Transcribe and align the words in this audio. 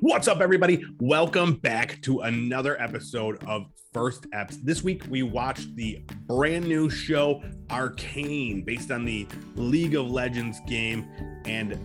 What's 0.00 0.26
up, 0.28 0.40
everybody? 0.40 0.84
Welcome 0.98 1.54
back 1.54 2.00
to 2.02 2.20
another 2.20 2.80
episode 2.80 3.42
of 3.44 3.66
First 3.92 4.28
Eps. 4.30 4.58
This 4.62 4.82
week, 4.82 5.04
we 5.08 5.22
watched 5.22 5.76
the 5.76 6.02
brand 6.26 6.66
new 6.66 6.90
show 6.90 7.42
Arcane, 7.70 8.64
based 8.64 8.90
on 8.90 9.04
the 9.04 9.26
League 9.54 9.94
of 9.94 10.10
Legends 10.10 10.60
game, 10.66 11.08
and 11.44 11.78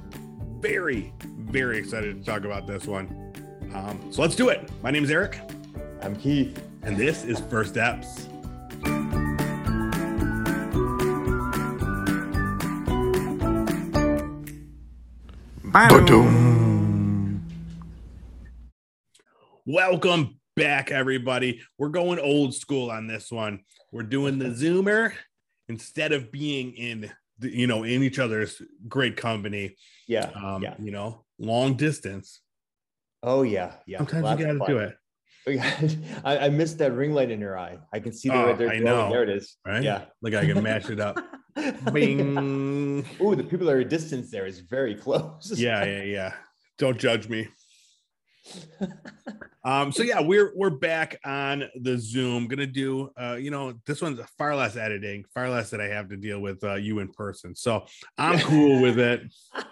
very, 0.60 1.14
very 1.40 1.78
excited 1.78 2.18
to 2.18 2.24
talk 2.24 2.46
about 2.46 2.66
this 2.66 2.88
one. 2.88 3.34
Um, 3.74 4.00
so 4.12 4.22
let's 4.22 4.36
do 4.36 4.50
it. 4.50 4.70
My 4.82 4.92
name 4.92 5.04
is 5.04 5.12
Eric, 5.12 5.40
I'm 6.02 6.16
Keith. 6.16 6.62
and 6.82 6.98
this 6.98 7.24
is 7.24 7.40
First 7.42 7.76
Eps. 7.76 8.28
Welcome 19.66 20.40
back, 20.58 20.92
everybody. 20.92 21.62
We're 21.78 21.88
going 21.90 22.20
old 22.20 22.54
school 22.54 22.92
on 22.92 23.08
this 23.08 23.32
one. 23.32 23.62
We're 23.94 24.04
doing 24.04 24.38
the 24.38 24.48
Zoomer 24.50 25.14
instead 25.70 26.12
of 26.12 26.34
being 26.34 26.74
in, 26.74 27.10
the, 27.40 27.50
you 27.50 27.68
know, 27.68 27.84
in 27.84 28.04
each 28.04 28.20
other's 28.20 28.62
great 28.90 29.16
company. 29.16 29.78
Yeah. 30.06 30.30
Um, 30.36 30.64
yeah. 30.64 30.76
you 30.80 30.92
know, 30.92 31.24
long 31.40 31.76
distance. 31.76 32.42
Oh 33.22 33.44
yeah. 33.44 33.76
Yeah. 33.88 34.00
Sometimes 34.00 34.24
Lots 34.24 34.42
you 34.42 34.46
got 34.58 34.66
to 34.68 34.74
do 34.74 34.80
it. 34.80 34.98
I, 36.26 36.40
I 36.40 36.50
missed 36.50 36.78
that 36.80 36.92
ring 36.92 37.14
light 37.14 37.32
in 37.32 37.40
your 37.40 37.58
eye. 37.58 37.78
I 37.94 38.02
can 38.02 38.12
see 38.12 38.28
the 38.28 38.36
Oh, 38.36 38.46
right 38.48 38.58
there. 38.58 38.70
I 38.70 38.80
know. 38.80 39.10
There 39.10 39.24
it 39.24 39.30
is. 39.30 39.56
right? 39.66 39.82
Yeah. 39.82 40.06
like 40.22 40.34
I 40.34 40.46
can 40.46 40.62
match 40.62 40.90
it 40.90 41.00
up. 41.00 41.18
Bing. 41.94 43.06
Ooh, 43.22 43.36
the 43.36 43.44
people 43.44 43.70
at 43.70 43.78
a 43.78 43.86
distance 43.86 44.30
there 44.30 44.46
is 44.46 44.60
very 44.60 44.96
close. 45.06 45.54
yeah, 45.56 45.86
yeah, 45.86 46.04
yeah. 46.04 46.34
Don't 46.78 46.98
judge 46.98 47.30
me. 47.30 47.48
Um, 49.66 49.94
so 49.94 50.04
yeah, 50.04 50.20
we're 50.20 50.52
we're 50.58 50.70
back 50.70 51.18
on 51.24 51.64
the 51.80 51.98
Zoom. 51.98 52.48
Gonna 52.50 52.68
do 52.68 53.12
uh, 53.18 53.36
you 53.40 53.50
know, 53.50 53.74
this 53.86 54.02
one's 54.02 54.20
far 54.38 54.58
less 54.58 54.76
editing, 54.76 55.24
far 55.34 55.50
less 55.50 55.70
that 55.70 55.80
I 55.80 55.86
have 55.88 56.10
to 56.10 56.18
deal 56.18 56.42
with 56.42 56.62
uh 56.66 56.74
you 56.74 57.00
in 57.00 57.08
person. 57.08 57.56
So 57.56 57.86
I'm 58.18 58.40
cool 58.40 58.82
with 58.82 59.00
it. 59.00 59.22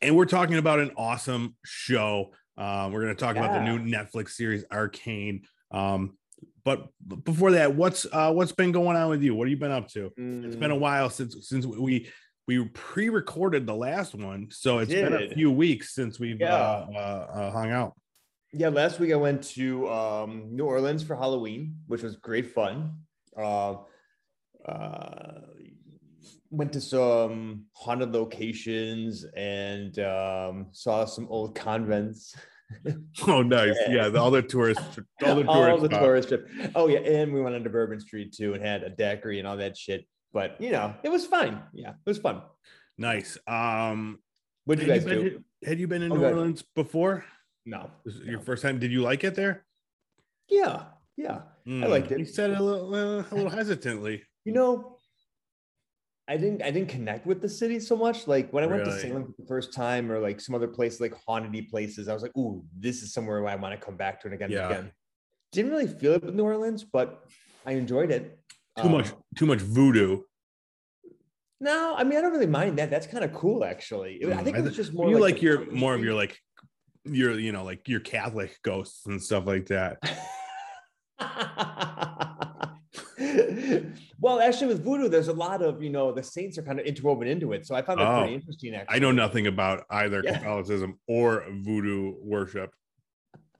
And 0.00 0.16
we're 0.16 0.26
talking 0.26 0.56
about 0.58 0.78
an 0.78 0.92
awesome 0.96 1.56
show. 1.64 2.32
Um, 2.56 2.92
we're 2.92 3.00
gonna 3.00 3.14
talk 3.16 3.36
about 3.36 3.52
the 3.52 3.60
new 3.64 3.78
Netflix 3.80 4.30
series 4.30 4.64
Arcane. 4.70 5.42
Um, 5.72 6.16
but 6.64 6.86
before 7.24 7.52
that, 7.52 7.74
what's 7.74 8.06
uh 8.12 8.32
what's 8.32 8.52
been 8.52 8.70
going 8.72 8.96
on 8.96 9.08
with 9.10 9.22
you? 9.22 9.34
What 9.34 9.48
have 9.48 9.50
you 9.50 9.56
been 9.58 9.72
up 9.72 9.88
to? 9.88 10.06
It's 10.16 10.56
been 10.56 10.70
a 10.70 10.76
Mm, 10.76 10.80
while 10.80 11.10
since 11.10 11.48
since 11.48 11.66
we 11.66 12.08
we 12.48 12.64
pre-recorded 12.64 13.66
the 13.66 13.74
last 13.74 14.14
one, 14.14 14.48
so 14.50 14.78
it's 14.78 14.90
been 14.90 15.12
a 15.12 15.28
few 15.34 15.50
weeks 15.52 15.94
since 15.94 16.18
we've 16.18 16.40
Yeah. 16.40 16.54
uh, 16.54 16.86
uh, 16.92 16.98
uh, 17.38 17.50
hung 17.52 17.70
out. 17.70 17.92
yeah. 18.54 18.70
Last 18.70 18.98
week 18.98 19.12
I 19.12 19.16
went 19.16 19.42
to 19.54 19.86
um, 19.90 20.48
New 20.56 20.64
Orleans 20.64 21.02
for 21.02 21.14
Halloween, 21.14 21.76
which 21.86 22.02
was 22.02 22.16
great 22.16 22.52
fun. 22.54 23.00
Uh, 23.36 23.76
uh, 24.66 25.40
went 26.50 26.72
to 26.72 26.80
some 26.80 27.66
haunted 27.74 28.12
locations 28.12 29.24
and 29.36 29.98
um, 29.98 30.68
saw 30.72 31.04
some 31.04 31.26
old 31.28 31.54
convents. 31.54 32.34
Oh, 33.26 33.40
nice! 33.40 33.74
Yeah. 33.88 34.08
Yeah, 34.08 34.18
all 34.20 34.30
the 34.30 34.42
tourists, 34.42 34.82
all 35.24 35.36
the 35.36 35.46
all 35.48 35.54
tourists. 35.64 35.82
the 35.84 35.88
tourist 35.88 36.28
trip. 36.28 36.48
Oh 36.74 36.86
yeah, 36.88 36.98
and 36.98 37.32
we 37.32 37.40
went 37.40 37.54
on 37.54 37.64
to 37.64 37.70
Bourbon 37.70 37.98
Street 37.98 38.34
too 38.34 38.52
and 38.52 38.62
had 38.62 38.82
a 38.82 38.90
daiquiri 38.90 39.38
and 39.38 39.48
all 39.48 39.56
that 39.56 39.74
shit. 39.74 40.06
But 40.32 40.60
you 40.60 40.70
know, 40.70 40.94
it 41.02 41.08
was 41.08 41.26
fine. 41.26 41.62
Yeah, 41.72 41.90
it 41.90 42.06
was 42.06 42.18
fun. 42.18 42.42
Nice. 42.98 43.38
Um, 43.46 44.18
What 44.64 44.78
did 44.78 44.86
you 44.86 44.92
had 44.92 45.02
guys 45.04 45.12
you 45.12 45.22
do? 45.22 45.30
been, 45.30 45.44
had 45.68 45.78
you 45.80 45.88
been 45.88 46.02
in 46.02 46.12
Oh, 46.12 46.16
New. 46.16 46.24
Orleans 46.24 46.62
before? 46.74 47.24
No. 47.64 47.90
Your 48.24 48.38
No. 48.38 48.44
first 48.44 48.62
time. 48.62 48.78
Did 48.78 48.92
you 48.92 49.02
like 49.02 49.24
it 49.24 49.34
there? 49.34 49.64
Yeah, 50.48 50.84
yeah. 51.16 51.42
Mm, 51.66 51.88
liked 51.88 52.10
it. 52.10 52.18
You 52.18 52.24
said 52.24 52.50
it 52.50 52.58
a 52.58 52.62
little, 52.62 52.94
uh, 52.94 53.24
a 53.30 53.34
little 53.34 53.50
hesitantly. 53.50 54.22
You 54.44 54.52
know, 54.52 54.96
I 56.26 56.36
didn't 56.36 56.62
I 56.62 56.70
didn't 56.70 56.88
connect 56.90 57.26
with 57.26 57.40
the 57.40 57.48
city 57.48 57.80
so 57.80 57.96
much. 57.96 58.26
Like 58.26 58.52
when 58.52 58.64
I 58.64 58.66
went 58.66 58.84
to 58.84 58.92
Salem 59.00 59.24
for 59.26 59.34
the 59.42 59.46
first 59.46 59.72
time, 59.72 60.10
or 60.12 60.18
like 60.18 60.40
some 60.40 60.54
other 60.54 60.68
places 60.68 61.00
like 61.00 61.14
haunted 61.26 61.68
places, 61.68 62.08
I 62.08 62.12
was 62.14 62.22
like, 62.22 62.36
"Ooh, 62.36 62.64
this 62.78 63.02
is 63.02 63.12
somewhere 63.14 63.40
where 63.42 63.50
I 63.50 63.56
want 63.56 63.78
to 63.78 63.84
come 63.84 63.96
back 63.96 64.20
to 64.22 64.28
it 64.28 64.34
again 64.34 64.50
Yeah. 64.50 64.64
and 64.64 64.72
again." 64.72 64.92
Didn't 65.52 65.70
really 65.70 65.86
feel 65.86 66.12
it 66.14 66.22
with 66.22 66.34
New 66.34 66.44
Orleans, 66.44 66.84
but 66.84 67.24
I 67.64 67.72
enjoyed 67.72 68.10
it. 68.10 68.38
Too 68.82 68.88
much, 68.88 69.10
Um, 69.10 69.22
too 69.36 69.46
much 69.46 69.60
voodoo. 69.60 70.22
No, 71.60 71.94
I 71.96 72.04
mean 72.04 72.18
I 72.18 72.22
don't 72.22 72.30
really 72.32 72.46
mind 72.46 72.78
that. 72.78 72.90
That's 72.90 73.06
kind 73.06 73.24
of 73.24 73.32
cool, 73.34 73.64
actually. 73.64 74.20
I 74.24 74.28
Mm, 74.28 74.44
think 74.44 74.56
I 74.56 74.60
it 74.60 74.64
was 74.64 74.76
just 74.76 74.94
more 74.94 75.10
you 75.10 75.18
like, 75.18 75.34
like 75.34 75.42
your 75.42 75.70
more 75.72 75.94
of 75.94 76.04
your 76.04 76.14
like 76.14 76.38
your 77.04 77.38
you 77.38 77.50
know 77.52 77.64
like 77.64 77.88
your 77.88 78.00
Catholic 78.00 78.56
ghosts 78.62 79.06
and 79.06 79.20
stuff 79.20 79.46
like 79.46 79.66
that. 79.66 79.98
well, 84.20 84.40
actually, 84.40 84.68
with 84.68 84.84
voodoo, 84.84 85.08
there's 85.08 85.28
a 85.28 85.32
lot 85.32 85.62
of 85.62 85.82
you 85.82 85.90
know 85.90 86.12
the 86.12 86.22
saints 86.22 86.58
are 86.58 86.62
kind 86.62 86.78
of 86.78 86.86
interwoven 86.86 87.26
into 87.26 87.52
it, 87.52 87.66
so 87.66 87.74
I 87.74 87.82
found 87.82 87.98
that 88.00 88.10
Oh. 88.10 88.20
pretty 88.20 88.34
interesting. 88.34 88.74
Actually, 88.74 88.96
I 88.96 88.98
know 89.00 89.10
nothing 89.10 89.48
about 89.48 89.84
either 89.90 90.22
Yeah. 90.24 90.38
Catholicism 90.38 91.00
or 91.08 91.44
voodoo 91.50 92.14
worship. 92.20 92.70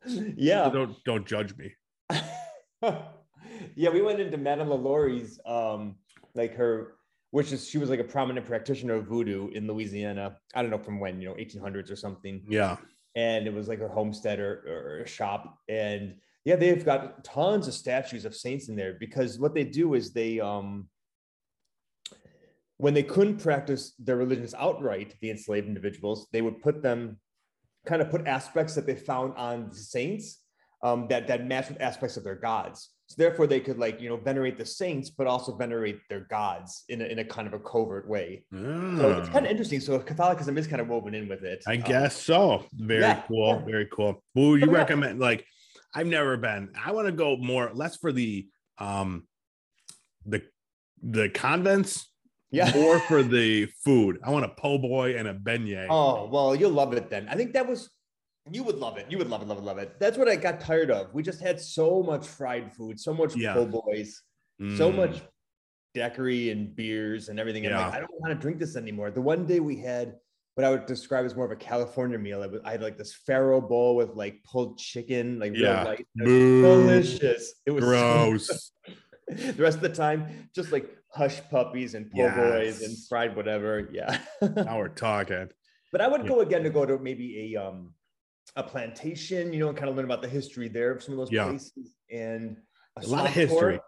So 0.06 0.24
Yeah, 0.36 0.70
don't 0.70 0.96
don't 1.04 1.26
judge 1.26 1.56
me. 1.56 1.74
yeah, 3.76 3.90
we 3.90 4.02
went 4.02 4.20
into 4.20 4.36
Madame 4.36 4.68
LaLaurie's, 4.68 5.38
um, 5.46 5.96
like 6.34 6.54
her, 6.54 6.94
which 7.30 7.52
is 7.52 7.68
she 7.68 7.78
was 7.78 7.90
like 7.90 8.00
a 8.00 8.04
prominent 8.04 8.46
practitioner 8.46 8.94
of 8.94 9.06
voodoo 9.06 9.48
in 9.50 9.66
Louisiana. 9.66 10.36
I 10.54 10.62
don't 10.62 10.70
know 10.70 10.78
from 10.78 10.98
when, 11.00 11.20
you 11.20 11.28
know, 11.28 11.34
1800s 11.34 11.90
or 11.90 11.96
something. 11.96 12.42
Yeah. 12.48 12.76
and 13.14 13.46
it 13.46 13.52
was 13.52 13.68
like 13.68 13.80
a 13.80 13.88
homestead 13.88 14.38
or, 14.38 14.62
or 14.66 15.02
a 15.02 15.08
shop 15.08 15.58
and 15.68 16.14
yeah 16.44 16.56
they've 16.56 16.84
got 16.84 17.24
tons 17.24 17.66
of 17.66 17.74
statues 17.74 18.24
of 18.24 18.34
saints 18.34 18.68
in 18.68 18.76
there 18.76 18.94
because 19.00 19.38
what 19.38 19.54
they 19.54 19.64
do 19.64 19.94
is 19.94 20.12
they 20.12 20.38
um 20.40 20.88
when 22.76 22.94
they 22.94 23.02
couldn't 23.02 23.38
practice 23.42 23.94
their 23.98 24.16
religions 24.16 24.54
outright 24.54 25.14
the 25.20 25.30
enslaved 25.30 25.66
individuals 25.66 26.28
they 26.32 26.42
would 26.42 26.60
put 26.62 26.82
them 26.82 27.18
kind 27.86 28.02
of 28.02 28.10
put 28.10 28.26
aspects 28.26 28.74
that 28.74 28.86
they 28.86 28.94
found 28.94 29.34
on 29.36 29.68
the 29.70 29.76
saints 29.76 30.42
um, 30.82 31.08
that 31.08 31.26
that 31.26 31.46
match 31.46 31.68
with 31.68 31.80
aspects 31.80 32.16
of 32.16 32.24
their 32.24 32.36
gods 32.36 32.90
so 33.08 33.14
therefore 33.16 33.46
they 33.46 33.58
could 33.58 33.78
like 33.78 34.00
you 34.02 34.08
know 34.08 34.16
venerate 34.18 34.58
the 34.58 34.66
saints 34.66 35.08
but 35.08 35.26
also 35.26 35.56
venerate 35.56 35.98
their 36.10 36.20
gods 36.28 36.84
in 36.90 37.00
a, 37.00 37.04
in 37.06 37.18
a 37.20 37.24
kind 37.24 37.46
of 37.48 37.54
a 37.54 37.58
covert 37.58 38.06
way 38.06 38.44
so 38.52 39.18
it's 39.18 39.28
Ah. 39.28 39.32
kind 39.32 39.46
of 39.46 39.50
interesting 39.50 39.80
so 39.80 39.98
catholicism 39.98 40.58
is 40.58 40.66
kind 40.66 40.80
of 40.82 40.88
woven 40.88 41.14
in 41.14 41.26
with 41.28 41.42
it 41.42 41.62
I 41.66 41.76
Um, 41.76 41.82
guess 41.82 42.14
so. 42.16 42.64
Very 42.74 43.00
yeah, 43.00 43.22
cool. 43.26 43.48
yeah. 43.60 43.64
Very 43.64 43.86
cool. 43.90 44.22
Who 44.34 44.50
would 44.50 44.60
you 44.60 44.70
yeah. 44.70 44.76
recommend? 44.78 45.18
Like, 45.20 45.44
I've 45.94 46.06
never 46.06 46.36
been. 46.36 46.70
I 46.86 46.92
want 46.92 47.06
to 47.06 47.12
go 47.12 47.36
more 47.38 47.70
less 47.74 47.96
for 47.96 48.12
the 48.12 48.46
um 48.78 49.26
the 50.26 50.42
the 51.02 51.28
convents, 51.30 51.92
yeah 52.50 52.70
more 52.74 52.98
for 53.00 53.22
the 53.36 53.66
food. 53.84 54.18
I 54.22 54.30
want 54.30 54.44
a 54.44 54.48
po' 54.50 54.78
boy 54.78 55.16
and 55.16 55.26
a 55.28 55.34
beignet. 55.34 55.86
Oh, 55.88 56.28
well, 56.28 56.54
you'll 56.54 56.72
love 56.82 56.92
it 56.92 57.08
then. 57.08 57.26
I 57.28 57.36
think 57.36 57.52
that 57.54 57.66
was, 57.66 57.88
you 58.52 58.62
would 58.64 58.76
love 58.76 58.96
it. 58.98 59.06
You 59.10 59.18
would 59.18 59.28
love 59.28 59.42
it, 59.42 59.48
love 59.48 59.58
it, 59.58 59.64
love 59.64 59.78
it. 59.78 59.98
That's 60.00 60.16
what 60.18 60.28
I 60.28 60.36
got 60.36 60.60
tired 60.60 60.90
of. 60.90 61.12
We 61.14 61.22
just 61.22 61.40
had 61.40 61.60
so 61.60 62.02
much 62.02 62.26
fried 62.26 62.72
food, 62.74 62.98
so 63.00 63.12
much 63.14 63.36
Yeah. 63.36 63.54
po' 63.54 63.66
boys, 63.66 64.22
so 64.76 64.90
Mm. 64.90 64.96
much 64.96 65.22
daiquiri 65.94 66.50
and 66.50 66.74
beers 66.76 67.28
and 67.28 67.38
everything. 67.40 67.64
Like, 67.64 67.72
Yeah. 67.72 67.88
I 67.88 67.98
don't 68.00 68.20
want 68.20 68.32
to 68.32 68.38
drink 68.40 68.58
this 68.58 68.76
anymore. 68.76 69.10
The 69.10 69.22
one 69.22 69.46
day 69.46 69.60
we 69.60 69.76
had 69.76 70.16
what 70.54 70.64
I 70.64 70.70
would 70.70 70.86
describe 70.86 71.24
as 71.24 71.36
more 71.36 71.44
of 71.44 71.52
a 71.52 71.56
California 71.56 72.18
meal. 72.18 72.40
Was, 72.50 72.60
I 72.64 72.72
had 72.72 72.82
like 72.82 72.98
this 72.98 73.16
farro 73.28 73.66
bowl 73.66 73.94
with 73.94 74.14
like 74.16 74.42
pulled 74.42 74.76
chicken, 74.78 75.38
like 75.38 75.52
real 75.52 75.62
Yeah. 75.62 75.84
light. 75.84 76.06
Was 76.16 76.24
Boo. 76.26 76.62
delicious. 76.62 77.54
It 77.64 77.70
was 77.70 77.84
so 77.84 77.90
Gross. 77.90 78.72
the 79.28 79.62
rest 79.62 79.76
of 79.76 79.82
the 79.82 79.88
time, 79.88 80.50
just 80.54 80.72
like 80.72 80.88
hush 81.10 81.40
puppies 81.48 81.94
and 81.94 82.10
po' 82.10 82.30
boys 82.34 82.82
and 82.82 82.96
fried 83.08 83.36
whatever. 83.36 83.88
Yeah. 83.92 84.18
now 84.42 84.78
we're 84.78 84.88
talking. 84.88 85.48
But 85.92 86.00
I 86.00 86.08
would 86.08 86.22
Yeah. 86.22 86.28
go 86.28 86.40
again 86.40 86.64
to 86.64 86.70
go 86.70 86.84
to 86.84 86.98
maybe 86.98 87.54
a 87.54 87.62
um 87.62 87.94
a 88.56 88.62
plantation, 88.62 89.52
you 89.52 89.60
know, 89.60 89.68
and 89.68 89.76
kind 89.76 89.88
of 89.90 89.96
learn 89.96 90.04
about 90.04 90.22
the 90.22 90.28
history 90.28 90.68
there 90.68 90.92
of 90.92 91.02
some 91.02 91.12
of 91.12 91.18
those 91.18 91.30
Yeah. 91.32 91.44
places 91.48 91.94
and 92.10 92.56
A 92.96 93.06
lot 93.06 93.26
of 93.26 93.32
history. 93.32 93.80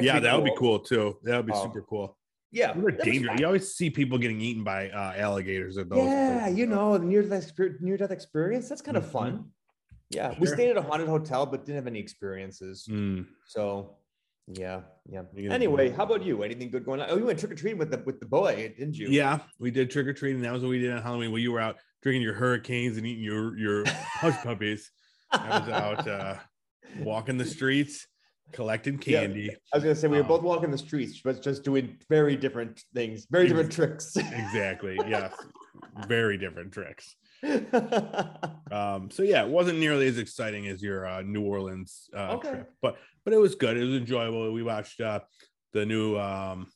yeah, 0.00 0.14
be 0.14 0.20
that 0.20 0.34
would 0.36 0.44
be 0.44 0.54
cool 0.56 0.80
too. 0.80 1.18
That 1.22 1.36
would 1.36 1.46
be 1.46 1.52
Oh, 1.54 1.62
super 1.64 1.82
cool. 1.82 2.16
Yeah, 2.50 2.72
that 2.72 3.04
dangerous. 3.04 3.38
You 3.38 3.46
always 3.46 3.74
see 3.74 3.90
people 3.90 4.16
getting 4.16 4.40
eaten 4.40 4.64
by 4.64 4.88
uh, 4.90 5.12
alligators 5.16 5.76
at 5.76 5.88
those. 5.90 5.98
Yeah, 5.98 6.40
places, 6.40 6.58
you 6.58 6.66
know, 6.66 6.96
near 6.96 7.22
death 7.22 7.52
near 7.80 7.96
death 7.98 8.10
experience. 8.10 8.68
That's 8.68 8.80
kind 8.80 8.96
of 8.96 9.04
Mhm. 9.04 9.10
fun. 9.12 9.52
Yeah, 10.10 10.34
we 10.40 10.46
stayed 10.46 10.70
at 10.70 10.78
a 10.78 10.82
haunted 10.82 11.08
hotel, 11.08 11.44
but 11.44 11.66
didn't 11.66 11.76
have 11.76 11.86
any 11.86 11.98
experiences. 11.98 12.86
Mm. 12.90 13.26
So, 13.46 13.98
yeah, 14.46 14.80
yeah. 15.06 15.24
Anyway, 15.50 15.90
how 15.90 16.04
about 16.04 16.24
you? 16.24 16.42
Anything 16.42 16.70
good 16.70 16.86
going 16.86 17.02
on? 17.02 17.10
Oh, 17.10 17.18
you 17.18 17.26
went 17.26 17.38
trick 17.38 17.52
or 17.52 17.54
treating 17.54 17.78
with 17.78 17.90
the 17.90 17.98
with 17.98 18.18
the 18.18 18.24
boy, 18.26 18.72
didn't 18.78 18.96
you? 18.96 19.08
Yeah, 19.08 19.40
we 19.58 19.70
did 19.70 19.90
trick 19.90 20.06
or 20.06 20.14
treating. 20.14 20.40
That 20.40 20.52
was 20.54 20.62
what 20.62 20.70
we 20.70 20.78
did 20.78 20.90
on 20.92 21.02
Halloween. 21.02 21.30
Well, 21.30 21.40
you 21.40 21.52
were 21.52 21.60
out 21.60 21.76
drinking 22.02 22.22
your 22.22 22.34
hurricanes 22.34 22.96
and 22.96 23.06
eating 23.06 23.24
your 23.24 23.56
your 23.58 23.84
hush 23.86 24.34
puppies. 24.44 24.90
I 25.32 25.58
was 25.58 25.68
out 25.68 26.06
uh, 26.06 26.36
walking 27.00 27.38
the 27.38 27.44
streets, 27.46 28.06
collecting 28.52 28.94
Yeah. 28.94 29.20
candy. 29.22 29.50
I 29.72 29.76
was 29.76 29.84
gonna 29.84 29.94
say 29.96 30.08
we 30.08 30.16
were 30.16 30.22
Um, 30.22 30.28
both 30.28 30.42
walking 30.42 30.70
the 30.70 30.78
streets, 30.78 31.20
but 31.22 31.42
just 31.42 31.64
doing 31.64 31.98
very 32.08 32.36
different 32.36 32.82
things, 32.94 33.26
very 33.30 33.48
different 33.48 33.72
tricks. 33.72 34.16
Exactly. 34.16 34.98
Yes. 35.08 35.32
Very 36.06 36.38
different 36.38 36.72
tricks. 36.72 37.16
Um, 38.70 39.10
so 39.10 39.22
yeah, 39.22 39.44
it 39.44 39.48
wasn't 39.48 39.78
nearly 39.78 40.06
as 40.08 40.18
exciting 40.18 40.68
as 40.68 40.82
your 40.82 41.06
uh, 41.06 41.22
New 41.22 41.40
Orleans 41.40 42.10
uh, 42.14 42.32
Okay. 42.34 42.50
trip, 42.50 42.70
but 42.82 42.98
but 43.24 43.32
it 43.32 43.38
was 43.38 43.54
good. 43.54 43.78
It 43.78 43.84
was 43.84 43.94
enjoyable. 43.96 44.52
We 44.52 44.62
watched 44.62 45.00
uh, 45.00 45.20
the 45.72 45.86
new 45.86 46.18
um, 46.18 46.66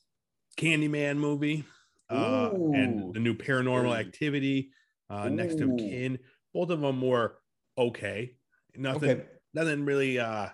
Candyman 0.57 1.19
movie 1.19 1.65
uh, 2.09 2.51
Ooh. 2.55 2.73
and 2.75 3.15
the 3.15 3.21
new 3.21 3.35
Paranormal. 3.35 3.95
Activity. 3.95 4.71
Uh, 5.13 5.29
next 5.29 5.61
of 5.61 5.69
Ooh. 5.69 5.77
kin. 5.77 6.19
Both 6.55 6.71
of 6.71 6.81
them 6.81 7.03
were 7.03 7.39
okay. 7.77 8.35
Nothing, 8.75 9.11
okay. 9.11 9.25
nothing 9.53 9.85
really, 9.85 10.19
uh, 10.19 10.49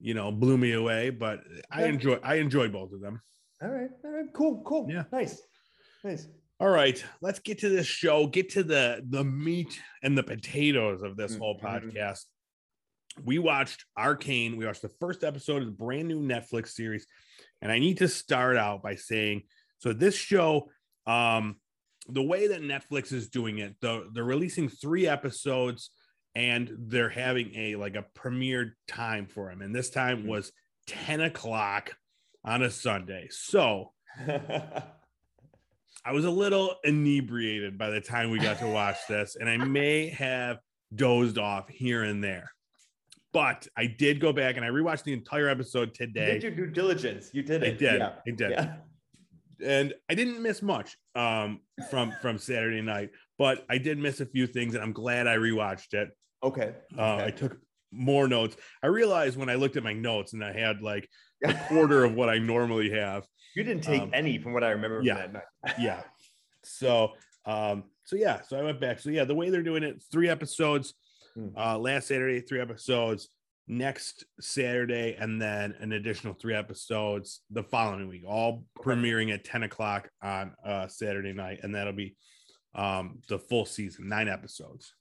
you 0.00 0.14
know, 0.14 0.32
blew 0.32 0.58
me 0.58 0.72
away. 0.72 1.10
But 1.10 1.40
I 1.70 1.84
enjoy, 1.84 2.18
I 2.22 2.36
enjoyed 2.36 2.72
both 2.72 2.92
of 2.92 3.00
them. 3.00 3.20
All 3.62 3.68
right. 3.68 3.90
All 4.04 4.10
right. 4.10 4.26
Cool. 4.34 4.62
Cool. 4.64 4.86
Yeah. 4.90 5.04
Nice. 5.12 5.40
Nice. 6.02 6.26
All 6.58 6.68
right, 6.68 7.02
let's 7.22 7.38
get 7.38 7.58
to 7.60 7.70
this 7.70 7.86
show. 7.86 8.26
Get 8.26 8.50
to 8.50 8.62
the 8.62 9.02
the 9.08 9.24
meat 9.24 9.80
and 10.02 10.16
the 10.16 10.22
potatoes 10.22 11.02
of 11.02 11.16
this 11.16 11.34
whole 11.34 11.58
Mhm. 11.58 11.62
podcast. 11.62 12.26
We 13.24 13.38
watched 13.38 13.86
Arcane. 13.96 14.56
We 14.58 14.66
watched 14.66 14.82
the 14.82 14.92
first 15.00 15.24
episode 15.24 15.62
of 15.62 15.66
the 15.66 15.72
brand 15.72 16.08
new 16.08 16.20
Netflix 16.20 16.68
series, 16.68 17.06
and 17.62 17.72
I 17.72 17.78
need 17.78 17.96
to 17.98 18.08
start 18.08 18.58
out 18.58 18.82
by 18.82 18.96
saying, 18.96 19.44
so 19.78 19.94
this 19.94 20.14
show, 20.14 20.70
um, 21.06 21.58
the 22.12 22.22
way 22.22 22.48
that 22.48 22.62
Netflix 22.62 23.12
is 23.12 23.28
doing 23.28 23.58
it, 23.58 23.74
the, 23.80 24.08
they're 24.12 24.24
releasing 24.24 24.68
three 24.68 25.06
episodes, 25.06 25.90
and 26.34 26.70
they're 26.78 27.08
having 27.08 27.54
a 27.54 27.76
like 27.76 27.96
a 27.96 28.04
premiere 28.14 28.76
time 28.86 29.26
for 29.26 29.50
them, 29.50 29.62
and 29.62 29.74
this 29.74 29.90
time 29.90 30.26
was 30.26 30.52
ten 30.86 31.20
o'clock 31.20 31.92
on 32.44 32.62
a 32.62 32.70
Sunday. 32.70 33.28
So 33.30 33.92
I 36.04 36.12
was 36.12 36.24
a 36.24 36.30
little 36.30 36.76
inebriated 36.84 37.76
by 37.76 37.90
the 37.90 38.00
time 38.00 38.30
we 38.30 38.38
got 38.38 38.58
to 38.60 38.68
watch 38.68 38.96
this, 39.08 39.36
and 39.38 39.48
I 39.48 39.56
may 39.58 40.08
have 40.08 40.58
dozed 40.94 41.38
off 41.38 41.68
here 41.68 42.02
and 42.02 42.22
there. 42.22 42.50
But 43.32 43.68
I 43.76 43.86
did 43.86 44.18
go 44.20 44.32
back 44.32 44.56
and 44.56 44.64
I 44.64 44.70
rewatched 44.70 45.04
the 45.04 45.12
entire 45.12 45.48
episode 45.48 45.94
today. 45.94 46.34
you 46.34 46.40
did 46.40 46.56
your 46.56 46.66
due 46.66 46.72
diligence. 46.72 47.30
You 47.32 47.42
did 47.42 47.62
I 47.62 47.66
it. 47.68 47.78
did. 47.78 48.00
Yeah. 48.00 48.12
I 48.26 48.30
did. 48.30 48.50
Yeah. 48.50 48.74
And 49.62 49.94
I 50.08 50.14
didn't 50.14 50.42
miss 50.42 50.62
much 50.62 50.96
um, 51.14 51.60
from 51.90 52.12
from 52.20 52.38
Saturday 52.38 52.82
night. 52.82 53.10
But 53.38 53.64
I 53.70 53.78
did 53.78 53.98
miss 53.98 54.20
a 54.20 54.26
few 54.26 54.46
things, 54.46 54.74
and 54.74 54.82
I'm 54.82 54.92
glad 54.92 55.26
I 55.26 55.36
rewatched 55.36 55.94
it. 55.94 56.10
Okay. 56.42 56.74
Uh, 56.96 57.16
I 57.16 57.30
took 57.30 57.58
more 57.92 58.28
notes. 58.28 58.56
I 58.82 58.86
realized 58.86 59.36
when 59.36 59.48
I 59.48 59.54
looked 59.54 59.76
at 59.76 59.82
my 59.82 59.92
notes, 59.92 60.32
and 60.32 60.44
I 60.44 60.52
had 60.52 60.82
like 60.82 61.08
a 61.44 61.54
quarter 61.68 62.04
of 62.04 62.14
what 62.14 62.28
I 62.28 62.38
normally 62.38 62.90
have. 62.90 63.26
You 63.56 63.64
didn't 63.64 63.82
take 63.82 64.02
um, 64.02 64.10
any 64.12 64.38
from 64.38 64.52
what 64.52 64.62
I 64.62 64.70
remember 64.70 65.00
yeah. 65.02 65.22
from 65.22 65.32
that 65.32 65.44
night. 65.64 65.74
yeah. 65.80 66.02
So 66.62 67.12
um, 67.46 67.84
so 68.04 68.16
yeah, 68.16 68.40
so 68.42 68.58
I 68.58 68.62
went 68.62 68.80
back. 68.80 69.00
So 69.00 69.10
yeah, 69.10 69.24
the 69.24 69.34
way 69.34 69.50
they're 69.50 69.62
doing 69.62 69.82
it, 69.82 70.02
three 70.10 70.28
episodes. 70.28 70.94
Hmm. 71.34 71.48
Uh 71.56 71.78
last 71.78 72.08
Saturday, 72.08 72.40
three 72.40 72.60
episodes, 72.60 73.28
next 73.70 74.24
Saturday, 74.40 75.16
and 75.18 75.40
then 75.40 75.74
an 75.80 75.92
additional 75.92 76.34
three 76.34 76.54
episodes 76.54 77.42
the 77.50 77.62
following 77.62 78.08
week, 78.08 78.24
all 78.26 78.64
premiering 78.78 79.32
at 79.32 79.44
10 79.44 79.62
o'clock 79.62 80.10
on 80.22 80.52
uh 80.66 80.88
Saturday 80.88 81.32
night, 81.32 81.60
and 81.62 81.74
that'll 81.74 81.92
be 81.92 82.16
um 82.74 83.20
the 83.28 83.38
full 83.38 83.64
season, 83.64 84.08
nine 84.08 84.28
episodes. 84.28 84.92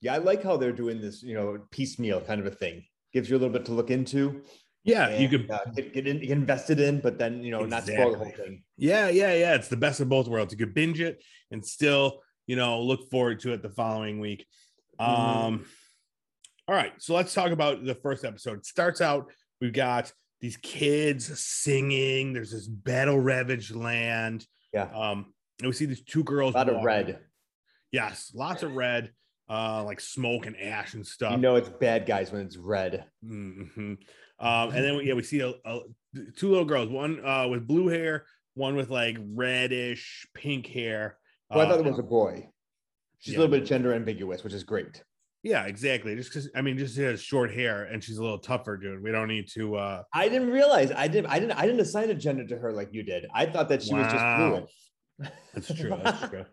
Yeah, 0.00 0.14
I 0.14 0.18
like 0.18 0.42
how 0.42 0.56
they're 0.56 0.72
doing 0.72 1.00
this, 1.00 1.22
you 1.22 1.34
know, 1.34 1.58
piecemeal 1.70 2.22
kind 2.22 2.40
of 2.40 2.46
a 2.46 2.50
thing. 2.50 2.84
Gives 3.12 3.28
you 3.28 3.36
a 3.36 3.38
little 3.38 3.52
bit 3.52 3.66
to 3.66 3.72
look 3.72 3.90
into. 3.90 4.42
Yeah, 4.82 5.10
you 5.10 5.28
and, 5.28 5.30
could 5.30 5.50
uh, 5.50 5.64
get, 5.74 5.94
get, 5.94 6.06
in, 6.06 6.20
get 6.20 6.30
invested 6.30 6.80
in, 6.80 7.00
but 7.00 7.18
then 7.18 7.42
you 7.42 7.50
know, 7.50 7.64
not 7.64 7.84
spoil 7.84 8.12
the 8.12 8.18
whole 8.18 8.30
thing. 8.30 8.62
Yeah, 8.76 9.08
yeah, 9.08 9.34
yeah. 9.34 9.54
It's 9.54 9.68
the 9.68 9.76
best 9.76 10.00
of 10.00 10.08
both 10.08 10.28
worlds. 10.28 10.52
You 10.52 10.58
could 10.58 10.74
binge 10.74 11.00
it 11.00 11.22
and 11.50 11.64
still, 11.64 12.20
you 12.46 12.56
know, 12.56 12.82
look 12.82 13.10
forward 13.10 13.40
to 13.40 13.52
it 13.52 13.62
the 13.62 13.70
following 13.70 14.18
week. 14.18 14.46
Mhm. 15.00 15.08
Um, 15.08 15.64
all 16.68 16.74
right, 16.74 16.92
so 16.98 17.14
let's 17.14 17.34
talk 17.34 17.50
about 17.50 17.84
the 17.84 17.94
first 17.94 18.24
episode. 18.24 18.58
It 18.58 18.66
starts 18.66 19.00
out, 19.00 19.30
we've 19.60 19.72
got 19.72 20.12
these 20.40 20.56
kids 20.58 21.38
singing, 21.38 22.32
there's 22.32 22.52
this 22.52 22.66
battle 22.66 23.18
ravaged 23.18 23.74
land. 23.74 24.46
Yeah. 24.72 24.88
Um, 24.94 25.32
and 25.60 25.68
we 25.68 25.72
see 25.72 25.86
these 25.86 26.02
two 26.02 26.24
girls. 26.24 26.54
A 26.54 26.58
lot 26.58 26.68
of 26.68 26.82
red. 26.82 27.18
Yes, 27.92 28.32
lots 28.34 28.62
of 28.62 28.74
red, 28.74 29.12
uh, 29.48 29.84
like 29.84 30.00
smoke 30.00 30.46
and 30.46 30.56
ash 30.60 30.94
and 30.94 31.06
stuff. 31.06 31.32
You 31.32 31.38
know, 31.38 31.56
it's 31.56 31.68
bad 31.68 32.06
guys 32.06 32.32
when 32.32 32.42
it's 32.42 32.56
red. 32.56 33.04
Mhm. 33.24 33.98
Um, 34.40 34.70
and 34.70 34.84
then 34.84 34.96
we, 34.96 35.06
yeah, 35.06 35.14
we 35.14 35.22
see 35.22 35.40
a, 35.40 35.50
a, 35.64 35.80
two 36.36 36.48
little 36.50 36.64
girls, 36.64 36.88
one 36.88 37.24
uh, 37.24 37.46
with 37.48 37.66
blue 37.68 37.86
hair, 37.88 38.26
one 38.54 38.74
with 38.74 38.90
like 38.90 39.16
reddish 39.20 40.26
pink 40.34 40.66
hair. 40.66 41.18
Well, 41.50 41.60
I 41.60 41.64
Uh, 41.64 41.68
thought 41.68 41.86
it 41.86 41.90
was 41.90 41.98
a 42.00 42.02
boy. 42.02 42.48
She's 43.20 43.34
yeah. 43.34 43.38
a 43.38 43.42
little 43.42 43.58
bit 43.58 43.64
gender 43.66 43.94
ambiguous, 43.94 44.42
which 44.42 44.52
is 44.54 44.64
great. 44.64 45.02
Yeah, 45.44 45.66
exactly. 45.66 46.16
Just 46.16 46.30
because 46.30 46.50
I 46.56 46.62
mean, 46.62 46.76
just 46.78 46.96
she 46.96 47.02
has 47.02 47.22
short 47.22 47.52
hair 47.52 47.84
and 47.84 48.02
she's 48.02 48.16
a 48.16 48.22
little 48.22 48.38
tougher, 48.38 48.76
dude. 48.78 49.02
We 49.02 49.12
don't 49.12 49.28
need 49.28 49.46
to. 49.54 49.76
uh 49.76 50.02
I 50.12 50.28
didn't 50.28 50.50
realize 50.50 50.90
I 50.90 51.06
didn't 51.06 51.26
I 51.30 51.38
didn't 51.38 51.52
I 51.58 51.66
didn't 51.66 51.80
assign 51.80 52.08
a 52.10 52.14
gender 52.14 52.46
to 52.46 52.56
her 52.58 52.72
like 52.72 52.88
you 52.92 53.02
did. 53.02 53.26
I 53.32 53.44
thought 53.46 53.68
that 53.68 53.82
she 53.82 53.94
was 53.94 54.06
just 54.06 54.24
Wow. 54.24 54.64
fluid. 55.18 55.30
That's 55.52 55.74
true. 55.74 55.90
That's 56.02 56.28
true. 56.30 56.44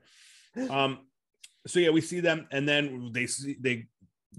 Um, 0.69 0.99
so 1.65 1.79
yeah, 1.79 1.89
we 1.91 2.01
see 2.01 2.19
them, 2.19 2.47
and 2.51 2.67
then 2.67 3.11
they 3.13 3.27
see 3.27 3.55
they 3.59 3.87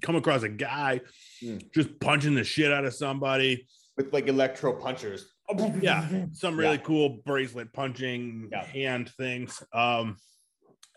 come 0.02 0.16
across 0.16 0.42
a 0.42 0.48
guy 0.48 1.00
Hmm. 1.40 1.58
just 1.74 1.98
punching 2.00 2.34
the 2.34 2.44
shit 2.44 2.70
out 2.72 2.84
of 2.84 2.94
somebody. 2.94 3.66
With 3.96 4.12
like 4.12 4.28
electro 4.28 4.74
punchers. 4.74 5.26
Yeah, 5.80 6.06
some 6.32 6.56
really 6.58 6.76
Yeah. 6.76 6.82
cool 6.82 7.08
bracelet 7.24 7.72
punching 7.72 8.48
Yeah. 8.52 8.64
hand 8.64 9.10
things. 9.16 9.62
Um, 9.72 10.16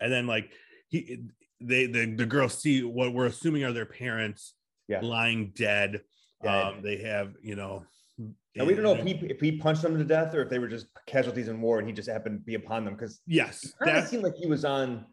and 0.00 0.12
then 0.12 0.26
like 0.26 0.52
he 0.88 1.24
they 1.60 1.86
the, 1.86 2.06
the 2.14 2.26
girls 2.26 2.54
see 2.58 2.82
what 2.82 3.12
we're 3.12 3.26
assuming 3.26 3.64
are 3.64 3.72
their 3.72 3.86
parents 3.86 4.54
Yeah. 4.88 5.00
lying 5.00 5.52
dead. 5.54 6.02
Dead. 6.42 6.66
Um, 6.66 6.82
they 6.82 6.98
have, 6.98 7.34
you 7.42 7.56
know, 7.56 7.84
And 8.18 8.66
we 8.66 8.74
don't 8.74 8.84
know 8.84 8.94
if 8.94 9.02
he 9.04 9.12
if 9.26 9.40
he 9.40 9.52
punched 9.58 9.82
them 9.82 9.96
to 9.98 10.04
death 10.04 10.34
or 10.34 10.42
if 10.42 10.50
they 10.50 10.58
were 10.58 10.68
just 10.68 10.86
casualties 11.06 11.48
in 11.48 11.60
war 11.60 11.78
and 11.78 11.88
he 11.88 11.94
just 11.94 12.08
happened 12.08 12.40
to 12.40 12.44
be 12.44 12.54
upon 12.54 12.84
them 12.84 12.94
because 12.94 13.20
yes, 13.26 13.64
it 13.64 13.72
kind 13.82 13.96
of 13.96 14.02
that 14.04 14.10
seemed 14.10 14.22
like 14.22 14.34
he 14.36 14.46
was 14.46 14.64
on 14.64 15.06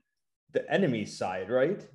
the 0.51 0.69
enemy's 0.71 1.17
side, 1.17 1.49
right? 1.49 1.85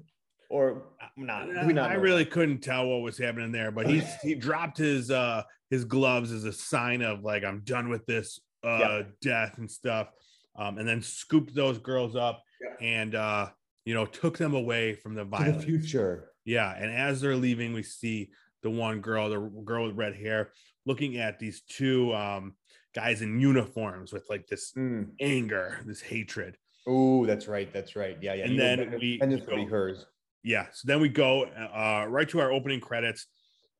Or 0.50 0.86
not? 1.16 1.46
We 1.66 1.74
not 1.74 1.90
I 1.90 1.94
really 1.94 2.24
that? 2.24 2.32
couldn't 2.32 2.60
tell 2.60 2.86
what 2.88 3.02
was 3.02 3.18
happening 3.18 3.52
there, 3.52 3.70
but 3.70 3.86
he 3.86 4.00
he 4.22 4.34
dropped 4.34 4.78
his 4.78 5.10
uh 5.10 5.42
his 5.70 5.84
gloves 5.84 6.32
as 6.32 6.44
a 6.44 6.52
sign 6.52 7.02
of 7.02 7.22
like 7.22 7.44
I'm 7.44 7.60
done 7.60 7.90
with 7.90 8.06
this 8.06 8.40
uh 8.64 8.78
Yeah. 8.80 9.02
death 9.20 9.58
and 9.58 9.70
stuff. 9.70 10.08
Um, 10.56 10.78
and 10.78 10.88
then 10.88 11.02
scooped 11.02 11.54
those 11.54 11.78
girls 11.78 12.16
up 12.16 12.42
Yeah. 12.62 12.86
and 12.86 13.14
uh 13.14 13.50
you 13.88 13.94
know 13.94 14.04
took 14.04 14.36
them 14.36 14.52
away 14.54 14.92
from 14.94 15.14
the 15.14 15.24
to 15.24 15.52
the 15.52 15.62
future. 15.62 16.32
Yeah, 16.44 16.74
and 16.76 16.92
as 16.92 17.22
they're 17.22 17.34
leaving, 17.36 17.72
we 17.72 17.82
see 17.82 18.28
the 18.62 18.68
one 18.68 19.00
girl, 19.00 19.30
the 19.30 19.40
girl 19.64 19.86
with 19.86 19.96
red 19.96 20.14
hair, 20.14 20.50
looking 20.84 21.16
at 21.16 21.38
these 21.38 21.62
two 21.62 22.14
um 22.14 22.52
guys 22.94 23.22
in 23.22 23.40
uniforms 23.40 24.12
with 24.12 24.26
like 24.28 24.46
this 24.46 24.72
Mm. 24.76 25.12
anger, 25.20 25.80
this 25.86 26.02
hatred. 26.02 26.58
Oh, 26.86 27.24
that's 27.24 27.48
right. 27.48 27.72
That's 27.72 27.96
right. 27.96 28.18
Yeah, 28.20 28.34
yeah. 28.34 28.44
And 28.44 28.52
You 28.52 28.58
then 28.60 28.98
we 29.00 29.18
vengeance 29.18 29.46
will 29.46 29.56
be 29.56 29.64
go- 29.64 29.70
hers. 29.70 30.04
Yeah, 30.42 30.66
so 30.70 30.82
then 30.84 31.00
we 31.00 31.08
go 31.08 31.44
uh 31.44 32.04
right 32.10 32.28
to 32.28 32.40
our 32.40 32.52
opening 32.52 32.80
credits 32.80 33.26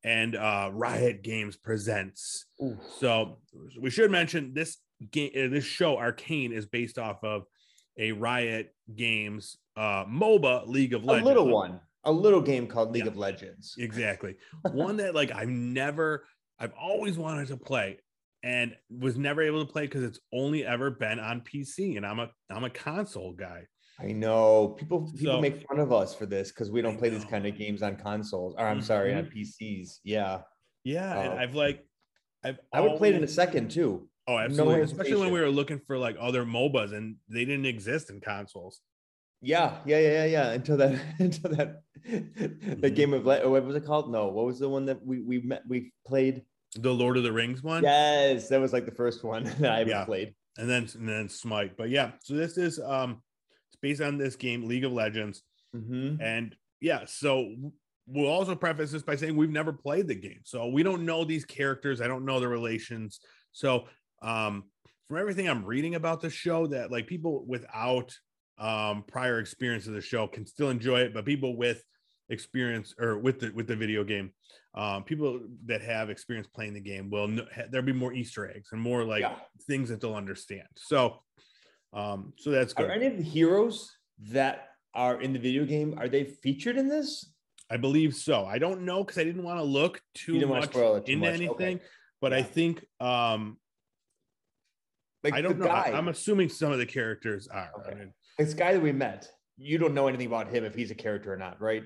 and 0.03 0.35
uh 0.35 0.71
Riot 0.73 1.21
Games 1.21 1.55
presents. 1.55 2.47
Ooh. 2.63 2.79
So 2.99 3.37
we 3.79 3.91
should 3.91 4.09
mention 4.09 4.55
this 4.55 4.77
game 5.11 5.51
this 5.51 5.65
show 5.65 5.97
Arcane 5.99 6.51
is 6.51 6.65
based 6.65 6.97
off 6.97 7.23
of 7.23 7.43
a 7.97 8.11
Riot 8.13 8.73
Games 8.95 9.57
uh 9.79 10.05
MOBA 10.05 10.67
League 10.67 10.93
of 10.93 11.03
Legends. 11.05 11.25
A 11.25 11.29
little 11.29 11.47
one, 11.47 11.79
a 12.03 12.11
little 12.11 12.41
game 12.41 12.67
called 12.67 12.91
League 12.91 13.05
Yeah. 13.05 13.11
of 13.11 13.17
Legends. 13.17 13.75
Exactly. 13.77 14.35
One 14.73 14.97
that 14.97 15.15
like 15.15 15.31
I've 15.31 15.47
never, 15.49 16.25
I've 16.59 16.73
always 16.79 17.17
wanted 17.17 17.47
to 17.47 17.57
play 17.57 17.99
and 18.43 18.75
was 18.89 19.17
never 19.17 19.41
able 19.41 19.65
to 19.65 19.71
play 19.71 19.83
because 19.83 20.03
it's 20.03 20.19
only 20.33 20.65
ever 20.65 20.91
been 20.91 21.19
on 21.19 21.41
PC 21.41 21.95
and 21.97 22.05
I'm 22.05 22.19
a 22.19 22.29
I'm 22.51 22.65
a 22.65 22.69
console 22.69 23.31
guy. 23.33 23.61
I 24.01 24.11
know 24.11 24.69
people 24.79 25.09
people 25.17 25.35
So- 25.35 25.41
make 25.41 25.65
fun 25.67 25.79
of 25.79 25.91
us 25.93 26.13
for 26.13 26.25
this 26.25 26.49
because 26.51 26.69
we 26.71 26.81
don't 26.81 26.97
play 26.97 27.09
these 27.09 27.25
kind 27.25 27.45
of 27.45 27.57
games 27.57 27.81
on 27.81 27.95
consoles. 27.95 28.55
Or 28.57 28.65
I'm 28.67 28.81
sorry, 28.81 29.13
on 29.13 29.25
Mhm. 29.25 29.33
PCs. 29.33 29.99
Yeah, 30.03 30.41
Yeah, 30.83 31.19
and 31.21 31.33
Oh. 31.33 31.37
I've 31.37 31.55
like 31.55 31.85
I've 32.43 32.59
I 32.73 32.81
would 32.81 32.97
play 32.97 33.09
it 33.09 33.15
in 33.15 33.23
a 33.23 33.27
second 33.27 33.71
too. 33.71 34.09
Oh, 34.27 34.37
absolutely. 34.37 34.81
Especially 34.81 35.17
when 35.17 35.31
we 35.31 35.39
were 35.41 35.49
looking 35.49 35.79
for 35.87 35.97
like 35.97 36.15
other 36.19 36.43
MOBAs 36.45 36.93
and 36.93 37.15
they 37.29 37.45
didn't 37.45 37.65
exist 37.65 38.09
in 38.09 38.19
consoles. 38.21 38.81
Yeah, 39.41 39.77
yeah, 39.85 39.99
yeah, 39.99 40.09
yeah, 40.11 40.25
yeah. 40.25 40.51
Until 40.51 40.77
that, 40.77 40.99
until 41.19 41.51
that, 41.55 41.81
Mm-hmm. 42.09 42.79
the 42.79 42.89
game 42.89 43.13
of 43.13 43.25
what 43.25 43.43
was 43.65 43.75
it 43.75 43.85
called? 43.85 44.09
No, 44.09 44.29
what 44.29 44.45
was 44.45 44.57
the 44.57 44.69
one 44.69 44.85
that 44.85 45.05
we 45.05 45.19
we 45.21 45.41
met 45.41 45.63
we 45.67 45.91
played? 46.07 46.43
The 46.75 46.93
Lord 46.93 47.17
of 47.17 47.23
the 47.23 47.31
Rings 47.31 47.61
one. 47.61 47.83
Yes, 47.83 48.47
that 48.49 48.61
was 48.61 48.71
like 48.71 48.85
the 48.85 48.91
first 48.93 49.23
one 49.23 49.43
that 49.59 49.71
I 49.71 49.81
ever 49.81 49.89
Yeah. 49.89 50.05
played. 50.05 50.33
And 50.57 50.69
then 50.69 50.87
and 50.95 51.07
then 51.07 51.27
Smite. 51.27 51.75
But 51.77 51.89
yeah, 51.89 52.11
so 52.23 52.35
this 52.35 52.57
is 52.57 52.79
um 52.79 53.21
it's 53.67 53.75
based 53.81 54.01
on 54.01 54.17
this 54.17 54.37
game, 54.37 54.65
League 54.65 54.85
of 54.85 54.93
Legends. 54.93 55.43
Mhm. 55.75 56.21
And 56.21 56.55
yeah, 56.79 57.01
so 57.05 57.53
we'll 58.07 58.31
also 58.31 58.55
preface 58.55 58.91
this 58.91 59.03
by 59.03 59.17
saying 59.17 59.35
we've 59.35 59.51
never 59.51 59.73
played 59.73 60.07
the 60.07 60.15
game. 60.15 60.39
So 60.45 60.67
we 60.69 60.83
don't 60.83 61.05
know 61.05 61.25
these 61.25 61.43
characters. 61.45 61.99
I 61.99 62.07
don't 62.07 62.23
know 62.25 62.39
the 62.39 62.47
relations. 62.47 63.19
So 63.51 63.87
um 64.21 64.63
from 65.09 65.17
everything 65.17 65.49
I'm 65.49 65.65
reading 65.65 65.95
about 65.95 66.21
the 66.21 66.29
show, 66.29 66.65
that 66.67 66.91
like 66.91 67.07
people 67.07 67.43
without 67.45 68.17
um, 68.59 69.03
prior 69.07 69.39
experience 69.39 69.87
of 69.87 69.93
the 69.93 70.01
show 70.01 70.27
can 70.27 70.45
still 70.45 70.69
enjoy 70.69 70.99
it, 71.01 71.13
but 71.13 71.25
people 71.25 71.55
with 71.55 71.83
experience 72.29 72.93
or 72.99 73.17
with 73.17 73.39
the 73.39 73.51
with 73.51 73.67
the 73.67 73.75
video 73.75 74.03
game, 74.03 74.31
um, 74.75 75.03
people 75.03 75.39
that 75.65 75.81
have 75.81 76.09
experience 76.09 76.47
playing 76.47 76.73
the 76.73 76.79
game 76.79 77.09
will 77.09 77.27
know, 77.27 77.45
there'll 77.71 77.85
be 77.85 77.93
more 77.93 78.13
Easter 78.13 78.49
eggs 78.49 78.69
and 78.71 78.81
more 78.81 79.03
like 79.03 79.21
Yeah. 79.21 79.35
things 79.67 79.89
that 79.89 80.01
they'll 80.01 80.15
understand. 80.15 80.67
So, 80.75 81.23
um, 81.93 82.33
so 82.37 82.51
that's 82.51 82.73
good. 82.73 82.87
Are 82.89 82.91
any 82.91 83.07
of 83.07 83.17
the 83.17 83.23
heroes 83.23 83.95
that 84.19 84.67
are 84.93 85.21
in 85.21 85.33
the 85.33 85.39
video 85.39 85.65
game 85.65 85.95
are 85.97 86.09
they 86.09 86.25
featured 86.25 86.77
in 86.77 86.87
this? 86.87 87.33
I 87.71 87.77
believe 87.77 88.15
so. 88.15 88.45
I 88.45 88.57
don't 88.57 88.81
know 88.81 89.03
because 89.03 89.17
I 89.19 89.23
didn't 89.23 89.43
want 89.43 89.59
to 89.59 89.63
look 89.63 90.01
too 90.13 90.45
much 90.47 90.71
too 90.71 90.81
into 91.05 91.17
much. 91.17 91.35
Okay. 91.35 91.45
anything, 91.45 91.79
but 92.19 92.33
I 92.33 92.43
think 92.43 92.85
um 92.99 93.57
Like 95.23 95.33
I 95.33 95.41
don't 95.41 95.59
know. 95.59 95.65
Guy, 95.65 95.91
I'm 95.93 96.07
assuming 96.09 96.49
some 96.49 96.71
of 96.71 96.77
the 96.77 96.85
characters 96.85 97.47
are. 97.47 97.71
I, 97.87 97.93
mean, 97.93 98.13
this 98.39 98.53
guy 98.53 98.73
that 98.73 98.81
we 98.81 98.91
met. 98.91 99.29
You 99.57 99.77
don't 99.77 99.93
know 99.93 100.07
anything 100.07 100.27
about 100.27 100.47
him 100.49 100.63
if 100.63 100.73
he's 100.73 100.89
a 100.89 100.95
character 100.95 101.33
or 101.33 101.37
not, 101.37 101.61
right? 101.61 101.83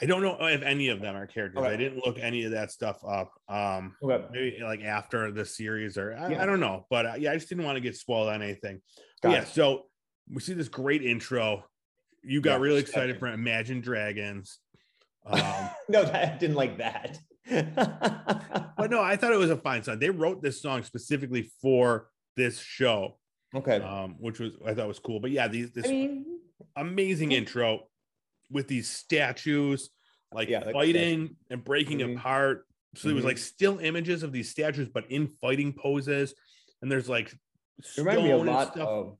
I 0.00 0.06
don't 0.06 0.22
know 0.22 0.36
if 0.40 0.62
any 0.62 0.88
of 0.88 1.00
them 1.00 1.16
are 1.16 1.26
characters. 1.26 1.58
Okay. 1.58 1.72
I 1.72 1.76
didn't 1.76 2.04
look 2.06 2.18
any 2.20 2.44
of 2.44 2.52
that 2.52 2.70
stuff 2.70 2.98
up. 3.06 3.32
Um, 3.48 3.96
Okay. 4.02 4.24
maybe 4.30 4.58
like 4.62 4.82
after 4.82 5.32
the 5.32 5.44
series 5.44 5.98
or 5.98 6.14
I, 6.14 6.30
Yeah. 6.32 6.42
I 6.42 6.46
don't 6.46 6.60
know, 6.60 6.86
but 6.90 7.06
uh, 7.06 7.14
yeah, 7.18 7.32
I 7.32 7.34
just 7.34 7.48
didn't 7.48 7.64
want 7.64 7.76
to 7.76 7.80
get 7.80 7.96
spoiled 7.96 8.28
on 8.28 8.42
anything. 8.42 8.80
Yeah, 9.24 9.42
it. 9.42 9.48
so 9.48 9.86
we 10.32 10.40
see 10.40 10.52
this 10.52 10.68
great 10.68 11.02
intro. 11.02 11.64
You 12.22 12.40
got 12.40 12.52
Yeah, 12.52 12.56
really 12.58 12.80
second. 12.80 12.90
excited 12.90 13.18
for 13.18 13.28
Imagine 13.28 13.80
Dragons. 13.80 14.58
Um, 15.28 15.70
no, 15.88 16.02
I 16.04 16.36
didn't 16.38 16.54
like 16.54 16.78
that. 16.78 17.18
but 17.50 18.90
no, 18.90 19.02
I 19.02 19.16
thought 19.16 19.32
it 19.32 19.38
was 19.38 19.50
a 19.50 19.56
fine 19.56 19.82
song. 19.82 19.98
They 19.98 20.10
wrote 20.10 20.40
this 20.40 20.62
song 20.62 20.84
specifically 20.84 21.50
for 21.60 22.06
this 22.36 22.60
show, 22.60 23.18
okay. 23.56 23.78
um, 23.80 24.16
which 24.18 24.38
was 24.38 24.52
I 24.64 24.74
thought 24.74 24.88
was 24.88 24.98
cool. 24.98 25.20
But 25.20 25.30
yeah, 25.30 25.48
these 25.48 25.72
this 25.72 25.86
I 25.86 25.92
mean, 25.92 26.24
amazing 26.76 27.30
cool. 27.30 27.38
intro 27.38 27.80
with 28.50 28.68
these 28.68 28.88
statues 28.88 29.90
like 30.32 30.48
Yeah, 30.48 30.60
like 30.60 30.72
fighting 30.72 31.36
and 31.50 31.64
breaking 31.64 31.98
Mhm. 32.00 32.16
apart. 32.16 32.66
So 32.94 33.08
there 33.08 33.14
was 33.14 33.24
like 33.24 33.38
still 33.38 33.78
images 33.78 34.22
of 34.22 34.32
these 34.32 34.50
statues, 34.50 34.88
but 34.88 35.10
in 35.10 35.28
fighting 35.40 35.72
poses. 35.72 36.34
And 36.82 36.90
there's 36.90 37.08
like 37.08 37.32
it 37.32 37.38
reminded 37.98 38.24
me 38.24 38.30
a 38.30 38.36
stone 38.38 38.46
lot 38.46 38.76
of 38.78 39.18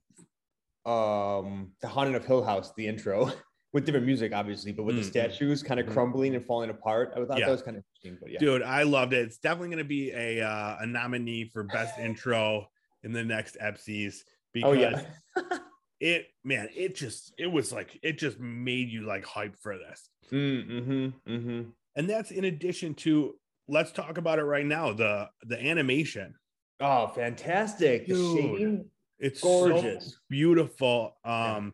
um, 0.85 1.73
the 1.81 1.87
Haunting 1.87 2.15
of 2.15 2.25
Hill 2.25 2.43
House, 2.43 2.73
the 2.75 2.87
intro, 2.87 3.31
with 3.73 3.85
different 3.85 4.05
music, 4.05 4.31
obviously, 4.33 4.71
but 4.71 4.83
with 4.83 4.95
Mm, 4.95 4.99
the 4.99 5.03
statues 5.03 5.61
kind 5.61 5.79
of 5.79 5.85
Mhm. 5.85 5.91
crumbling 5.93 6.35
and 6.35 6.45
falling 6.45 6.69
apart. 6.69 7.11
I 7.15 7.25
thought 7.25 7.39
Yeah. 7.39 7.47
that 7.47 7.51
was 7.51 7.61
kind 7.61 7.77
of 7.77 7.83
interesting, 7.83 8.17
but 8.21 8.31
yeah. 8.31 8.39
Dude, 8.39 8.61
I 8.63 8.83
loved 8.83 9.13
it. 9.13 9.19
It's 9.25 9.37
definitely 9.37 9.69
going 9.69 9.77
to 9.79 9.83
be 9.83 10.11
a 10.11 10.41
uh, 10.41 10.77
a 10.79 10.85
nominee 10.87 11.49
for 11.49 11.63
best 11.63 11.97
intro 11.99 12.67
in 13.07 13.13
the 13.13 13.23
next 13.23 13.55
EPSIs 13.61 14.17
because 14.53 14.69
oh 14.69 14.73
yeah. 14.73 15.01
it 15.99 16.27
man, 16.43 16.67
it 16.75 16.93
just 16.95 17.33
it 17.37 17.47
was 17.47 17.71
like 17.71 17.97
it 18.03 18.17
just 18.17 18.37
made 18.39 18.89
you 18.89 19.01
like 19.07 19.25
hype 19.25 19.55
for 19.61 19.77
this. 19.77 20.09
mm-hmm, 20.31 21.07
mm-hmm. 21.31 21.61
And 21.95 22.09
that's 22.09 22.31
in 22.31 22.43
addition 22.43 22.93
to 22.95 23.33
let's 23.67 23.91
talk 23.91 24.17
about 24.17 24.39
it 24.39 24.43
right 24.43 24.65
now. 24.65 24.93
The 24.93 25.29
the 25.43 25.59
animation. 25.59 26.35
Oh, 26.79 27.07
fantastic. 27.07 28.05
The 28.07 28.13
Dude. 28.13 28.37
shading. 28.37 28.85
It's 29.19 29.41
Gorgeous. 29.41 30.05
so 30.05 30.11
beautiful. 30.29 31.15
Yeah. 31.25 31.55
Um 31.55 31.73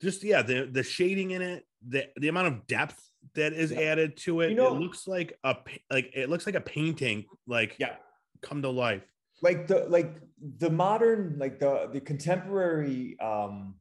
just 0.00 0.22
yeah, 0.22 0.42
the 0.42 0.68
the 0.70 0.82
shading 0.84 1.32
in 1.32 1.42
it, 1.42 1.64
the 1.86 2.06
the 2.16 2.28
amount 2.28 2.46
of 2.46 2.66
depth 2.68 3.02
that 3.34 3.52
is 3.52 3.72
Yeah. 3.72 3.80
added 3.80 4.16
to 4.18 4.40
it. 4.42 4.50
You 4.50 4.56
know- 4.56 4.74
it 4.76 4.80
looks 4.80 5.06
like 5.08 5.36
a 5.44 5.56
like 5.90 6.10
it 6.14 6.30
looks 6.30 6.46
like 6.46 6.54
a 6.54 6.60
painting 6.60 7.26
like 7.46 7.76
Yeah. 7.78 7.96
come 8.40 8.62
to 8.62 8.70
life. 8.70 9.02
Like 9.42 9.66
the 9.66 9.86
like 9.88 10.16
the 10.58 10.70
modern 10.70 11.36
like 11.38 11.58
the 11.58 11.88
the 11.92 12.00
contemporary 12.00 13.18
um 13.20 13.74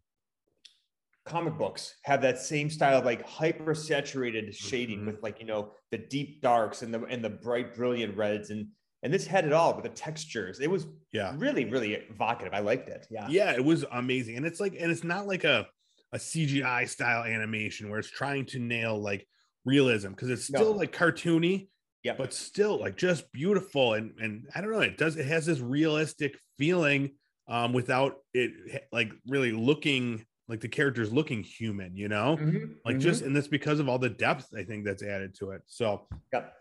comic 1.25 1.57
books 1.57 1.95
have 2.03 2.21
that 2.21 2.39
same 2.39 2.69
style 2.69 2.99
of 2.99 3.05
like 3.05 3.27
hyper 3.27 3.75
saturated 3.75 4.55
shading 4.55 5.01
Mhm. 5.01 5.05
with 5.07 5.23
like 5.23 5.39
you 5.39 5.45
know 5.45 5.73
the 5.91 5.97
deep 5.97 6.41
darks 6.41 6.81
and 6.83 6.93
the 6.93 7.03
and 7.05 7.23
the 7.23 7.29
bright 7.29 7.75
brilliant 7.75 8.15
reds 8.15 8.49
and 8.49 8.67
and 9.03 9.13
this 9.13 9.27
had 9.27 9.45
it 9.45 9.51
all 9.53 9.73
with 9.75 9.83
the 9.83 9.89
textures 9.89 10.59
it 10.61 10.69
was 10.71 10.87
Yeah. 11.11 11.35
really 11.37 11.65
really 11.65 11.95
evocative 11.95 12.53
i 12.53 12.59
liked 12.59 12.87
it 12.89 13.05
yeah 13.11 13.27
Yeah, 13.29 13.51
it 13.53 13.63
was 13.63 13.83
amazing. 13.91 14.37
And 14.37 14.45
it's 14.45 14.59
like 14.61 14.75
and 14.79 14.89
it's 14.91 15.03
not 15.03 15.27
like 15.27 15.43
a 15.43 15.67
a 16.13 16.17
CGI 16.17 16.87
style 16.87 17.23
animation 17.25 17.89
where 17.89 17.99
it's 17.99 18.09
trying 18.09 18.45
to 18.45 18.59
nail 18.59 18.97
like 18.97 19.27
realism 19.65 20.11
because 20.11 20.29
it's 20.29 20.45
still 20.45 20.71
No. 20.71 20.79
like 20.79 20.93
cartoony, 20.93 21.67
yeah 22.03 22.13
but 22.17 22.33
still 22.33 22.79
like 22.79 22.95
just 22.97 23.31
beautiful 23.31 23.93
and 23.93 24.13
and 24.19 24.47
I 24.55 24.61
don't 24.61 24.71
know, 24.71 24.79
it 24.81 24.97
does 24.97 25.17
it 25.17 25.25
has 25.25 25.45
this 25.45 25.59
realistic 25.59 26.37
feeling 26.57 27.15
um 27.47 27.73
without 27.73 28.17
it 28.33 28.51
like 28.91 29.11
really 29.27 29.51
looking 29.51 30.25
like 30.49 30.61
the 30.61 30.69
characters 30.69 31.11
looking 31.11 31.43
human, 31.43 31.95
you 31.97 32.07
know? 32.07 32.37
Mhm, 32.37 32.75
Like 32.85 32.95
mhm. 32.97 33.01
just 33.01 33.21
and 33.21 33.35
that's 33.35 33.47
because 33.49 33.79
of 33.79 33.89
all 33.89 33.99
the 33.99 34.09
depth 34.09 34.53
I 34.55 34.63
think 34.63 34.85
that's 34.85 35.03
added 35.03 35.35
to 35.39 35.51
it. 35.51 35.61
So 35.65 36.07
Yep. 36.31 36.53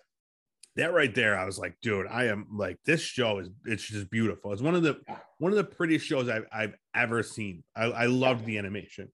that 0.76 0.92
right 0.92 1.14
there, 1.14 1.38
I 1.38 1.44
was 1.44 1.58
like, 1.58 1.76
dude, 1.82 2.06
I 2.08 2.24
am 2.24 2.46
like 2.52 2.78
this 2.84 3.00
show 3.00 3.38
is 3.38 3.48
it's 3.64 3.84
just 3.84 4.10
beautiful. 4.10 4.52
It's 4.52 4.62
one 4.62 4.74
of 4.74 4.82
the 4.82 5.00
Yeah. 5.08 5.18
one 5.38 5.52
of 5.52 5.56
the 5.56 5.64
prettiest 5.64 6.04
shows 6.06 6.28
I've 6.28 6.46
I've 6.52 6.74
ever 6.94 7.22
seen. 7.22 7.62
I, 7.76 7.84
I 7.84 8.06
loved 8.06 8.44
the 8.44 8.58
animation. 8.58 9.12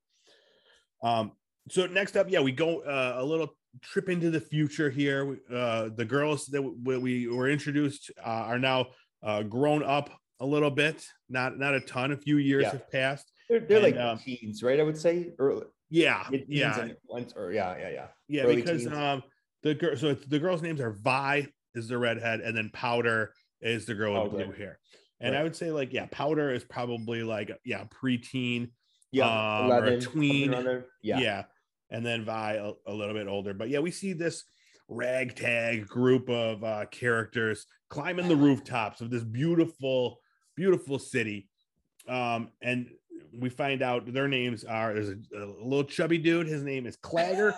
Um, 1.02 1.32
so 1.68 1.86
next 1.86 2.16
up, 2.16 2.30
yeah, 2.30 2.40
we 2.40 2.52
go 2.52 2.80
uh, 2.80 3.14
a 3.18 3.24
little 3.24 3.56
trip 3.80 4.08
into 4.08 4.30
the 4.30 4.40
future 4.40 4.90
here. 4.90 5.38
Uh, 5.52 5.88
the 5.94 6.04
girls 6.04 6.46
that 6.46 6.62
we, 6.62 6.98
we 6.98 7.26
were 7.28 7.48
introduced 7.48 8.10
uh, 8.24 8.28
are 8.28 8.58
now 8.58 8.86
uh, 9.22 9.42
grown 9.42 9.82
up 9.82 10.10
a 10.40 10.46
little 10.46 10.70
bit, 10.70 11.06
not 11.28 11.58
not 11.58 11.74
a 11.74 11.80
ton. 11.80 12.12
A 12.12 12.16
few 12.16 12.38
years 12.38 12.64
Yeah. 12.64 12.72
have 12.72 12.90
passed. 12.90 13.32
they're, 13.48 13.60
they're 13.60 13.84
and, 13.84 13.96
like 13.96 13.96
um, 13.96 14.18
teens 14.18 14.62
right 14.62 14.80
i 14.80 14.82
would 14.82 14.96
say 14.96 15.30
early 15.38 15.66
Yeah, 15.90 16.26
yeah, 16.48 16.88
and 17.14 17.32
or 17.36 17.52
yeah 17.52 17.76
yeah 17.78 17.90
yeah 17.90 18.06
yeah. 18.28 18.42
early 18.44 18.56
because 18.56 18.82
teens. 18.84 18.96
um, 18.96 19.22
the 19.62 19.74
girl, 19.74 19.96
so 19.96 20.08
it's, 20.08 20.26
the 20.26 20.38
girls' 20.38 20.62
names 20.62 20.80
are 20.80 20.92
Vi 20.92 21.46
is 21.74 21.88
the 21.88 21.98
redhead, 21.98 22.40
and 22.40 22.56
then 22.56 22.70
Powder 22.72 23.32
is 23.60 23.86
the 23.86 23.94
girl 23.94 24.22
with 24.24 24.32
blue 24.32 24.52
hair. 24.52 24.78
And 25.20 25.36
I 25.36 25.42
would 25.44 25.54
say 25.54 25.70
like 25.70 25.92
yeah, 25.92 26.06
Powder 26.10 26.52
is 26.52 26.64
probably 26.64 27.22
like 27.22 27.50
yeah 27.64 27.84
preteen. 27.84 28.70
yeah 29.12 29.26
um, 29.26 29.70
or 29.70 29.74
a 29.74 29.80
11 29.80 30.00
something 30.00 30.20
tween. 30.20 30.82
Yeah. 31.02 31.18
yeah 31.20 31.42
And 31.92 32.04
then 32.04 32.24
Vi 32.24 32.54
a, 32.54 32.72
a 32.90 32.92
little 32.92 33.14
bit 33.14 33.28
older. 33.28 33.54
But 33.54 33.68
yeah, 33.68 33.78
we 33.78 33.92
see 33.92 34.12
this 34.12 34.42
ragtag 34.88 35.86
group 35.86 36.28
of 36.28 36.64
uh, 36.64 36.86
characters 36.90 37.66
climbing 37.88 38.28
the 38.28 38.36
rooftops 38.36 39.00
of 39.00 39.10
this 39.10 39.22
beautiful, 39.22 40.18
beautiful 40.56 40.98
city. 40.98 41.48
Um, 42.08 42.48
and 42.60 42.88
we 43.38 43.50
find 43.50 43.82
out 43.82 44.12
their 44.12 44.26
names 44.26 44.64
are 44.64 44.92
there's 44.92 45.10
a, 45.10 45.16
a 45.36 45.46
little 45.62 45.84
chubby 45.84 46.18
dude. 46.18 46.48
His 46.48 46.64
name 46.64 46.86
is 46.86 46.96
Claggor. 46.96 47.54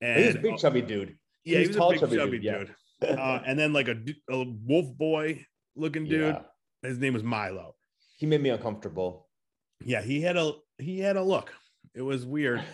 And 0.00 0.20
he's 0.24 0.34
a 0.34 0.38
big 0.40 0.58
chubby 0.58 0.82
dude 0.82 1.16
yeah, 1.44 1.58
he's 1.58 1.68
he's, 1.68 1.76
tall, 1.76 1.90
a 1.90 1.92
big 1.92 2.00
chubby 2.00 2.16
chubby, 2.16 2.38
dude, 2.38 2.74
yeah. 3.02 3.08
Uh, 3.10 3.42
and 3.44 3.58
then 3.58 3.72
like 3.72 3.88
a, 3.88 3.96
a 4.30 4.44
wolf 4.64 4.86
boy 4.96 5.44
looking 5.74 6.04
dude. 6.04 6.34
Yeah. 6.34 6.88
His 6.88 6.98
name 6.98 7.14
was 7.14 7.22
Milo. 7.22 7.74
he 8.16 8.26
made 8.26 8.42
me 8.42 8.50
uncomfortable 8.50 9.28
Yeah, 9.84 10.02
he 10.02 10.20
had 10.20 10.36
a 10.36 10.52
he 10.78 10.98
had 10.98 11.16
a 11.16 11.22
look. 11.22 11.52
It 11.94 12.02
was 12.02 12.24
weird. 12.24 12.62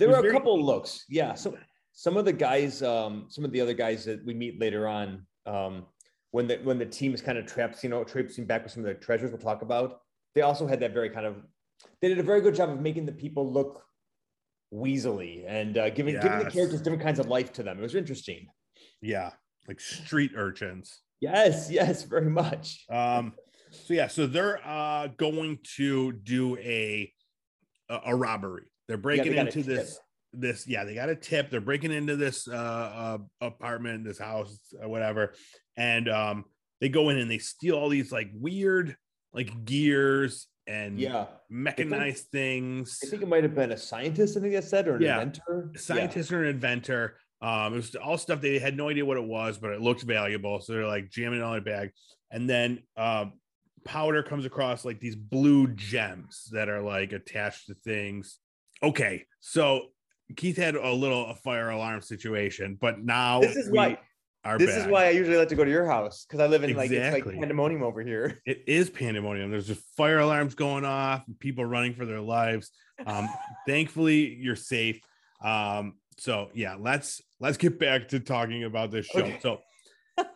There 0.00 0.08
were 0.08 0.18
a 0.18 0.22
very- 0.22 0.32
couple 0.32 0.60
looks. 0.64 1.04
Yeah. 1.08 1.34
So 1.34 1.56
some 1.92 2.16
of 2.16 2.24
the 2.24 2.32
guys, 2.32 2.82
um, 2.82 3.26
some 3.28 3.44
of 3.44 3.52
the 3.52 3.60
other 3.60 3.74
guys 3.74 4.04
that 4.06 4.24
we 4.24 4.34
meet 4.34 4.58
later 4.58 4.88
on, 4.88 5.26
um, 5.46 5.86
when 6.32 6.46
the 6.46 6.56
when 6.64 6.78
the 6.78 6.86
team 6.86 7.12
is 7.12 7.20
kind 7.20 7.36
of 7.38 7.46
trapped, 7.46 7.82
you 7.84 7.90
know, 7.90 8.02
traipsing 8.04 8.46
back 8.46 8.62
with 8.62 8.72
some 8.72 8.84
of 8.84 8.88
the 8.88 8.94
treasures 8.94 9.30
we'll 9.30 9.38
talk 9.38 9.62
about, 9.62 10.00
they 10.34 10.40
also 10.40 10.66
had 10.66 10.80
that 10.80 10.92
very 10.94 11.10
kind 11.10 11.26
of 11.26 11.36
they 12.00 12.08
did 12.08 12.18
a 12.18 12.22
very 12.22 12.40
good 12.40 12.54
job 12.54 12.70
of 12.70 12.80
making 12.80 13.04
the 13.06 13.12
people 13.12 13.52
look 13.52 13.82
weaselly 14.72 15.44
and 15.46 15.76
uh, 15.76 15.90
giving 15.90 16.14
giving 16.20 16.38
the 16.38 16.50
characters 16.50 16.80
different 16.80 17.02
kinds 17.02 17.18
of 17.18 17.26
life 17.26 17.52
to 17.52 17.62
them. 17.62 17.78
It 17.78 17.82
was 17.82 17.94
interesting. 17.94 18.46
Yeah, 19.02 19.30
like 19.68 19.80
street 19.80 20.32
urchins. 20.36 21.00
Yes, 21.20 21.70
yes, 21.70 22.04
very 22.04 22.30
much. 22.30 22.84
Um, 22.88 23.34
so 23.70 23.94
yeah, 23.94 24.06
so 24.06 24.26
they're 24.26 24.60
uh 24.64 25.08
going 25.16 25.58
to 25.76 26.12
do 26.12 26.56
a 26.58 27.12
a, 27.88 28.00
a 28.06 28.16
robbery. 28.16 28.64
They're 28.90 28.98
breaking 28.98 29.34
got 29.34 29.46
a 29.46 29.46
into 29.46 29.62
tip. 29.62 29.66
this 29.66 30.00
this 30.32 30.66
yeah, 30.66 30.82
they 30.82 30.96
got 30.96 31.08
a 31.08 31.14
tip. 31.14 31.48
They're 31.48 31.60
breaking 31.60 31.92
into 31.92 32.16
this 32.16 32.48
uh, 32.48 32.52
uh 32.52 33.18
apartment, 33.40 34.04
this 34.04 34.18
house, 34.18 34.58
uh, 34.82 34.88
whatever, 34.88 35.34
and 35.76 36.08
um 36.08 36.44
they 36.80 36.88
go 36.88 37.08
in 37.10 37.18
and 37.18 37.30
they 37.30 37.38
steal 37.38 37.76
all 37.76 37.88
these 37.88 38.10
like 38.10 38.30
weird 38.34 38.96
like 39.32 39.64
gears 39.64 40.48
and 40.66 40.98
Yeah. 40.98 41.26
mechanized 41.48 42.26
things. 42.32 42.98
I 43.04 43.06
think 43.06 43.22
it 43.22 43.28
might 43.28 43.44
have 43.44 43.54
been 43.54 43.70
a 43.70 43.76
scientist, 43.76 44.36
I 44.36 44.40
think 44.40 44.56
I 44.56 44.60
said, 44.60 44.88
or 44.88 44.96
an 44.96 45.02
Yeah. 45.02 45.20
inventor. 45.20 45.70
Yeah. 45.72 45.80
scientist 45.80 46.32
or 46.32 46.42
an 46.42 46.48
inventor. 46.48 47.16
Um, 47.40 47.74
it 47.74 47.76
was 47.76 47.94
all 47.94 48.18
stuff 48.18 48.40
they 48.40 48.58
had 48.58 48.76
no 48.76 48.88
idea 48.88 49.04
what 49.06 49.18
it 49.18 49.24
was, 49.24 49.56
but 49.56 49.70
it 49.70 49.80
looked 49.80 50.02
valuable. 50.02 50.60
So 50.60 50.72
they're 50.72 50.86
like 50.86 51.10
jamming 51.10 51.38
it 51.38 51.42
on 51.42 51.52
their 51.52 51.60
bag. 51.60 51.92
And 52.32 52.50
then 52.50 52.82
um, 52.96 53.34
Powder 53.84 54.22
comes 54.22 54.46
across 54.46 54.84
like 54.84 54.98
these 55.00 55.16
blue 55.16 55.68
gems 55.68 56.48
that 56.52 56.68
are 56.68 56.82
like 56.82 57.12
attached 57.12 57.68
to 57.68 57.74
things. 57.74 58.39
Okay, 58.82 59.24
so 59.40 59.86
Keith 60.36 60.56
had 60.56 60.76
a 60.76 60.92
little 60.92 61.26
a 61.26 61.34
fire 61.34 61.70
alarm 61.70 62.00
situation, 62.02 62.78
but 62.80 63.00
now 63.00 63.40
This 63.40 63.56
is 63.56 63.70
why 63.70 63.98
This 64.58 64.70
back. 64.70 64.80
is 64.80 64.86
why 64.86 65.06
I 65.06 65.10
usually 65.10 65.36
like 65.36 65.48
to 65.48 65.54
go 65.54 65.64
to 65.64 65.70
your 65.70 65.86
house 65.86 66.24
because 66.24 66.40
I 66.40 66.46
live 66.46 66.64
in 66.64 66.74
like 66.74 66.90
it's 66.90 67.12
like 67.12 67.24
pandemonium 67.24 67.82
over 67.82 68.02
here. 68.02 68.40
it 68.46 68.64
is 68.66 68.88
pandemonium. 68.88 69.50
There's 69.50 69.66
just 69.66 69.82
fire 69.96 70.18
alarms 70.20 70.54
going 70.54 70.84
off, 70.84 71.26
and 71.26 71.38
people 71.38 71.64
running 71.64 71.94
for 71.94 72.06
their 72.06 72.20
lives. 72.20 72.70
Um, 73.04 73.28
thankfully, 73.66 74.34
you're 74.34 74.56
safe. 74.56 75.00
Um, 75.44 75.94
so 76.18 76.50
yeah, 76.54 76.76
let's 76.78 77.20
let's 77.38 77.58
get 77.58 77.78
back 77.78 78.08
to 78.08 78.20
talking 78.20 78.64
about 78.64 78.90
this 78.90 79.06
show. 79.06 79.20
Okay. 79.20 79.38
So 79.42 79.60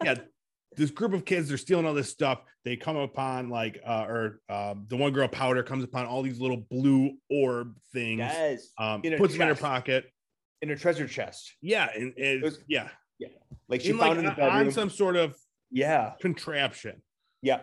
yeah, 0.02 0.16
this 0.76 0.90
group 0.90 1.12
of 1.12 1.25
kids 1.25 1.49
they're 1.49 1.57
stealing 1.59 1.87
all 1.87 1.95
this 1.95 2.11
stuff. 2.11 2.40
They 2.64 2.76
come 2.76 2.97
upon 2.97 3.50
like 3.50 3.81
uh, 3.87 4.07
or 4.09 4.40
um, 4.49 4.87
the 4.88 4.97
one 4.97 5.12
girl 5.12 5.28
powder 5.28 5.62
comes 5.62 5.85
upon 5.85 6.07
all 6.07 6.23
these 6.23 6.40
little 6.40 6.66
blue 6.71 7.16
orb 7.31 7.76
things. 7.93 8.19
Yes. 8.19 8.69
Um, 8.78 9.00
In 9.04 9.16
puts 9.19 9.35
them 9.35 9.43
in 9.43 9.49
her 9.49 9.54
pocket. 9.54 10.07
In 10.62 10.71
a 10.71 10.76
treasure 10.76 11.07
chest. 11.07 11.54
Yeah, 11.61 11.88
and, 11.95 12.14
and 12.16 12.43
was- 12.43 12.59
yeah, 12.69 12.88
Like 13.69 13.83
she 13.83 13.90
in, 13.90 13.99
found 13.99 14.11
like, 14.11 14.19
in 14.19 14.25
the 14.25 14.31
bedroom. 14.31 14.66
on 14.66 14.71
some 14.71 14.90
sort 14.90 15.16
of 15.16 15.37
yeah. 15.71 16.12
contraption. 16.21 17.02
Yeah. 17.43 17.61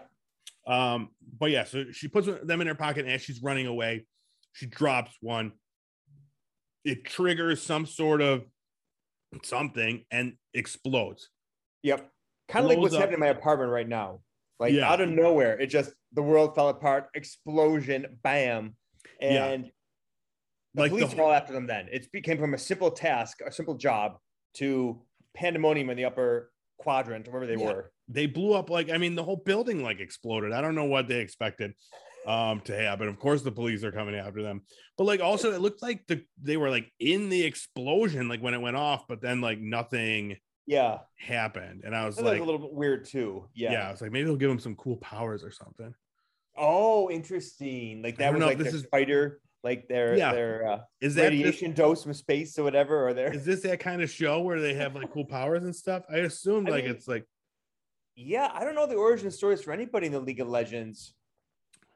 Um, 0.67 1.09
but 1.39 1.49
yeah, 1.49 1.63
so 1.63 1.85
she 1.91 2.07
puts 2.07 2.27
them 2.27 2.61
in 2.61 2.67
her 2.67 2.75
pocket 2.75 3.05
and 3.05 3.13
as 3.13 3.21
she's 3.21 3.41
running 3.41 3.65
away, 3.65 4.05
she 4.53 4.67
drops 4.67 5.15
one. 5.21 5.53
It 6.85 7.05
triggers 7.05 7.61
some 7.61 7.85
sort 7.85 8.21
of 8.21 8.43
something 9.43 10.05
and 10.11 10.33
explodes. 10.53 11.29
Yep. 11.83 12.07
Kind 12.47 12.65
of 12.65 12.69
like 12.69 12.79
what's 12.79 12.93
up. 12.93 12.99
happening 13.01 13.15
in 13.15 13.19
my 13.21 13.27
apartment 13.27 13.71
right 13.71 13.87
now. 13.87 14.21
Like 14.59 14.73
Yeah. 14.73 14.89
out 14.91 15.01
of 15.01 15.09
nowhere, 15.09 15.59
it 15.59 15.67
just 15.67 15.91
the 16.13 16.21
world 16.21 16.53
fell 16.55 16.69
apart, 16.69 17.07
explosion, 17.15 18.19
bam. 18.23 18.75
Yeah. 19.19 19.45
And 19.45 19.71
the 20.73 20.81
Like 20.81 20.91
the 20.91 20.97
police 20.99 21.13
whole- 21.13 21.21
are 21.21 21.23
all 21.29 21.31
after 21.33 21.53
them 21.53 21.67
then. 21.67 21.87
It 21.91 22.11
became 22.11 22.37
from 22.37 22.53
a 22.53 22.57
simple 22.57 22.91
task, 22.91 23.41
a 23.45 23.51
simple 23.51 23.75
job 23.75 24.17
to 24.55 25.01
pandemonium 25.33 25.89
in 25.89 25.97
the 25.97 26.05
upper 26.05 26.51
quadrant, 26.77 27.27
wherever 27.27 27.45
they 27.47 27.61
Yeah. 27.61 27.73
were. 27.73 27.91
They 28.07 28.25
blew 28.25 28.53
up 28.53 28.69
like 28.69 28.89
I 28.89 28.97
mean 28.97 29.15
the 29.15 29.23
whole 29.23 29.37
building 29.37 29.81
like 29.83 29.99
exploded. 29.99 30.51
I 30.51 30.61
don't 30.61 30.75
know 30.75 30.85
what 30.85 31.07
they 31.07 31.19
expected 31.21 31.73
um 32.27 32.61
to 32.61 32.75
happen. 32.77 33.07
Of 33.07 33.17
course 33.17 33.41
the 33.41 33.51
police 33.51 33.83
are 33.83 33.91
coming 33.91 34.13
after 34.15 34.43
them. 34.43 34.61
But 34.97 35.05
like 35.05 35.21
also 35.21 35.53
it 35.53 35.61
looked 35.61 35.81
like 35.81 36.05
the 36.07 36.23
they 36.41 36.57
were 36.57 36.69
like 36.69 36.91
in 36.99 37.29
the 37.29 37.43
explosion 37.43 38.27
like 38.27 38.41
when 38.41 38.53
it 38.53 38.61
went 38.61 38.75
off, 38.77 39.07
but 39.07 39.21
then 39.21 39.41
like 39.41 39.59
nothing 39.59 40.37
Yeah. 40.67 40.99
happened. 41.17 41.81
And 41.85 41.95
I 41.95 42.05
was 42.05 42.15
That 42.15 42.23
was 42.23 42.31
like 42.33 42.41
a 42.41 42.43
little 42.43 42.59
bit 42.61 42.73
weird 42.73 43.05
too. 43.05 43.47
Yeah. 43.53 43.71
yeah. 43.73 43.87
I 43.87 43.91
was 43.91 44.01
like 44.01 44.11
maybe 44.11 44.25
they'll 44.25 44.35
give 44.35 44.49
them 44.49 44.59
some 44.59 44.75
cool 44.75 44.97
powers 44.97 45.43
or 45.43 45.51
something. 45.51 45.93
Oh, 46.55 47.09
interesting. 47.09 48.01
Like 48.01 48.17
that 48.17 48.33
was 48.33 48.43
like 48.43 48.57
this 48.57 48.73
is- 48.73 48.85
fighter, 48.91 49.41
like 49.63 49.87
their 49.87 50.15
Yeah. 50.17 50.33
their 50.33 50.67
uh, 50.67 50.79
Is 51.01 51.15
that 51.15 51.23
this- 51.23 51.29
radiation 51.31 51.73
dose 51.73 52.03
from 52.03 52.13
space 52.13 52.57
or 52.59 52.63
whatever, 52.63 53.07
or 53.07 53.13
their 53.13 53.33
is 53.33 53.45
this 53.45 53.61
that 53.61 53.79
kind 53.79 54.01
of 54.01 54.09
show 54.09 54.41
where 54.41 54.59
they 54.59 54.73
have 54.75 54.95
like 54.95 55.11
cool 55.11 55.25
powers 55.25 55.63
and 55.63 55.75
stuff? 55.75 56.03
I 56.09 56.17
assumed 56.17 56.67
I 56.69 56.71
like 56.71 56.83
mean- 56.85 56.93
it's 56.95 57.07
like 57.07 57.25
yeah, 58.15 58.49
I 58.53 58.63
don't 58.65 58.75
know 58.75 58.85
the 58.87 58.95
origin 58.95 59.31
stories 59.31 59.61
for 59.63 59.71
anybody 59.71 60.07
in 60.07 60.11
the 60.13 60.19
League 60.19 60.41
of 60.41 60.47
Legends 60.47 61.13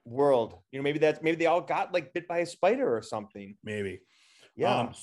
world. 0.05 0.57
You 0.71 0.79
know, 0.79 0.83
maybe 0.83 0.99
that's 0.99 1.21
maybe 1.21 1.35
they 1.37 1.45
all 1.45 1.61
got 1.61 1.93
like 1.93 2.13
bit 2.13 2.27
by 2.27 2.39
a 2.39 2.45
spider 2.45 2.95
or 2.95 3.01
something. 3.01 3.57
maybe. 3.63 3.99
Yeah. 4.55 4.79
Um, 4.79 4.93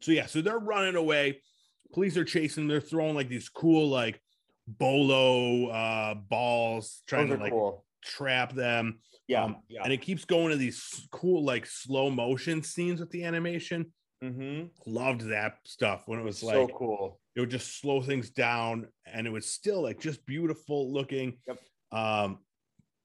so 0.00 0.10
yeah, 0.12 0.26
so 0.26 0.40
they're 0.40 0.58
running 0.58 0.96
away. 0.96 1.42
Police 1.92 2.16
are 2.16 2.24
chasing. 2.24 2.68
They're 2.68 2.80
throwing 2.80 3.14
like 3.14 3.28
these 3.28 3.48
cool 3.48 3.88
like 3.88 4.20
bolo 4.66 5.66
uh 5.68 6.14
balls, 6.14 7.02
trying 7.06 7.28
Those 7.28 7.38
to 7.38 7.42
like 7.44 7.52
cool. 7.52 7.84
trap 8.04 8.52
them. 8.54 8.98
Yeah. 9.28 9.44
um, 9.44 9.56
yeah. 9.68 9.82
And 9.84 9.92
it 9.92 10.02
keeps 10.02 10.24
going 10.24 10.50
to 10.50 10.56
these 10.56 11.06
cool 11.10 11.44
like 11.44 11.66
slow 11.66 12.10
motion 12.10 12.62
scenes 12.62 13.00
with 13.00 13.10
the 13.10 13.24
animation. 13.24 13.92
mm-hmm. 14.22 14.66
Loved 14.86 15.22
that 15.30 15.58
stuff 15.64 16.02
when 16.06 16.18
it 16.18 16.24
was 16.24 16.42
like 16.42 16.54
so 16.54 16.68
cool. 16.68 17.20
it 17.36 17.40
would 17.40 17.50
just 17.50 17.80
slow 17.80 18.00
things 18.02 18.30
down 18.30 18.86
and 19.06 19.26
it 19.26 19.30
was 19.30 19.46
still 19.48 19.82
like 19.82 20.00
just 20.00 20.24
beautiful 20.26 20.92
looking 20.92 21.38
Yep. 21.48 21.58
um 21.92 22.38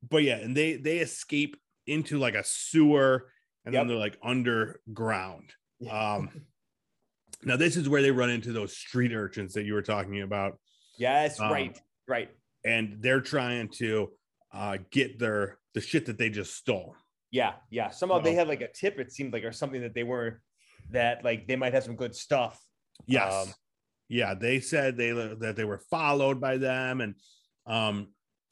but 0.08 0.22
yeah 0.24 0.36
and 0.38 0.56
they 0.56 0.75
they 0.75 0.98
escape 1.00 1.58
into 1.88 2.20
like 2.20 2.36
a 2.36 2.44
sewer 2.44 3.32
and 3.65 3.74
then 3.74 3.88
they're 3.88 3.98
like 3.98 4.17
underground 4.24 5.51
Yeah. 5.79 6.13
um 6.15 6.29
now 7.44 7.56
this 7.56 7.75
is 7.75 7.88
where 7.88 8.01
they 8.01 8.12
run 8.12 8.29
into 8.29 8.51
those 8.51 8.75
street 8.75 9.13
urchins 9.13 9.53
that 9.53 9.63
you 9.63 9.74
were 9.74 9.82
talking 9.82 10.22
about 10.22 10.60
yes, 10.98 11.39
um, 11.39 11.51
right, 11.51 11.79
right. 12.07 12.29
and 12.66 12.98
they're 13.01 13.22
trying 13.22 13.70
to 13.70 14.09
uh 14.53 14.77
get 14.92 15.20
their 15.20 15.57
the 15.74 15.81
shit 15.81 16.05
that 16.07 16.18
they 16.18 16.29
just 16.29 16.55
stole 16.55 16.96
Yeah, 17.31 17.53
yeah. 17.70 17.90
Somehow 17.92 18.20
they 18.20 18.33
had 18.33 18.48
like 18.48 18.62
a 18.62 18.72
tip, 18.72 18.98
it 19.00 19.12
seemed 19.12 19.33
like, 19.33 19.44
or 19.44 19.51
something 19.51 19.81
that 19.81 19.94
they 19.94 20.03
were 20.03 20.42
that 20.92 21.24
like 21.24 21.48
they 21.48 21.55
might 21.55 21.74
have 21.74 21.83
some 21.83 21.96
good 21.96 22.16
stuff. 22.16 22.59
yes 23.05 23.33
Um, 23.33 23.53
yeah 24.09 24.33
they 24.33 24.59
said 24.62 24.96
they 24.98 25.12
that 25.12 25.55
they 25.57 25.66
were 25.66 25.81
followed 25.92 26.40
by 26.40 26.57
them 26.57 27.01
and 27.01 27.16
um 27.66 28.07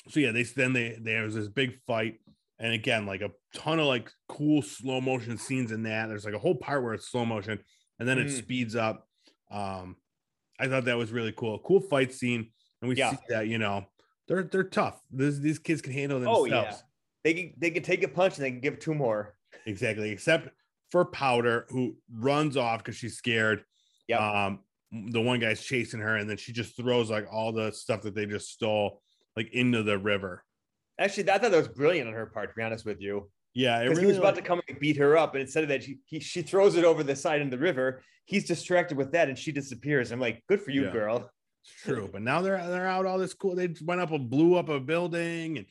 so 0.10 0.20
yeah 0.20 0.32
they 0.32 0.44
then 0.44 0.74
they 0.74 0.98
there 1.02 1.24
was 1.24 1.34
this 1.34 1.48
big 1.48 1.80
fight 1.88 2.20
and 2.60 2.74
again 2.74 3.06
like 3.06 3.22
a 3.22 3.32
ton 3.54 3.80
of 3.80 3.86
like 3.86 4.12
cool 4.28 4.62
slow 4.62 5.00
motion 5.00 5.38
scenes 5.38 5.72
in 5.72 5.84
that 5.84 6.10
there's 6.10 6.26
like 6.26 6.34
a 6.34 6.40
whole 6.40 6.56
part 6.56 6.84
where 6.84 6.94
it's 6.94 7.10
slow 7.10 7.26
motion 7.26 7.58
and 8.00 8.08
then 8.08 8.18
it 8.20 8.28
Mm. 8.28 8.38
speeds 8.38 8.76
up 8.76 9.08
um 9.52 9.96
i 10.60 10.68
thought 10.68 10.86
that 10.86 10.98
was 10.98 11.12
really 11.12 11.32
cool 11.32 11.60
cool 11.60 11.80
fight 11.80 12.14
scene 12.14 12.52
and 12.82 12.90
we 12.90 12.96
Yeah. 12.96 13.12
see 13.12 13.18
that 13.30 13.48
you 13.48 13.58
know 13.58 13.86
they're 14.28 14.44
they're 14.44 14.64
tough 14.64 15.02
this, 15.12 15.38
these 15.38 15.60
kids 15.60 15.82
can 15.82 15.94
handle 15.94 16.18
Oh 16.18 16.46
themselves 16.46 16.78
yeah. 16.78 16.82
They 17.24 17.34
can 17.34 17.54
they 17.58 17.72
can 17.72 17.84
take 17.84 18.04
a 18.04 18.08
punch 18.08 18.38
and 18.38 18.46
they 18.46 18.52
can 18.52 18.60
give 18.62 18.80
two 18.80 18.94
more. 18.94 19.36
exactly 19.66 20.10
except 20.12 20.50
for 20.92 21.06
powder 21.06 21.66
who 21.70 21.98
runs 22.12 22.56
off 22.58 22.80
because 22.84 22.96
she's 22.96 23.18
scared 23.18 23.64
Yep. 24.08 24.20
um 24.22 24.60
the 24.92 25.22
one 25.22 25.40
guy's 25.40 25.62
chasing 25.64 26.00
her 26.00 26.16
and 26.18 26.30
then 26.30 26.38
she 26.38 26.54
just 26.54 26.78
throws 26.78 27.10
like 27.10 27.28
all 27.32 27.52
the 27.52 27.72
stuff 27.72 28.02
that 28.04 28.16
they 28.16 28.26
just 28.26 28.50
stole 28.52 29.02
like 29.36 29.50
into 29.54 29.84
the 29.84 29.98
river 29.98 30.44
Actually, 30.98 31.30
I 31.30 31.38
thought 31.40 31.52
that 31.52 31.58
was 31.58 31.68
brilliant 31.68 32.08
on 32.08 32.14
her 32.14 32.26
part, 32.26 32.50
to 32.52 32.56
be 32.56 32.64
honest 32.64 32.86
with 32.86 33.02
you. 33.02 33.30
Yeah 33.56 33.82
Because 33.82 33.98
really 33.98 34.02
he 34.02 34.08
was 34.08 34.18
about 34.18 34.36
like- 34.36 34.44
to 34.44 34.48
come 34.48 34.62
and 34.70 34.80
beat 34.80 34.98
her 34.98 35.18
up, 35.18 35.34
and 35.34 35.42
instead 35.42 35.64
of 35.64 35.70
that, 35.70 35.84
she, 35.84 35.98
he, 36.06 36.20
she 36.20 36.42
throws 36.44 36.76
it 36.76 36.84
over 36.86 37.02
the 37.04 37.16
side 37.16 37.42
in 37.42 37.50
the 37.50 37.58
river. 37.58 38.04
He's 38.26 38.46
distracted 38.46 38.98
with 38.98 39.12
that, 39.14 39.30
and 39.30 39.38
she 39.38 39.52
disappears. 39.52 40.12
I'm 40.12 40.20
like, 40.20 40.44
good 40.48 40.62
for 40.62 40.70
you, 40.72 40.86
Yeah. 40.86 40.92
girl. 40.92 41.32
it's 41.64 41.82
true 41.84 42.08
but 42.14 42.22
now 42.22 42.42
they're 42.44 42.62
they're 42.68 42.86
out 42.88 43.08
all 43.08 43.18
this 43.18 43.34
cool 43.34 43.56
they 43.56 43.74
went 43.84 44.00
up 44.00 44.12
and 44.12 44.30
blew 44.30 44.54
up 44.54 44.70
a 44.70 44.80
building 44.80 45.58
and 45.58 45.66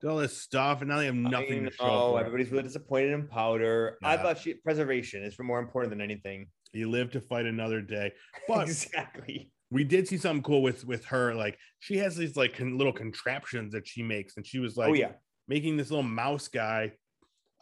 did 0.00 0.06
all 0.10 0.18
this 0.18 0.36
stuff 0.36 0.82
and 0.82 0.90
now 0.90 0.98
they 0.98 1.06
have 1.06 1.14
nothing 1.14 1.64
to 1.64 1.70
show 1.70 1.84
Oh, 2.12 2.16
everybody's 2.16 2.50
really 2.52 2.64
disappointed 2.64 3.12
in 3.12 3.26
powder. 3.26 3.96
I 4.04 4.18
thought 4.18 4.36
she 4.38 4.52
preservation 4.54 5.22
is 5.22 5.38
more 5.38 5.58
important 5.58 5.90
than 5.90 6.02
anything. 6.02 6.48
you 6.74 6.90
live 6.90 7.10
to 7.12 7.20
fight 7.22 7.46
another 7.46 7.80
day 7.80 8.12
but 8.48 8.68
exactly. 8.68 9.50
we 9.70 9.84
did 9.84 10.06
see 10.06 10.18
something 10.18 10.42
cool 10.42 10.60
with 10.62 10.84
with 10.84 11.04
her 11.06 11.34
like 11.34 11.56
she 11.80 11.96
has 11.96 12.14
these 12.14 12.36
like 12.36 12.52
con- 12.58 12.76
little 12.76 12.92
contraptions 12.92 13.72
that 13.72 13.86
she 13.88 14.02
makes 14.02 14.36
and 14.36 14.46
she 14.46 14.58
was 14.58 14.76
oh, 14.76 14.82
like 14.82 14.90
oh 14.90 14.94
yeah. 14.94 15.12
making 15.48 15.76
this 15.78 15.90
little 15.90 16.02
mouse 16.22 16.48
guy. 16.48 16.92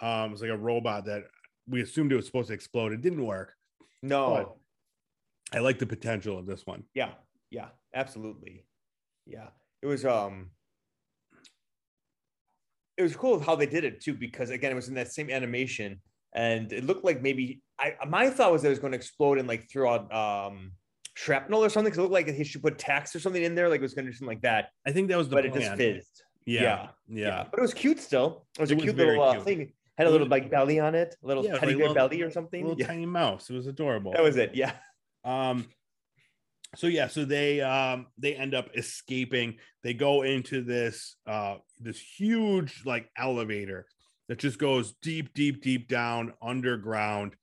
Um, 0.01 0.33
it's 0.33 0.43
like 0.43 0.51
a 0.51 0.57
robot 0.57 1.07
that 1.07 1.25
we 1.69 1.81
assumed 1.83 2.13
it 2.13 2.17
was 2.17 2.27
supposed 2.27 2.49
to 2.49 2.55
explode. 2.55 2.93
It 2.93 3.01
didn't 3.03 3.25
work. 3.25 3.55
No. 4.03 4.57
I 5.53 5.59
like 5.59 5.79
the 5.79 5.87
potential 5.87 6.39
of 6.39 6.47
this 6.47 6.67
one. 6.67 6.83
Yeah, 6.95 7.11
yeah, 7.51 7.69
absolutely. 7.95 8.67
Yeah. 9.27 9.49
It 9.83 9.87
was 9.87 10.05
um 10.05 10.51
it 12.97 13.03
was 13.03 13.15
cool 13.15 13.39
how 13.41 13.55
they 13.57 13.67
did 13.67 13.85
it 13.85 14.01
too, 14.01 14.15
because 14.15 14.51
again, 14.51 14.73
it 14.73 14.75
was 14.75 14.89
in 14.89 14.95
that 14.95 15.13
same 15.13 15.31
animation 15.31 16.01
and 16.35 16.73
it 16.73 16.85
looked 16.85 17.05
like 17.05 17.23
maybe 17.23 17.63
I 17.79 17.95
my 18.09 18.31
thought 18.31 18.53
was 18.53 18.63
that 18.63 18.69
it 18.69 18.71
was 18.71 18.79
going 18.79 18.93
to 18.93 18.97
explode 18.97 19.39
and 19.39 19.47
like 19.49 19.71
throw 19.71 19.93
out 19.95 20.13
um 20.15 20.73
shrapnel 21.15 21.63
or 21.65 21.69
something. 21.69 21.91
Cause 21.93 21.99
it 21.99 22.03
looked 22.03 22.13
like 22.13 22.29
he 22.29 22.45
should 22.45 22.63
put 22.63 22.79
tacks 22.79 23.15
or 23.15 23.21
something 23.21 23.43
in 23.43 23.55
there, 23.55 23.69
like 23.69 23.81
it 23.81 23.83
was 23.83 23.95
gonna 23.95 24.09
do 24.09 24.13
something 24.13 24.29
like 24.35 24.43
that, 24.43 24.71
I 24.87 24.93
think 24.93 25.09
that 25.09 25.17
was 25.19 25.29
the 25.29 25.37
but 25.37 25.47
it 25.47 25.55
just 25.55 25.75
fizzed. 25.77 26.23
yeah, 26.45 26.89
yeah, 27.09 27.45
But 27.51 27.59
it 27.59 27.63
was 27.63 27.75
cute 27.75 28.01
still. 28.01 28.47
It 28.59 28.63
was 28.63 28.71
It 28.71 28.75
a 28.75 28.77
was 28.77 28.85
cute 28.85 28.97
little 28.97 29.23
uh, 29.23 29.33
cute. 29.35 29.45
thing. 29.45 29.73
Had 29.99 30.07
a 30.07 30.11
little 30.11 30.27
like 30.29 30.51
belly 30.51 30.79
on 30.79 30.95
it, 30.95 31.17
a 31.23 31.27
little 31.27 31.45
Yeah, 31.45 31.55
teddy 31.59 31.69
like 31.69 31.79
bear 31.79 31.89
little- 31.89 31.95
belly 31.95 32.23
or 32.23 32.31
something. 32.31 32.63
little 32.63 32.79
Yeah, 32.79 32.87
tiny 32.89 33.07
mouse. 33.07 33.49
It 33.49 33.55
was 33.55 33.67
adorable. 33.67 34.13
that 34.13 34.23
was 34.23 34.37
it. 34.37 34.55
Yeah. 34.55 34.73
um, 35.25 35.67
so 36.75 36.87
yeah, 36.89 37.07
so 37.09 37.25
they 37.25 37.61
um 37.63 38.07
they 38.19 38.35
end 38.35 38.55
up 38.55 38.69
escaping. 38.77 39.57
They 39.83 39.95
go 39.95 40.23
into 40.23 40.63
this 40.63 41.17
uh 41.27 41.57
this 41.81 41.99
huge 42.01 42.83
like 42.85 43.09
elevator 43.17 43.87
that 44.29 44.39
just 44.39 44.59
goes 44.59 44.93
deep, 45.01 45.33
deep, 45.33 45.63
deep 45.63 45.89
down 45.89 46.35
underground. 46.43 47.35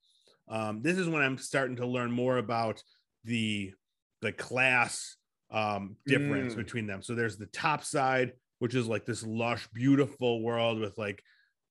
Um, 0.49 0.81
this 0.81 0.97
is 0.97 1.07
when 1.07 1.21
I'm 1.23 1.37
starting 1.37 1.77
to 1.77 1.87
learn 1.87 2.11
more 2.11 2.37
about 2.37 2.83
the 3.23 3.73
the 4.21 4.31
class 4.31 5.15
um 5.49 5.95
difference 6.05 6.53
Mm. 6.53 6.57
between 6.57 6.85
them. 6.87 7.01
So 7.01 7.15
there's 7.15 7.37
the 7.37 7.45
top 7.47 7.83
side, 7.83 8.33
which 8.59 8.75
is 8.75 8.85
like 8.87 9.05
this 9.05 9.23
lush, 9.23 9.67
beautiful 9.73 10.41
world 10.43 10.79
with 10.79 10.97
like 10.99 11.23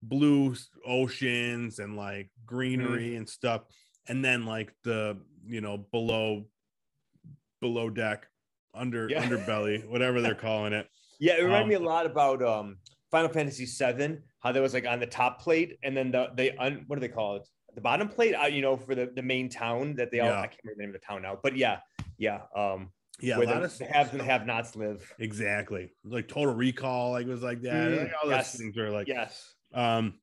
blue 0.03 0.55
oceans 0.87 1.79
and 1.79 1.97
like 1.97 2.31
greenery 2.45 3.17
and 3.17 3.29
stuff. 3.29 3.62
And 4.09 4.25
then 4.25 4.45
like 4.47 4.75
the 4.85 5.19
you 5.47 5.61
know 5.61 5.79
below 5.93 6.45
below 7.61 7.91
deck, 7.91 8.27
under 8.75 9.09
Yeah. 9.09 9.23
underbelly, 9.29 9.87
whatever 9.88 10.21
they're 10.21 10.35
calling 10.35 10.73
it. 10.73 10.88
Yeah, 11.21 11.35
it 11.38 11.43
reminded 11.45 11.62
Um, 11.62 11.69
me 11.69 11.75
a 11.87 11.88
lot 11.88 12.07
about 12.07 12.43
um 12.43 12.79
Final 13.11 13.29
Fantasy 13.29 13.67
VII, 13.67 14.19
how 14.41 14.53
there 14.53 14.62
was 14.62 14.75
like 14.75 14.87
on 14.87 14.99
the 14.99 15.07
top 15.07 15.41
plate, 15.41 15.79
and 15.83 15.97
then 15.97 16.11
the 16.11 16.31
they 16.35 16.57
un, 16.57 16.85
what 16.87 16.97
do 16.97 17.01
they 17.01 17.12
call 17.12 17.37
it? 17.37 17.49
The 17.75 17.81
bottom 17.81 18.09
plate, 18.09 18.35
uh, 18.35 18.47
you 18.47 18.61
know, 18.61 18.77
for 18.77 18.95
the, 18.95 19.11
the 19.15 19.23
main 19.23 19.49
town 19.49 19.95
that 19.97 20.11
they 20.11 20.21
all 20.21 20.29
Yeah. 20.29 20.41
I 20.41 20.47
can't 20.47 20.59
remember 20.65 20.77
the 20.77 20.83
name 20.87 20.95
of 20.95 21.01
the 21.01 21.07
town 21.07 21.23
now, 21.23 21.38
but 21.43 21.57
yeah, 21.57 21.79
yeah. 22.19 22.41
Um, 22.55 22.91
Yeah, 23.21 23.38
where 23.38 23.47
the, 23.47 23.62
of 23.62 23.79
the 23.79 23.85
haves 23.87 24.11
and 24.11 24.21
the 24.21 24.25
have-nots 24.25 24.75
live. 24.77 25.11
exactly 25.19 25.93
like 26.05 26.29
Total 26.29 26.55
Recall, 26.55 27.12
like 27.12 27.27
was 27.27 27.43
like 27.43 27.62
that. 27.62 27.88
Mm, 27.91 27.99
like, 27.99 28.12
all 28.23 28.29
those 28.29 28.37
yes. 28.38 28.59
things 28.59 28.77
are 28.77 28.91
like, 28.91 29.07
Yes, 29.09 29.55
um, 29.75 30.15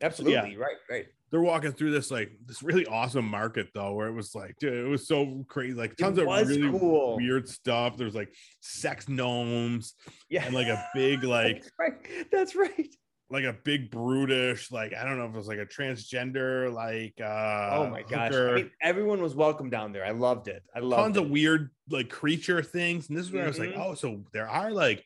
absolutely. 0.00 0.56
Right, 0.56 0.76
right. 0.90 1.06
they're 1.30 1.40
walking 1.40 1.72
through 1.72 1.90
this 1.90 2.10
like 2.10 2.30
this 2.44 2.62
really 2.62 2.86
awesome 2.86 3.26
market 3.28 3.68
though, 3.74 3.92
where 3.94 4.08
it 4.08 4.12
was 4.14 4.34
like, 4.34 4.54
dude, 4.60 4.72
it 4.86 4.88
was 4.88 5.06
so 5.08 5.44
crazy, 5.48 5.74
like 5.74 5.96
tons 5.96 6.18
of 6.18 6.26
really 6.26 6.70
cool. 6.70 7.16
weird 7.16 7.48
stuff. 7.48 7.96
There's 7.96 8.14
like 8.14 8.32
sex 8.60 9.08
gnomes 9.08 9.94
Yeah, 10.28 10.44
and 10.44 10.54
like 10.54 10.68
a 10.68 10.84
big 10.94 11.24
like 11.36 11.56
That's 11.62 11.70
right. 11.78 12.28
That's 12.30 12.56
right. 12.56 12.94
like 13.28 13.42
a 13.44 13.56
big 13.64 13.90
brutish 13.90 14.70
like 14.70 14.94
I 14.94 15.04
don't 15.04 15.18
know 15.18 15.24
if 15.24 15.34
it 15.34 15.36
was 15.36 15.48
like 15.48 15.58
a 15.58 15.66
transgender 15.66 16.72
like 16.72 17.14
uh 17.20 17.70
oh 17.78 17.90
my 17.90 18.02
gosh! 18.02 18.32
I 18.32 18.54
mean, 18.54 18.70
everyone 18.80 19.20
was 19.20 19.34
welcome 19.34 19.68
down 19.68 19.92
there. 19.92 20.04
I 20.04 20.12
loved 20.12 20.46
it. 20.48 20.62
I 20.74 20.78
loved 20.78 21.02
tons 21.02 21.16
it. 21.16 21.22
of 21.24 21.30
weird 21.30 21.70
like 21.90 22.08
creature 22.08 22.62
things. 22.62 23.08
And 23.08 23.18
this 23.18 23.26
is 23.26 23.32
where 23.32 23.42
I 23.44 23.48
was 23.48 23.58
like, 23.58 23.70
Mhm. 23.70 23.80
oh, 23.84 23.94
so 23.94 24.22
there 24.32 24.48
are 24.48 24.70
like 24.70 25.04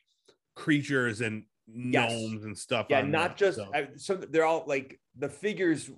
creatures 0.55 1.21
and 1.21 1.45
Yes. 1.73 2.11
gnomes 2.11 2.43
and 2.45 2.57
stuff. 2.57 2.87
yeah, 2.89 3.01
not 3.01 3.37
just 3.37 3.57
so- 3.57 3.71
I, 3.73 3.89
so 3.95 4.15
they're 4.15 4.45
all 4.45 4.63
like 4.67 4.99
the 5.17 5.29
figures 5.29 5.89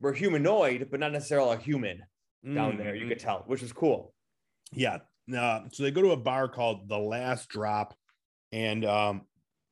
were 0.00 0.12
humanoid, 0.12 0.88
but 0.90 1.00
not 1.00 1.12
necessarily 1.12 1.56
a 1.56 1.58
human 1.58 2.02
down 2.44 2.76
there. 2.76 2.94
You 2.94 3.06
Mhm. 3.06 3.08
could 3.10 3.18
tell, 3.20 3.44
which 3.46 3.62
is 3.62 3.72
cool. 3.72 4.14
yeah. 4.72 4.98
Uh, 5.32 5.68
so 5.70 5.84
they 5.84 5.92
go 5.92 6.02
to 6.02 6.10
a 6.10 6.16
bar 6.16 6.48
called 6.48 6.88
the 6.88 6.98
Last 6.98 7.48
Drop, 7.48 7.94
and 8.50 8.84
um, 8.84 9.22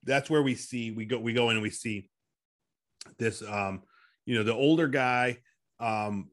that's 0.04 0.30
where 0.30 0.42
we 0.42 0.54
see 0.54 0.92
we 0.92 1.04
go 1.04 1.18
we 1.18 1.32
go 1.32 1.50
in 1.50 1.56
and 1.56 1.62
we 1.62 1.70
see 1.70 2.08
this 3.18 3.42
um, 3.42 3.82
you 4.26 4.36
know, 4.36 4.44
the 4.44 4.54
older 4.54 4.86
guy, 4.86 5.38
um, 5.80 6.30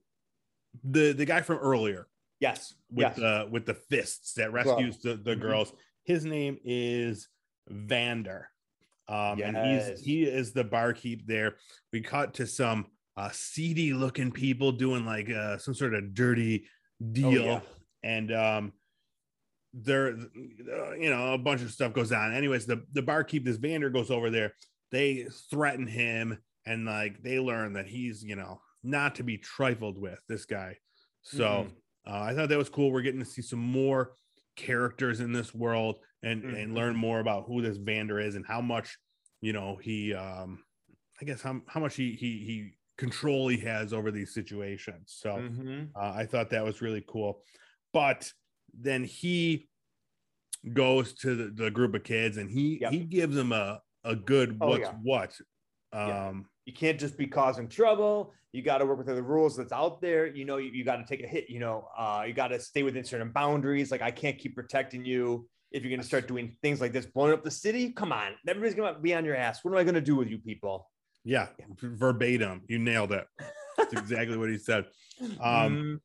the 0.84 1.14
the 1.14 1.26
guy 1.26 1.42
from 1.42 1.58
earlier 1.58 2.08
Yes. 2.40 2.76
with 2.92 3.08
yes. 3.08 3.16
the 3.16 3.48
with 3.52 3.66
the 3.66 3.74
fists 3.74 4.34
that 4.34 4.54
rescues 4.54 5.00
the, 5.00 5.16
the 5.16 5.36
mhm. 5.36 5.42
girls. 5.42 5.74
His 6.04 6.24
name 6.24 6.60
is 6.64 7.28
Vander. 7.68 8.50
Um, 9.10 9.42
and 9.42 9.56
Yes. 9.56 10.00
he's 10.00 10.06
he 10.06 10.24
is 10.24 10.54
the 10.54 10.64
barkeep 10.64 11.26
there. 11.28 11.58
We 11.94 12.02
cut 12.02 12.34
to 12.36 12.48
some 12.48 12.88
uh 13.16 13.30
seedy 13.32 13.94
looking 13.94 14.32
people 14.32 14.72
doing 14.72 15.06
like 15.06 15.30
uh 15.30 15.58
some 15.58 15.74
sort 15.74 15.94
of 15.94 16.14
dirty 16.14 16.68
deal, 17.12 17.44
Oh, 17.44 17.46
yeah. 17.46 17.62
and 18.04 18.32
um 18.34 18.74
there 19.74 20.10
uh, 20.10 20.94
you 20.94 21.10
know 21.10 21.34
a 21.34 21.38
bunch 21.38 21.62
of 21.62 21.72
stuff 21.72 21.94
goes 21.94 22.12
on. 22.12 22.34
Anyways, 22.34 22.66
the 22.66 22.86
the 22.94 23.02
barkeep, 23.02 23.46
this 23.46 23.58
Vander 23.58 23.90
goes 23.90 24.12
over 24.12 24.30
there, 24.30 24.54
they 24.92 25.28
threaten 25.50 25.88
him, 25.88 26.38
and 26.66 26.86
like 26.86 27.22
they 27.24 27.40
learn 27.40 27.74
that 27.74 27.88
he's 27.88 28.24
you 28.24 28.36
know 28.36 28.62
not 28.84 29.16
to 29.16 29.24
be 29.24 29.38
trifled 29.38 29.98
with, 29.98 30.20
this 30.28 30.46
guy. 30.46 30.78
So 31.22 31.44
Mhm. 31.46 31.72
uh, 32.08 32.22
I 32.24 32.34
thought 32.34 32.50
that 32.50 32.58
was 32.58 32.70
cool. 32.70 32.92
We're 32.92 33.02
getting 33.02 33.20
to 33.20 33.26
see 33.26 33.42
some 33.42 33.60
more 33.60 34.14
characters 34.56 35.20
in 35.20 35.32
this 35.34 35.54
world 35.54 36.00
and 36.24 36.46
and 36.50 36.74
Mhm. 36.74 36.76
learn 36.76 36.96
more 36.96 37.20
about 37.20 37.46
who 37.48 37.62
this 37.62 37.78
Vander 37.78 38.20
is 38.20 38.36
and 38.36 38.46
how 38.46 38.62
much 38.62 38.98
you 39.42 39.54
know 39.54 39.78
he 39.78 40.14
um 40.14 40.64
I 41.22 41.26
guess 41.26 41.42
how 41.42 41.62
how 41.68 41.80
much 41.80 41.96
he 41.96 42.14
he 42.16 42.40
he 42.46 42.72
control 42.98 43.48
he 43.50 43.58
has 43.60 43.94
over 43.94 44.12
these 44.12 44.34
situations. 44.34 45.16
So 45.18 45.44
Mhm. 45.44 45.96
uh, 45.96 46.14
I 46.16 46.26
thought 46.26 46.50
that 46.52 46.64
was 46.66 46.82
really 46.82 47.04
cool. 47.08 47.44
But 47.94 48.32
then 48.74 49.04
he 49.04 49.70
goes 50.74 51.14
to 51.14 51.36
the, 51.36 51.64
the 51.64 51.72
group 51.72 51.94
of 51.96 52.04
kids 52.04 52.38
and 52.38 52.50
he 52.50 52.78
Yep. 52.80 52.88
he 52.88 53.06
gives 53.06 53.36
them 53.36 53.52
a 53.52 53.82
a 54.04 54.16
good 54.16 54.60
Oh, 54.60 54.76
yeah. 54.76 55.00
what. 55.02 55.38
Yeah. 56.04 56.26
Um 56.26 56.50
You 56.66 56.74
can't 56.74 57.00
just 57.00 57.18
be 57.18 57.28
causing 57.28 57.68
trouble. 57.70 58.34
You 58.52 58.62
got 58.62 58.80
to 58.80 58.86
work 58.86 58.98
within 58.98 59.16
the 59.16 59.24
rules 59.24 59.56
that's 59.58 59.72
out 59.72 60.02
there. 60.02 60.26
You 60.26 60.46
know, 60.46 60.58
you, 60.58 60.72
you 60.72 60.84
got 60.84 60.98
to 60.98 61.06
take 61.06 61.24
a 61.24 61.28
hit. 61.28 61.50
You 61.50 61.60
know, 61.60 61.88
uh, 61.98 62.24
you 62.28 62.34
got 62.34 62.48
to 62.50 62.60
stay 62.60 62.84
within 62.84 63.04
certain 63.04 63.32
boundaries. 63.32 63.92
Like 63.92 64.02
I 64.02 64.12
can't 64.12 64.38
keep 64.38 64.56
protecting 64.56 65.06
you 65.06 65.50
if 65.72 65.84
you're 65.84 65.90
going 65.90 66.02
to 66.02 66.06
start 66.08 66.28
doing 66.28 66.56
things 66.62 66.80
like 66.82 66.94
this, 66.94 67.06
blowing 67.06 67.34
up 67.34 67.44
the 67.44 67.52
city. 67.52 67.92
Come 67.92 68.12
on, 68.12 68.34
everybody's 68.48 68.76
going 68.76 68.94
to 68.94 69.00
be 69.00 69.14
on 69.14 69.26
your 69.26 69.36
ass. 69.36 69.64
What 69.64 69.72
am 69.72 69.78
I 69.78 69.84
going 69.84 69.96
to 69.96 70.02
do 70.02 70.16
with 70.16 70.30
you 70.30 70.38
people? 70.40 70.90
yeah, 71.24 71.48
verbatim. 71.82 72.62
You 72.70 72.80
nailed 72.80 73.12
it. 73.12 73.26
That's 73.78 73.92
exactly 73.94 74.38
what 74.38 74.50
he 74.50 74.58
said. 74.58 74.86
Um 75.42 76.00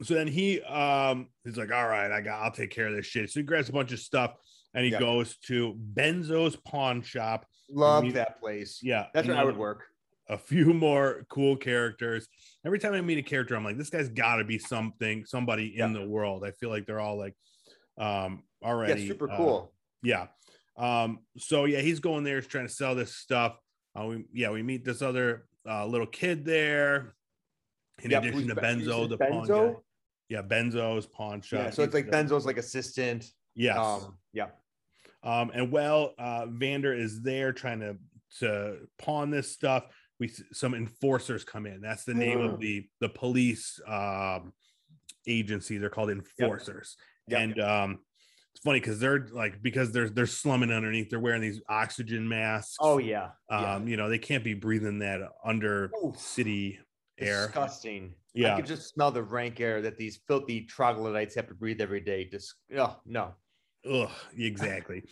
Mm, 0.00 0.04
so 0.06 0.14
then 0.14 0.26
he 0.28 0.60
um 0.62 1.28
he's 1.44 1.56
like, 1.56 1.72
all 1.72 1.88
right, 1.88 2.10
I 2.12 2.20
got 2.20 2.42
I'll 2.42 2.52
take 2.52 2.70
care 2.70 2.86
of 2.88 2.94
this 2.94 3.06
shit. 3.06 3.30
So 3.30 3.40
he 3.40 3.44
grabs 3.44 3.68
a 3.68 3.72
bunch 3.72 3.90
of 3.92 3.98
stuff 3.98 4.34
and 4.74 4.84
he 4.84 4.92
Yeah. 4.92 4.98
goes 5.00 5.36
to 5.46 5.74
Benzo's 5.94 6.56
pawn 6.56 7.02
shop. 7.02 7.46
love 7.70 8.04
we- 8.04 8.12
that 8.12 8.38
place. 8.38 8.80
Yeah, 8.82 9.06
That's 9.14 9.26
where 9.26 9.36
I 9.38 9.44
would 9.44 9.56
work. 9.56 9.84
a 10.28 10.36
few 10.38 10.72
more 10.74 11.24
cool 11.30 11.56
characters. 11.56 12.28
Every 12.66 12.78
time 12.78 12.92
I 12.92 13.00
meet 13.00 13.18
a 13.18 13.22
character, 13.22 13.56
I'm 13.56 13.64
like, 13.64 13.78
this 13.78 13.90
guy's 13.90 14.08
got 14.10 14.36
to 14.36 14.44
be 14.44 14.58
something, 14.58 15.24
somebody 15.24 15.78
in 15.78 15.92
the 15.94 16.06
world. 16.06 16.44
I 16.44 16.50
feel 16.52 16.68
like 16.68 16.84
they're 16.86 17.00
all 17.00 17.18
like, 17.18 17.34
um, 17.98 18.42
Yeah, 18.62 18.68
already 18.68 19.06
super 19.06 19.30
uh, 19.30 19.36
cool. 19.36 19.72
yeah. 20.02 20.26
Um, 20.76 21.20
so 21.36 21.64
yeah, 21.66 21.80
he's 21.80 22.00
going 22.00 22.24
there, 22.24 22.36
he's 22.40 22.46
trying 22.46 22.66
to 22.66 22.72
sell 22.72 22.94
this 22.94 23.14
stuff. 23.14 23.58
Uh, 23.98 24.06
we 24.06 24.24
yeah, 24.32 24.50
we 24.50 24.62
meet 24.62 24.84
this 24.84 25.02
other 25.02 25.46
uh, 25.68 25.86
little 25.86 26.06
kid 26.06 26.44
there. 26.44 27.14
In 28.02 28.10
Yeah, 28.10 28.18
addition 28.18 28.48
to 28.48 28.54
Benzo, 28.54 29.08
the 29.08 29.16
it 29.16 29.30
pawn 29.30 29.46
Benzo? 29.46 29.74
guy. 29.74 29.80
Yeah, 30.28 30.42
Benzo's 30.42 31.06
pawn 31.06 31.40
shop. 31.42 31.64
Yeah, 31.64 31.70
so 31.70 31.82
it's 31.82 31.92
like 31.94 32.06
Benzo's 32.06 32.46
like 32.46 32.56
assistant. 32.56 33.30
Yes. 33.54 33.78
Um, 33.78 34.16
yeah. 34.32 34.46
Um, 35.22 35.50
and 35.52 35.70
well, 35.70 36.14
uh, 36.18 36.46
Vander 36.46 36.94
is 36.94 37.20
there 37.20 37.52
trying 37.52 37.80
to 37.80 37.96
to 38.38 38.76
pawn 38.98 39.30
this 39.30 39.50
stuff, 39.50 39.86
we 40.20 40.30
some 40.52 40.74
enforcers 40.74 41.44
come 41.44 41.66
in. 41.66 41.80
That's 41.80 42.04
the 42.04 42.14
name 42.14 42.40
of 42.40 42.60
the 42.60 42.86
the 43.00 43.08
police 43.08 43.80
um, 43.86 44.52
agency. 45.26 45.78
They're 45.78 45.90
called 45.90 46.10
enforcers, 46.10 46.96
Yep. 47.26 47.40
and 47.40 47.60
um, 47.60 47.98
it's 48.54 48.62
funny 48.64 48.80
because 48.80 48.98
they're 48.98 49.28
like 49.32 49.62
because 49.62 49.92
they're 49.92 50.08
they're 50.10 50.26
slumming 50.26 50.70
underneath. 50.70 51.10
They're 51.10 51.20
wearing 51.20 51.40
these 51.40 51.60
oxygen 51.68 52.28
masks. 52.28 52.76
Oh 52.80 52.98
yeah. 52.98 53.30
yeah. 53.50 53.74
um, 53.76 53.88
you 53.88 53.96
know 53.96 54.08
they 54.08 54.18
can't 54.18 54.44
be 54.44 54.54
breathing 54.54 54.98
that 55.00 55.20
under 55.44 55.90
Oof. 56.04 56.18
city 56.18 56.78
air. 57.18 57.46
Disgusting. 57.46 58.14
Yeah. 58.34 58.54
I 58.54 58.56
could 58.56 58.66
just 58.66 58.92
smell 58.92 59.10
the 59.10 59.22
rank 59.22 59.60
air 59.60 59.82
that 59.82 59.96
these 59.96 60.20
filthy 60.28 60.62
troglodytes 60.62 61.34
have 61.34 61.48
to 61.48 61.54
breathe 61.54 61.80
every 61.80 62.00
day. 62.00 62.24
Just 62.24 62.54
oh 62.76 62.96
no. 63.06 63.34
Ugh, 63.90 64.10
exactly. 64.36 65.04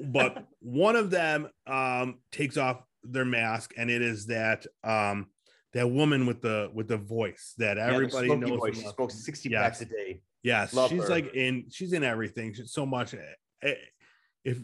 but 0.00 0.44
one 0.60 0.96
of 0.96 1.10
them 1.10 1.48
um 1.66 2.18
takes 2.32 2.56
off 2.56 2.82
their 3.02 3.24
mask, 3.24 3.72
and 3.76 3.90
it 3.90 4.00
is 4.02 4.26
that 4.26 4.64
um 4.84 5.26
that 5.72 5.88
woman 5.90 6.26
with 6.26 6.40
the 6.40 6.70
with 6.72 6.88
the 6.88 6.96
voice 6.96 7.54
that 7.58 7.78
everybody 7.78 8.28
smoky 8.28 8.40
knows. 8.50 8.58
voice. 8.58 8.76
She 8.76 8.88
smokes 8.88 9.24
60 9.24 9.48
Yes. 9.50 9.62
packs 9.62 9.80
a 9.82 9.84
day. 9.84 10.22
Yes, 10.42 10.72
Love 10.72 10.90
she's 10.90 11.02
her. 11.02 11.08
like 11.08 11.34
in 11.34 11.66
she's 11.70 11.92
in 11.92 12.02
everything. 12.04 12.54
She's 12.54 12.72
so 12.72 12.86
much. 12.86 13.14
eh, 13.14 13.18
eh, 13.62 13.74
If 14.44 14.58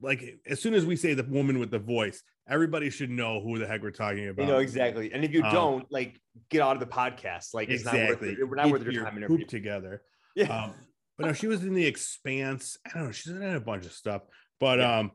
like 0.00 0.38
as 0.46 0.60
soon 0.60 0.74
as 0.74 0.86
we 0.86 0.94
say 0.96 1.14
the 1.14 1.24
woman 1.24 1.58
with 1.58 1.70
the 1.70 1.78
voice, 1.80 2.22
everybody 2.48 2.88
should 2.90 3.10
know 3.10 3.40
who 3.40 3.58
the 3.58 3.66
heck 3.66 3.82
we're 3.82 3.90
talking 3.90 4.28
about. 4.28 4.42
You 4.46 4.52
know 4.52 4.58
exactly. 4.58 5.12
And 5.12 5.24
if 5.24 5.32
you 5.32 5.42
Um, 5.42 5.52
don't, 5.52 5.86
like 5.92 6.20
get 6.50 6.62
out 6.62 6.74
of 6.76 6.80
the 6.80 6.86
podcast. 6.86 7.52
Like 7.52 7.68
it's 7.68 7.82
exactly. 7.82 8.00
not 8.00 8.08
worth 8.10 8.22
it. 8.40 8.48
We're 8.48 8.54
not 8.56 8.64
Get 8.66 8.72
worth 8.72 8.82
your 8.84 8.92
your 8.92 9.04
time 9.04 9.16
and 9.16 9.26
poop 9.26 9.48
together. 9.48 10.02
Yeah. 10.36 10.64
Um, 10.66 10.74
but 11.16 11.26
no, 11.26 11.32
she 11.32 11.48
was 11.48 11.64
in 11.64 11.74
the 11.74 11.84
expanse. 11.84 12.76
I 12.86 12.90
don't 12.94 13.06
know. 13.06 13.10
She's 13.12 13.32
in 13.32 13.42
a 13.42 13.58
bunch 13.58 13.86
of 13.86 13.92
stuff. 13.92 14.22
But 14.60 14.78
Yeah. 14.78 14.98
um, 14.98 15.10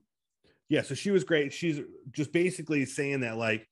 yeah, 0.68 0.82
so 0.82 0.96
she 0.96 1.12
was 1.12 1.24
great. 1.24 1.54
She's 1.54 1.80
just 2.12 2.34
basically 2.34 2.84
saying 2.86 3.22
that, 3.22 3.38
like, 3.38 3.66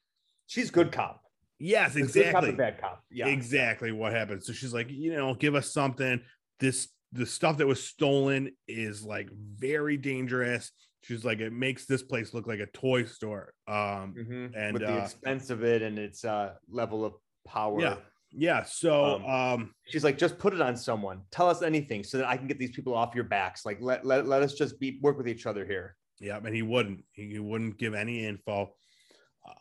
She's 0.48 0.72
good 0.72 0.94
cop. 0.94 1.21
Yes, 1.62 1.94
She's 1.94 2.12
good 2.12 2.32
cop 2.34 2.44
exactly. 2.44 2.52
bad 2.52 2.82
cop. 2.82 3.04
Yeah. 3.12 3.28
Exactly 3.28 3.92
what 3.92 4.12
happened. 4.14 4.44
So 4.44 4.54
she's 4.54 4.74
like, 4.74 4.88
you 4.90 5.14
know, 5.14 5.34
give 5.36 5.56
us 5.56 5.72
something. 5.74 6.22
This 6.60 6.90
the 7.14 7.26
stuff 7.26 7.58
that 7.58 7.68
was 7.68 7.84
stolen 7.84 8.52
is 8.68 9.04
like 9.04 9.30
very 9.58 9.98
dangerous. 9.98 10.72
She's 11.04 11.26
like, 11.26 11.40
it 11.40 11.52
makes 11.52 11.86
this 11.86 12.04
place 12.04 12.34
look 12.34 12.48
like 12.48 12.60
a 12.60 12.68
toy 12.68 13.06
store. 13.06 13.54
Um, 13.68 14.14
Mhm. 14.18 14.52
And, 14.56 14.74
with 14.74 14.84
the 14.84 14.94
uh, 14.94 15.04
expense 15.04 15.50
of 15.50 15.64
it 15.64 15.82
and 15.82 15.98
its 16.00 16.24
uh 16.24 16.54
level 16.70 17.04
of 17.04 17.14
power. 17.46 17.82
yeah, 17.82 17.96
yeah. 18.32 18.64
So 18.64 19.16
Um, 19.16 19.26
um, 19.26 19.74
She's 19.88 20.04
like, 20.04 20.18
just 20.18 20.38
put 20.38 20.54
it 20.54 20.62
on 20.62 20.78
someone. 20.78 21.22
Tell 21.32 21.50
us 21.50 21.62
anything 21.64 22.04
so 22.04 22.18
that 22.20 22.28
I 22.28 22.38
can 22.38 22.48
get 22.48 22.60
these 22.60 22.72
people 22.72 22.94
off 22.94 23.14
your 23.16 23.24
backs. 23.26 23.66
Like 23.66 23.80
let 23.82 24.06
let, 24.06 24.28
let 24.28 24.42
us 24.44 24.54
just 24.54 24.80
be 24.80 25.00
work 25.02 25.18
with 25.18 25.28
each 25.28 25.46
other 25.46 25.66
here. 25.66 25.96
Yeah, 26.20 26.38
and 26.38 26.54
he 26.56 26.62
wouldn't. 26.62 27.04
He 27.14 27.40
wouldn't 27.40 27.78
give 27.80 27.94
any 27.96 28.26
info. 28.26 28.76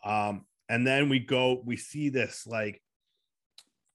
Um, 0.05 0.45
and 0.71 0.87
then 0.87 1.09
we 1.09 1.19
go, 1.19 1.61
we 1.65 1.75
see 1.75 2.07
this 2.07 2.47
like 2.47 2.81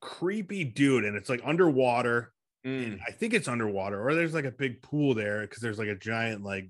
creepy 0.00 0.62
dude, 0.62 1.06
and 1.06 1.16
it's 1.16 1.30
like 1.30 1.40
underwater. 1.42 2.34
Mm. 2.66 2.86
And 2.86 3.00
I 3.06 3.12
think 3.12 3.32
it's 3.32 3.48
underwater, 3.48 4.06
or 4.06 4.14
there's 4.14 4.34
like 4.34 4.44
a 4.44 4.50
big 4.50 4.82
pool 4.82 5.14
there 5.14 5.40
because 5.40 5.62
there's 5.62 5.78
like 5.78 5.88
a 5.88 5.96
giant 5.96 6.44
like. 6.44 6.68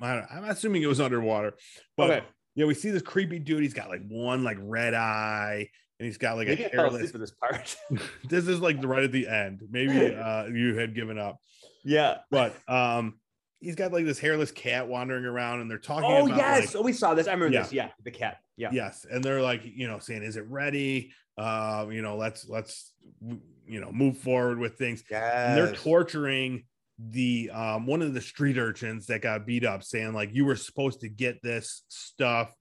I 0.00 0.14
don't, 0.14 0.26
I'm 0.30 0.44
assuming 0.44 0.82
it 0.82 0.86
was 0.86 1.00
underwater, 1.00 1.54
but 1.96 2.10
okay. 2.10 2.26
yeah, 2.54 2.66
we 2.66 2.74
see 2.74 2.90
this 2.90 3.02
creepy 3.02 3.40
dude. 3.40 3.62
He's 3.62 3.74
got 3.74 3.88
like 3.88 4.02
one 4.08 4.44
like 4.44 4.58
red 4.60 4.94
eye, 4.94 5.68
and 5.98 6.06
he's 6.06 6.18
got 6.18 6.36
like 6.36 6.46
Maybe 6.46 6.62
a 6.62 6.68
I 6.68 6.70
fell 6.70 6.86
asleep 6.86 7.00
hairless. 7.00 7.10
for 7.10 7.18
this 7.18 7.30
part. 7.32 7.76
this 8.28 8.46
is 8.46 8.60
like 8.60 8.76
right 8.84 9.02
at 9.02 9.12
the 9.12 9.26
end. 9.26 9.62
Maybe 9.68 10.14
uh, 10.14 10.46
you 10.46 10.76
had 10.76 10.94
given 10.94 11.18
up, 11.18 11.38
yeah. 11.84 12.18
but 12.30 12.54
um, 12.68 13.14
he's 13.62 13.74
got 13.76 13.92
like 13.92 14.04
this 14.04 14.18
hairless 14.18 14.50
cat 14.50 14.86
wandering 14.88 15.24
around, 15.24 15.60
and 15.60 15.70
they're 15.70 15.78
talking. 15.78 16.10
Oh 16.10 16.26
about, 16.26 16.36
yes. 16.36 16.66
like, 16.74 16.76
oh, 16.76 16.82
we 16.82 16.92
saw 16.92 17.14
this. 17.14 17.26
I 17.28 17.32
remember 17.32 17.54
Yeah. 17.54 17.62
this. 17.62 17.72
Yeah. 17.72 17.88
The 18.04 18.10
cat. 18.10 18.38
Yeah. 18.56 18.68
yes 18.70 19.06
and 19.10 19.24
they're 19.24 19.40
like 19.40 19.62
you 19.64 19.88
know 19.88 19.98
saying 19.98 20.22
is 20.22 20.36
it 20.36 20.44
ready 20.46 21.10
uh 21.38 21.86
you 21.90 22.02
know 22.02 22.16
let's 22.16 22.46
let's 22.48 22.92
you 23.26 23.40
you 23.66 23.80
know 23.80 23.90
move 23.90 24.18
forward 24.18 24.58
with 24.58 24.76
things. 24.76 25.02
And 25.10 25.56
they're 25.56 25.72
torturing 25.74 26.64
the 26.98 27.50
um 27.50 27.86
one 27.86 28.02
of 28.02 28.12
the 28.12 28.20
street 28.20 28.58
urchins 28.58 29.06
that 29.06 29.22
got 29.22 29.46
beat 29.46 29.64
up, 29.64 29.82
saying 29.82 30.12
like 30.12 30.34
you 30.34 30.44
were 30.44 30.56
supposed 30.56 31.00
to 31.00 31.08
get 31.08 31.42
this 31.42 31.82
stuff. 31.88 32.54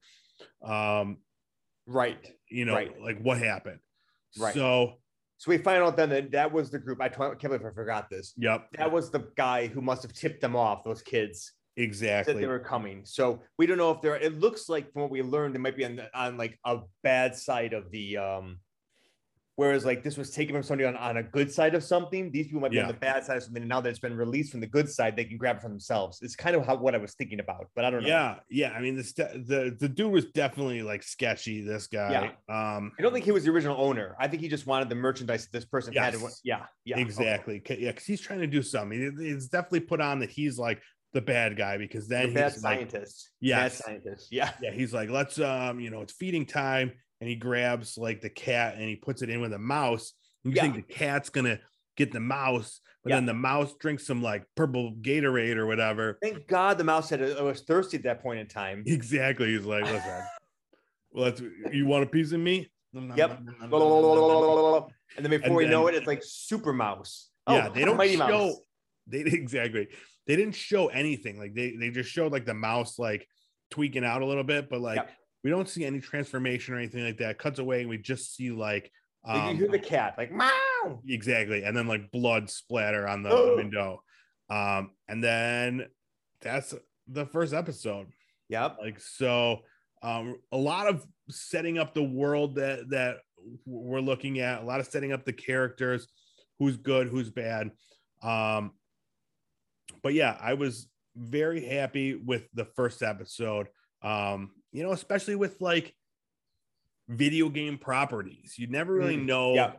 Um, 0.63 1.17
right. 1.85 2.17
You 2.49 2.65
know, 2.65 2.73
Right. 2.73 2.99
like 2.99 3.21
what 3.21 3.37
happened. 3.37 3.79
Right. 4.39 4.53
So 4.53 5.00
So 5.41 5.49
we 5.49 5.57
find 5.57 5.81
out 5.81 5.97
then 5.97 6.09
that 6.09 6.29
that 6.33 6.51
was 6.53 6.69
the 6.69 6.77
group. 6.77 7.01
I 7.01 7.09
can't 7.09 7.41
believe 7.41 7.65
I 7.65 7.71
forgot 7.71 8.11
this. 8.11 8.35
yep, 8.37 8.67
That 8.77 8.91
was 8.91 9.09
the 9.09 9.27
guy 9.35 9.65
who 9.65 9.81
must 9.81 10.03
have 10.03 10.13
tipped 10.13 10.39
them 10.39 10.55
off, 10.55 10.83
those 10.83 11.01
kids, 11.01 11.53
Exactly. 11.77 12.35
that 12.35 12.39
they 12.39 12.45
were 12.45 12.59
coming. 12.59 13.01
So 13.05 13.41
we 13.57 13.65
don't 13.65 13.79
know 13.79 13.89
if 13.89 14.01
they're. 14.03 14.17
It 14.17 14.39
looks 14.39 14.69
like 14.69 14.93
from 14.93 15.01
what 15.01 15.09
we 15.09 15.23
learned, 15.23 15.55
they 15.55 15.59
might 15.59 15.75
be 15.75 15.83
on 15.83 15.95
the, 15.95 16.15
on 16.15 16.37
like 16.37 16.59
a 16.63 16.81
bad 17.01 17.35
side 17.35 17.73
of 17.73 17.89
the. 17.89 18.17
um 18.17 18.59
Whereas 19.61 19.85
like 19.85 20.01
this 20.01 20.17
was 20.17 20.31
taken 20.31 20.55
from 20.55 20.63
somebody 20.63 20.87
on, 20.87 20.95
on 20.95 21.17
a 21.17 21.21
good 21.23 21.51
side 21.51 21.75
of 21.75 21.83
something, 21.83 22.31
these 22.31 22.47
people 22.47 22.61
might 22.61 22.71
be 22.71 22.81
on 22.81 22.87
the 22.87 22.95
bad 22.95 23.23
side 23.23 23.37
of 23.37 23.43
something. 23.43 23.61
And 23.61 23.69
now 23.69 23.79
that 23.79 23.89
it's 23.89 23.99
been 23.99 24.17
released 24.17 24.49
from 24.49 24.59
the 24.59 24.65
good 24.65 24.89
side, 24.89 25.15
they 25.15 25.23
can 25.23 25.37
grab 25.37 25.57
it 25.57 25.61
for 25.61 25.69
themselves. 25.69 26.17
It's 26.23 26.35
kind 26.35 26.55
of 26.55 26.65
how 26.65 26.77
what 26.77 26.95
I 26.95 26.97
was 26.97 27.13
thinking 27.13 27.39
about, 27.39 27.67
but 27.75 27.85
I 27.85 27.91
don't 27.91 28.01
know. 28.01 28.09
Yeah, 28.09 28.37
yeah. 28.49 28.71
I 28.71 28.81
mean, 28.81 28.95
the 28.95 29.03
st- 29.03 29.45
the 29.45 29.77
the 29.79 29.87
dude 29.87 30.11
was 30.11 30.25
definitely 30.31 30.81
like 30.81 31.03
sketchy. 31.03 31.61
This 31.61 31.85
guy. 31.85 32.31
Um, 32.49 32.91
I 32.97 33.03
don't 33.03 33.13
think 33.13 33.23
he 33.23 33.29
was 33.29 33.43
the 33.43 33.51
original 33.51 33.79
owner. 33.79 34.15
I 34.19 34.27
think 34.27 34.41
he 34.41 34.47
just 34.47 34.65
wanted 34.65 34.89
the 34.89 34.95
merchandise 34.95 35.43
that 35.43 35.51
this 35.51 35.65
person 35.65 35.93
had. 35.93 36.15
Yes. 36.15 36.41
Yeah, 36.43 36.65
yeah, 36.83 36.97
okay. 36.97 37.77
Yeah, 37.79 37.91
because 37.91 38.05
he's 38.05 38.19
trying 38.19 38.39
to 38.39 38.47
do 38.47 38.63
something. 38.63 39.15
It's 39.19 39.45
definitely 39.45 39.81
put 39.81 40.01
on 40.01 40.21
that 40.21 40.31
he's 40.31 40.57
like 40.57 40.81
the 41.13 41.21
bad 41.21 41.55
guy 41.55 41.77
because 41.77 42.07
The 42.07 42.15
then 42.15 42.33
bad 42.33 42.53
he's 42.53 42.63
like, 42.63 42.77
scientist. 42.79 43.29
Yes. 43.39 43.77
Bad 43.77 43.85
scientist. 43.85 44.27
Yeah. 44.31 44.49
yeah, 44.59 44.71
he's 44.71 44.91
like, 44.91 45.11
let's 45.11 45.39
um, 45.39 45.79
you 45.79 45.91
know, 45.91 46.01
it's 46.01 46.13
feeding 46.13 46.47
time, 46.47 46.93
and 47.21 47.29
he 47.29 47.35
grabs 47.35 47.97
like 47.97 48.19
the 48.19 48.29
cat 48.29 48.73
and 48.75 48.83
he 48.83 48.95
puts 48.97 49.21
it 49.21 49.29
in 49.29 49.39
with 49.39 49.53
a 49.53 49.59
mouse. 49.59 50.13
You 50.43 50.51
Yeah. 50.51 50.63
think 50.63 50.75
the 50.75 50.93
cat's 50.93 51.29
gonna 51.29 51.59
get 51.95 52.11
the 52.11 52.19
mouse, 52.19 52.81
but 53.03 53.11
Yeah. 53.11 53.17
then 53.17 53.27
the 53.27 53.33
mouse 53.35 53.73
drinks 53.79 54.05
some 54.07 54.21
like 54.23 54.43
purple 54.55 54.95
Gatorade 54.95 55.55
or 55.55 55.67
whatever. 55.67 56.17
Thank 56.21 56.47
God 56.47 56.77
the 56.79 56.83
mouse 56.83 57.09
had 57.11 57.21
I 57.21 57.41
was 57.43 57.61
thirsty 57.61 57.97
at 57.97 58.03
that 58.03 58.21
point 58.21 58.39
in 58.39 58.47
time. 58.47 58.83
Exactly. 58.87 59.51
He's 59.53 59.65
like, 59.65 59.83
listen, 59.83 60.23
let's. 61.13 61.41
You 61.71 61.85
want 61.85 62.03
a 62.03 62.07
piece 62.07 62.31
of 62.31 62.39
me? 62.39 62.69
Yep. 62.93 63.39
And 65.17 65.25
then 65.25 65.31
before 65.41 65.61
And 65.61 65.67
you 65.67 65.67
know 65.71 65.87
it, 65.87 65.95
it's 65.95 66.07
like 66.07 66.21
Super 66.23 66.71
Mouse. 66.73 67.29
Yeah, 67.49 67.67
Oh, 67.67 67.73
they 67.73 67.83
don't 67.83 67.97
Mighty 67.97 68.15
show. 68.15 68.27
Mouse. 68.27 68.55
They 69.07 69.19
exactly. 69.25 69.89
They 70.25 70.35
didn't 70.37 70.55
show 70.55 70.87
anything. 70.87 71.37
Like 71.37 71.53
they 71.53 71.75
they 71.75 71.89
just 71.89 72.09
showed 72.09 72.31
like 72.31 72.45
the 72.45 72.53
mouse 72.53 72.97
like 72.97 73.27
tweaking 73.71 74.05
out 74.05 74.21
a 74.21 74.25
little 74.25 74.43
bit, 74.45 74.69
but 74.69 74.79
like 74.81 74.95
Yep. 74.97 75.11
We 75.43 75.49
don't 75.49 75.67
see 75.69 75.85
any 75.85 75.99
transformation 75.99 76.73
or 76.73 76.77
anything 76.77 77.03
like 77.03 77.17
that. 77.17 77.37
Cuts 77.39 77.59
away 77.59 77.81
and 77.81 77.89
we 77.89 77.97
just 77.97 78.35
see 78.35 78.51
like 78.51 78.91
Like, 79.25 79.37
um, 79.43 79.49
you 79.51 79.55
hear 79.57 79.71
the 79.71 79.79
cat 79.79 80.15
like 80.17 80.31
meow. 80.31 81.01
exactly, 81.07 81.63
and 81.63 81.75
then 81.75 81.87
like 81.87 82.11
blood 82.11 82.49
splatter 82.49 83.07
on 83.07 83.23
the 83.23 83.29
Oh. 83.31 83.55
window. 83.55 84.03
Um, 84.49 84.91
and 85.07 85.23
then 85.23 85.87
that's 86.41 86.73
the 87.07 87.25
first 87.25 87.53
episode. 87.53 88.07
Yep. 88.49 88.77
Like 88.81 88.99
so, 88.99 89.59
um, 90.03 90.37
a 90.51 90.57
lot 90.57 90.87
of 90.87 91.05
setting 91.29 91.77
up 91.77 91.93
the 91.93 92.03
world 92.03 92.55
that 92.55 92.89
that 92.89 93.17
we're 93.65 94.01
looking 94.01 94.39
at. 94.39 94.61
A 94.61 94.65
lot 94.65 94.79
of 94.79 94.87
setting 94.87 95.11
up 95.13 95.23
the 95.25 95.33
characters, 95.33 96.07
who's 96.59 96.77
good, 96.77 97.07
who's 97.07 97.29
bad. 97.29 97.71
Um, 98.21 98.71
but 100.03 100.13
yeah, 100.13 100.37
I 100.39 100.53
was 100.55 100.87
very 101.15 101.63
happy 101.65 102.15
with 102.15 102.47
the 102.53 102.65
first 102.65 103.01
episode. 103.03 103.67
Um, 104.01 104.51
you 104.71 104.83
know, 104.83 104.91
especially 104.91 105.35
with 105.35 105.59
like 105.61 105.95
video 107.07 107.49
game 107.49 107.77
properties, 107.77 108.55
you 108.57 108.67
never 108.67 108.93
really 108.93 109.17
Mm, 109.17 109.25
know 109.25 109.53
yeah. 109.55 109.73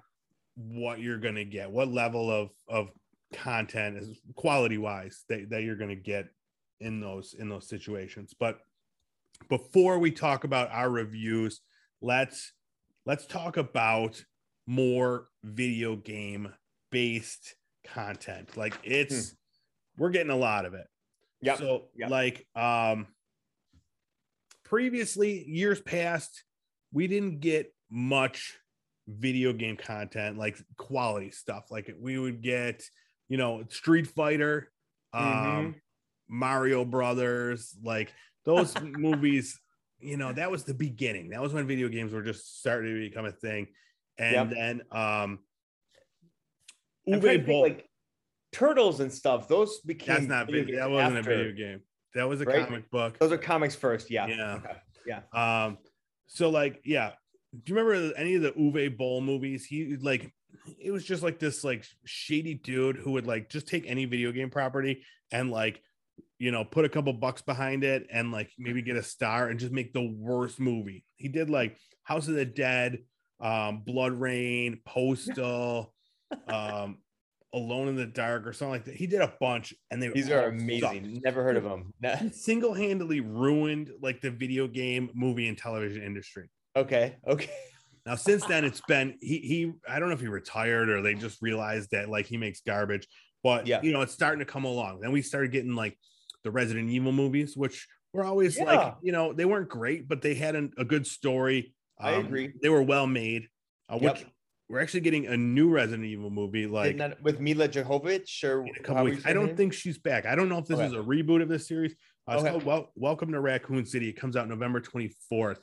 what 0.56 1.00
you're 1.00 1.18
gonna 1.18 1.44
get, 1.44 1.70
what 1.70 1.88
level 1.88 2.30
of 2.30 2.50
of 2.68 2.90
content 3.32 3.96
is 3.96 4.20
quality 4.34 4.76
wise 4.78 5.24
that, 5.28 5.48
that 5.50 5.62
you're 5.62 5.76
gonna 5.76 5.94
get 5.96 6.26
in 6.80 7.00
those 7.00 7.34
in 7.34 7.48
those 7.48 7.68
situations. 7.68 8.34
But 8.38 8.60
before 9.48 9.98
we 9.98 10.10
talk 10.10 10.44
about 10.44 10.70
our 10.70 10.90
reviews, 10.90 11.60
let's 12.00 12.52
let's 13.06 13.26
talk 13.26 13.56
about 13.56 14.22
more 14.66 15.28
video 15.42 15.96
game 15.96 16.52
based 16.90 17.54
content. 17.84 18.56
Like 18.56 18.78
it's 18.84 19.34
we're 19.96 20.10
getting 20.10 20.30
a 20.30 20.36
lot 20.36 20.66
of 20.66 20.74
it. 20.74 20.86
Yep. 21.40 21.58
So 21.58 21.88
Yep. 21.96 22.10
like 22.10 22.46
um 22.54 23.06
previously 24.72 25.44
years 25.46 25.82
past, 25.82 26.44
we 26.92 27.06
didn't 27.06 27.40
get 27.40 27.74
much 27.90 28.56
video 29.06 29.52
game 29.52 29.76
content 29.76 30.38
like 30.38 30.56
quality 30.78 31.30
stuff. 31.30 31.66
Like 31.70 31.94
we 32.00 32.18
would 32.18 32.40
get, 32.40 32.82
you 33.28 33.36
know, 33.36 33.64
Street 33.68 34.06
Fighter, 34.06 34.72
um 35.12 35.20
Mhm. 35.22 35.74
Mario 36.26 36.86
Brothers, 36.86 37.76
like 37.82 38.14
those 38.46 38.74
movies, 38.80 39.60
you 39.98 40.16
know, 40.16 40.32
that 40.32 40.50
was 40.50 40.64
the 40.64 40.72
beginning. 40.72 41.28
That 41.28 41.42
was 41.42 41.52
when 41.52 41.66
video 41.66 41.88
games 41.88 42.14
were 42.14 42.22
just 42.22 42.60
starting 42.60 42.94
to 42.94 43.00
become 43.10 43.26
a 43.26 43.32
thing. 43.32 43.66
And 44.16 44.32
Yep. 44.32 44.50
then 44.50 44.82
um 44.90 45.40
Uwe 47.06 47.44
think, 47.44 47.46
like 47.48 47.90
turtles 48.52 49.00
and 49.00 49.12
stuff. 49.12 49.48
Those 49.48 49.80
became 49.80 50.14
that's 50.14 50.26
not 50.28 50.46
video, 50.46 50.78
that 50.78 50.90
wasn't 50.90 51.18
after. 51.18 51.30
a 51.30 51.36
video 51.36 51.52
game. 51.52 51.80
That 52.14 52.28
was 52.28 52.40
a 52.40 52.44
right? 52.44 52.66
comic 52.66 52.90
book. 52.90 53.18
Those 53.18 53.32
are 53.32 53.38
comics 53.38 53.74
first. 53.74 54.10
Yeah. 54.10 54.26
Yeah. 54.26 54.54
Okay. 54.56 54.76
Yeah. 55.06 55.20
Um, 55.64 55.78
so 56.26 56.50
like, 56.50 56.80
yeah. 56.84 57.12
Do 57.52 57.72
you 57.72 57.78
remember 57.78 58.16
any 58.16 58.34
of 58.34 58.42
the 58.42 58.52
Uwe 58.52 58.96
Boll 58.96 59.20
movies? 59.20 59.66
He 59.66 59.96
like 60.00 60.32
it 60.80 60.90
was 60.90 61.04
just 61.04 61.22
like 61.22 61.38
this 61.38 61.64
like 61.64 61.84
shady 62.04 62.54
dude 62.54 62.96
who 62.96 63.12
would 63.12 63.26
like 63.26 63.48
just 63.48 63.68
take 63.68 63.84
any 63.86 64.04
video 64.04 64.32
game 64.32 64.50
property 64.50 65.04
and 65.30 65.50
like 65.50 65.82
you 66.38 66.50
know 66.50 66.64
put 66.64 66.84
a 66.84 66.88
couple 66.88 67.12
bucks 67.12 67.42
behind 67.42 67.84
it 67.84 68.06
and 68.10 68.32
like 68.32 68.50
maybe 68.58 68.82
get 68.82 68.96
a 68.96 69.02
star 69.02 69.48
and 69.48 69.60
just 69.60 69.72
make 69.72 69.92
the 69.92 70.14
worst 70.18 70.60
movie. 70.60 71.04
He 71.16 71.28
did 71.28 71.50
like 71.50 71.76
House 72.04 72.28
of 72.28 72.34
the 72.34 72.44
Dead, 72.44 72.98
um, 73.40 73.82
BloodRayne, 73.86 74.84
Postal, 74.84 75.92
um, 76.48 76.98
Alone 77.54 77.88
in 77.88 77.96
the 77.96 78.06
Dark 78.06 78.46
or 78.46 78.52
something 78.52 78.72
like 78.72 78.84
that. 78.86 78.94
He 78.94 79.06
did 79.06 79.20
a 79.20 79.34
bunch 79.40 79.74
and 79.90 80.02
they 80.02 80.08
were 80.08 80.14
These 80.14 80.30
are 80.30 80.46
amazing. 80.46 80.80
sucked 80.80 81.24
Never 81.24 81.42
heard 81.42 81.56
of 81.56 81.64
them. 81.64 81.92
he 82.02 82.30
single-handedly 82.30 83.20
ruined 83.20 83.90
like 84.00 84.20
the 84.20 84.30
video 84.30 84.66
game 84.66 85.10
movie 85.14 85.48
and 85.48 85.56
television 85.58 86.02
industry 86.02 86.48
okay. 86.76 87.16
Okay. 87.26 87.50
now 88.06 88.14
since 88.16 88.44
then 88.46 88.64
it's 88.64 88.80
been 88.88 89.16
he 89.20 89.38
he 89.38 89.72
i 89.88 89.98
don't 90.00 90.08
know 90.08 90.14
if 90.14 90.20
he 90.20 90.26
retired 90.28 90.88
or 90.88 91.02
they 91.02 91.14
just 91.14 91.40
realized 91.42 91.90
that 91.92 92.08
like 92.08 92.26
he 92.26 92.36
makes 92.36 92.60
garbage 92.62 93.06
but 93.44 93.66
Yeah. 93.66 93.80
you 93.82 93.92
know 93.92 94.00
it's 94.00 94.12
starting 94.12 94.38
to 94.40 94.44
come 94.44 94.64
along 94.64 95.00
then 95.00 95.12
we 95.12 95.22
started 95.22 95.52
getting 95.52 95.74
like 95.76 95.96
the 96.44 96.50
resident 96.50 96.90
evil 96.90 97.12
movies 97.12 97.56
which 97.56 97.86
were 98.12 98.24
always 98.24 98.56
Yeah. 98.58 98.64
like 98.64 98.94
you 99.02 99.12
know 99.12 99.32
they 99.32 99.44
weren't 99.44 99.68
great 99.68 100.08
but 100.08 100.20
they 100.22 100.34
had 100.34 100.56
an, 100.56 100.72
a 100.78 100.84
good 100.84 101.06
story 101.06 101.74
I 102.00 102.14
Um, 102.14 102.26
agree. 102.26 102.52
they 102.62 102.68
were 102.70 102.82
well 102.82 103.06
made 103.06 103.46
uh, 103.88 103.98
Yep. 104.00 104.18
We're 104.72 104.80
actually 104.80 105.00
getting 105.00 105.26
a 105.26 105.36
new 105.36 105.68
resident 105.68 106.06
evil 106.06 106.30
movie 106.30 106.66
like 106.66 106.96
that 106.96 107.22
with 107.22 107.40
Milla 107.40 107.68
Jovovich 107.68 108.42
or 108.42 108.64
a 108.64 108.82
couple 108.82 109.04
weeks. 109.04 109.26
I 109.26 109.34
don't 109.34 109.48
name? 109.48 109.56
think 109.56 109.74
she's 109.74 109.98
back. 109.98 110.24
I 110.24 110.34
don't 110.34 110.48
know 110.48 110.56
if 110.56 110.64
this 110.64 110.78
Okay. 110.78 110.86
is 110.86 110.94
a 110.94 110.96
reboot 110.96 111.42
of 111.42 111.50
this 111.50 111.68
series. 111.68 111.94
Uh, 112.26 112.38
Okay. 112.38 112.48
called 112.48 112.62
Wel- 112.64 112.90
Welcome 112.96 113.32
to 113.32 113.40
Raccoon 113.40 113.84
City. 113.84 114.08
It 114.08 114.14
comes 114.14 114.34
out 114.34 114.48
November 114.48 114.80
24th. 114.80 115.58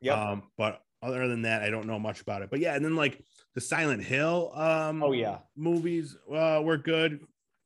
Yep. 0.00 0.16
Um, 0.16 0.42
but 0.56 0.80
other 1.02 1.26
than 1.26 1.42
that, 1.42 1.62
I 1.62 1.70
don't 1.70 1.88
know 1.88 1.98
much 1.98 2.20
about 2.20 2.42
it. 2.42 2.50
But 2.50 2.60
yeah, 2.60 2.76
and 2.76 2.84
then 2.84 2.94
like 2.94 3.20
the 3.56 3.60
Silent 3.60 4.04
Hill 4.04 4.52
um 4.54 5.02
oh 5.02 5.10
yeah. 5.10 5.38
movies 5.56 6.16
uh, 6.32 6.60
were 6.62 6.78
good. 6.78 7.18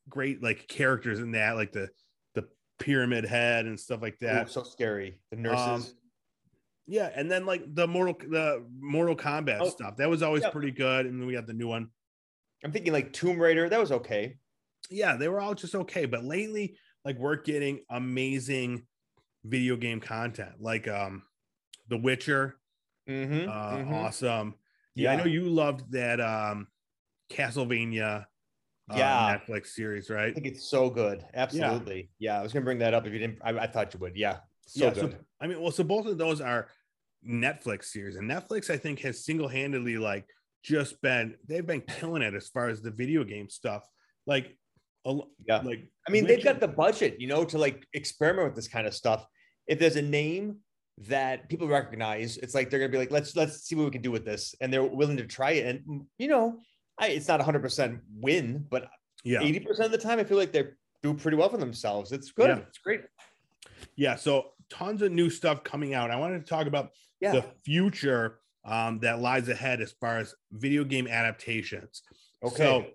Great 0.08 0.42
like 0.42 0.66
characters 0.66 1.18
in 1.20 1.32
that, 1.32 1.56
like 1.56 1.72
the 1.72 1.90
the 2.34 2.48
pyramid 2.78 3.26
head 3.26 3.66
and 3.66 3.78
stuff 3.78 4.00
like 4.00 4.14
Ooh, 4.22 4.26
that. 4.28 4.48
so 4.48 4.62
scary. 4.62 5.20
The 5.30 5.36
Um, 5.36 5.42
nurses. 5.42 5.94
Yeah, 6.86 7.10
and 7.14 7.30
then 7.30 7.46
like 7.46 7.62
the 7.74 7.86
Mortal 7.86 8.16
the 8.28 8.64
Mortal 8.80 9.16
Kombat 9.16 9.58
Oh, 9.60 9.68
stuff. 9.68 9.96
That 9.96 10.08
was 10.08 10.22
always 10.22 10.42
yep. 10.42 10.52
pretty 10.52 10.70
good. 10.70 11.06
And 11.06 11.20
then 11.20 11.26
we 11.26 11.34
got 11.34 11.46
the 11.46 11.52
new 11.52 11.68
one. 11.68 11.88
I'm 12.64 12.72
thinking 12.72 12.92
like 12.92 13.12
Tomb 13.12 13.38
Raider. 13.38 13.68
That 13.68 13.80
was 13.80 13.92
okay. 13.92 14.36
yeah, 14.90 15.16
they 15.16 15.28
were 15.28 15.40
all 15.40 15.54
just 15.54 15.74
okay. 15.74 16.06
But 16.06 16.24
lately, 16.24 16.76
like 17.04 17.18
we're 17.18 17.36
getting 17.36 17.80
amazing 17.90 18.86
video 19.44 19.76
game 19.76 20.00
content, 20.00 20.52
like 20.60 20.88
um 20.88 21.22
The 21.88 21.96
Witcher, 21.98 22.56
Mm-hmm. 23.08 23.48
uh, 23.48 23.96
awesome. 23.96 24.54
Yeah, 24.96 25.12
I 25.12 25.16
know 25.16 25.24
you 25.24 25.48
loved 25.48 25.92
that 25.92 26.20
um 26.20 26.66
Castlevania 27.30 28.22
uh, 28.90 28.94
Yeah. 28.96 29.38
Netflix 29.38 29.68
series, 29.68 30.10
I 30.10 30.14
right? 30.14 30.34
think 30.34 30.46
it's 30.46 30.68
so 30.68 30.88
good. 30.90 31.24
Absolutely. 31.34 32.10
Yeah. 32.18 32.38
I 32.38 32.42
was 32.42 32.52
gonna 32.52 32.64
bring 32.64 32.78
that 32.78 32.94
up 32.94 33.06
if 33.06 33.12
you 33.12 33.18
didn't. 33.18 33.38
I, 33.44 33.50
I 33.50 33.66
thought 33.66 33.92
you 33.94 34.00
would. 34.00 34.16
Yeah. 34.16 34.38
So 34.66 34.84
yeah, 34.86 34.90
good. 34.94 35.12
so 35.12 35.18
I 35.40 35.46
mean, 35.46 35.60
well, 35.60 35.70
so 35.70 35.84
both 35.84 36.06
of 36.06 36.18
those 36.18 36.40
are 36.40 36.68
Netflix 37.26 37.86
series, 37.86 38.16
and 38.16 38.30
Netflix, 38.30 38.70
I 38.70 38.76
think, 38.76 39.00
has 39.00 39.24
single-handedly 39.24 39.98
like 39.98 40.26
just 40.62 41.00
been 41.02 41.36
they've 41.48 41.66
been 41.66 41.80
killing 41.82 42.22
it 42.22 42.34
as 42.34 42.48
far 42.48 42.68
as 42.68 42.82
the 42.82 42.90
video 42.90 43.24
game 43.24 43.48
stuff. 43.48 43.84
Like, 44.26 44.56
a, 45.06 45.16
Yeah. 45.46 45.58
like 45.58 45.88
I 46.08 46.10
mean, 46.10 46.26
they've 46.26 46.42
got 46.42 46.60
the 46.60 46.68
budget, 46.68 47.20
you 47.20 47.28
know, 47.28 47.44
to 47.44 47.58
like 47.58 47.86
experiment 47.92 48.46
with 48.48 48.56
this 48.56 48.68
kind 48.68 48.86
of 48.86 48.94
stuff. 48.94 49.24
If 49.66 49.78
there's 49.78 49.96
a 49.96 50.02
name 50.02 50.58
that 51.08 51.48
people 51.48 51.68
recognize, 51.68 52.36
it's 52.38 52.54
like 52.54 52.70
they're 52.70 52.80
gonna 52.80 52.92
be 52.92 52.98
like, 52.98 53.10
let's 53.10 53.36
let's 53.36 53.62
see 53.64 53.74
what 53.74 53.84
we 53.84 53.90
can 53.90 54.02
do 54.02 54.10
with 54.10 54.24
this, 54.24 54.54
and 54.60 54.72
they're 54.72 54.82
willing 54.84 55.16
to 55.18 55.26
try 55.26 55.52
it. 55.52 55.66
And 55.86 56.06
you 56.18 56.28
know, 56.28 56.60
I, 56.98 57.08
it's 57.08 57.28
not 57.28 57.40
100% 57.40 58.00
win, 58.20 58.66
but 58.70 58.88
Yeah. 59.22 59.40
80% 59.42 59.80
of 59.84 59.90
the 59.90 59.98
time, 59.98 60.18
I 60.18 60.24
feel 60.24 60.38
like 60.38 60.52
they 60.52 60.64
do 61.02 61.14
pretty 61.14 61.36
well 61.36 61.48
for 61.50 61.58
themselves. 61.58 62.10
It's 62.12 62.32
good. 62.32 62.48
Yeah. 62.48 62.58
It's 62.66 62.78
great. 62.78 63.02
Yeah. 63.96 64.16
So 64.16 64.52
tons 64.70 65.02
of 65.02 65.12
new 65.12 65.28
stuff 65.30 65.62
coming 65.62 65.94
out. 65.94 66.10
I 66.10 66.16
wanted 66.16 66.40
to 66.40 66.46
talk 66.48 66.66
about 66.66 66.90
Yeah. 67.20 67.32
the 67.32 67.44
future 67.64 68.40
um, 68.64 68.98
that 69.00 69.20
lies 69.20 69.48
ahead 69.48 69.80
as 69.80 69.92
far 69.92 70.18
as 70.18 70.34
video 70.52 70.84
game 70.84 71.06
adaptations. 71.06 72.02
okay. 72.44 72.56
So 72.56 72.86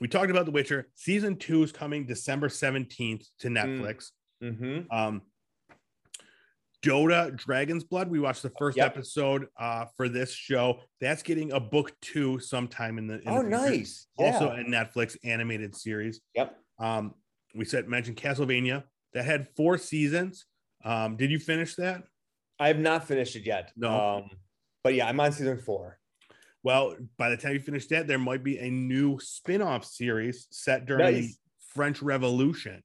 we 0.00 0.08
talked 0.08 0.30
about 0.30 0.44
The 0.44 0.52
Witcher. 0.52 0.88
Season 0.94 1.36
two 1.36 1.62
is 1.62 1.72
coming 1.72 2.04
December 2.06 2.48
17th 2.48 3.26
to 3.40 3.48
Mm. 3.48 3.56
Netflix. 3.80 4.10
hmm 4.40 4.80
Um, 4.94 5.22
Dota 6.84 7.34
Dragon's 7.34 7.82
Blood. 7.84 8.08
We 8.10 8.20
watched 8.20 8.42
the 8.42 8.52
first 8.58 8.76
Yep. 8.76 8.86
episode 8.96 9.48
uh, 9.58 9.86
for 9.96 10.08
this 10.08 10.32
show. 10.32 10.82
That's 11.00 11.22
getting 11.22 11.50
a 11.52 11.58
book 11.58 11.92
two 12.00 12.38
sometime 12.38 12.98
in 12.98 13.06
the. 13.06 13.14
in 13.22 13.28
Oh, 13.28 13.42
the 13.42 13.48
nice. 13.48 14.06
Yeah. 14.18 14.26
Also 14.26 14.50
a 14.50 14.58
Netflix 14.58 15.16
animated 15.24 15.74
series. 15.74 16.20
yep. 16.34 16.56
Um, 16.78 17.14
we 17.54 17.64
said 17.64 17.88
mentioned 17.88 18.18
Castlevania 18.18 18.84
that 19.14 19.24
had 19.24 19.48
four 19.56 19.78
seasons. 19.78 20.44
Um, 20.84 21.16
did 21.16 21.30
you 21.30 21.38
finish 21.38 21.74
that? 21.76 22.04
I 22.58 22.68
have 22.68 22.78
not 22.78 23.06
finished 23.06 23.36
it 23.36 23.46
yet. 23.46 23.72
No. 23.76 24.16
Um, 24.16 24.30
but 24.82 24.94
yeah, 24.94 25.08
I'm 25.08 25.18
on 25.20 25.32
season 25.32 25.58
four. 25.58 25.98
Well, 26.62 26.96
by 27.16 27.30
the 27.30 27.36
time 27.36 27.52
you 27.52 27.60
finish 27.60 27.86
that, 27.88 28.06
there 28.06 28.18
might 28.18 28.42
be 28.42 28.58
a 28.58 28.70
new 28.70 29.18
spin-off 29.20 29.84
series 29.84 30.48
set 30.50 30.86
during 30.86 31.14
the 31.14 31.30
French 31.74 32.02
Revolution. 32.02 32.82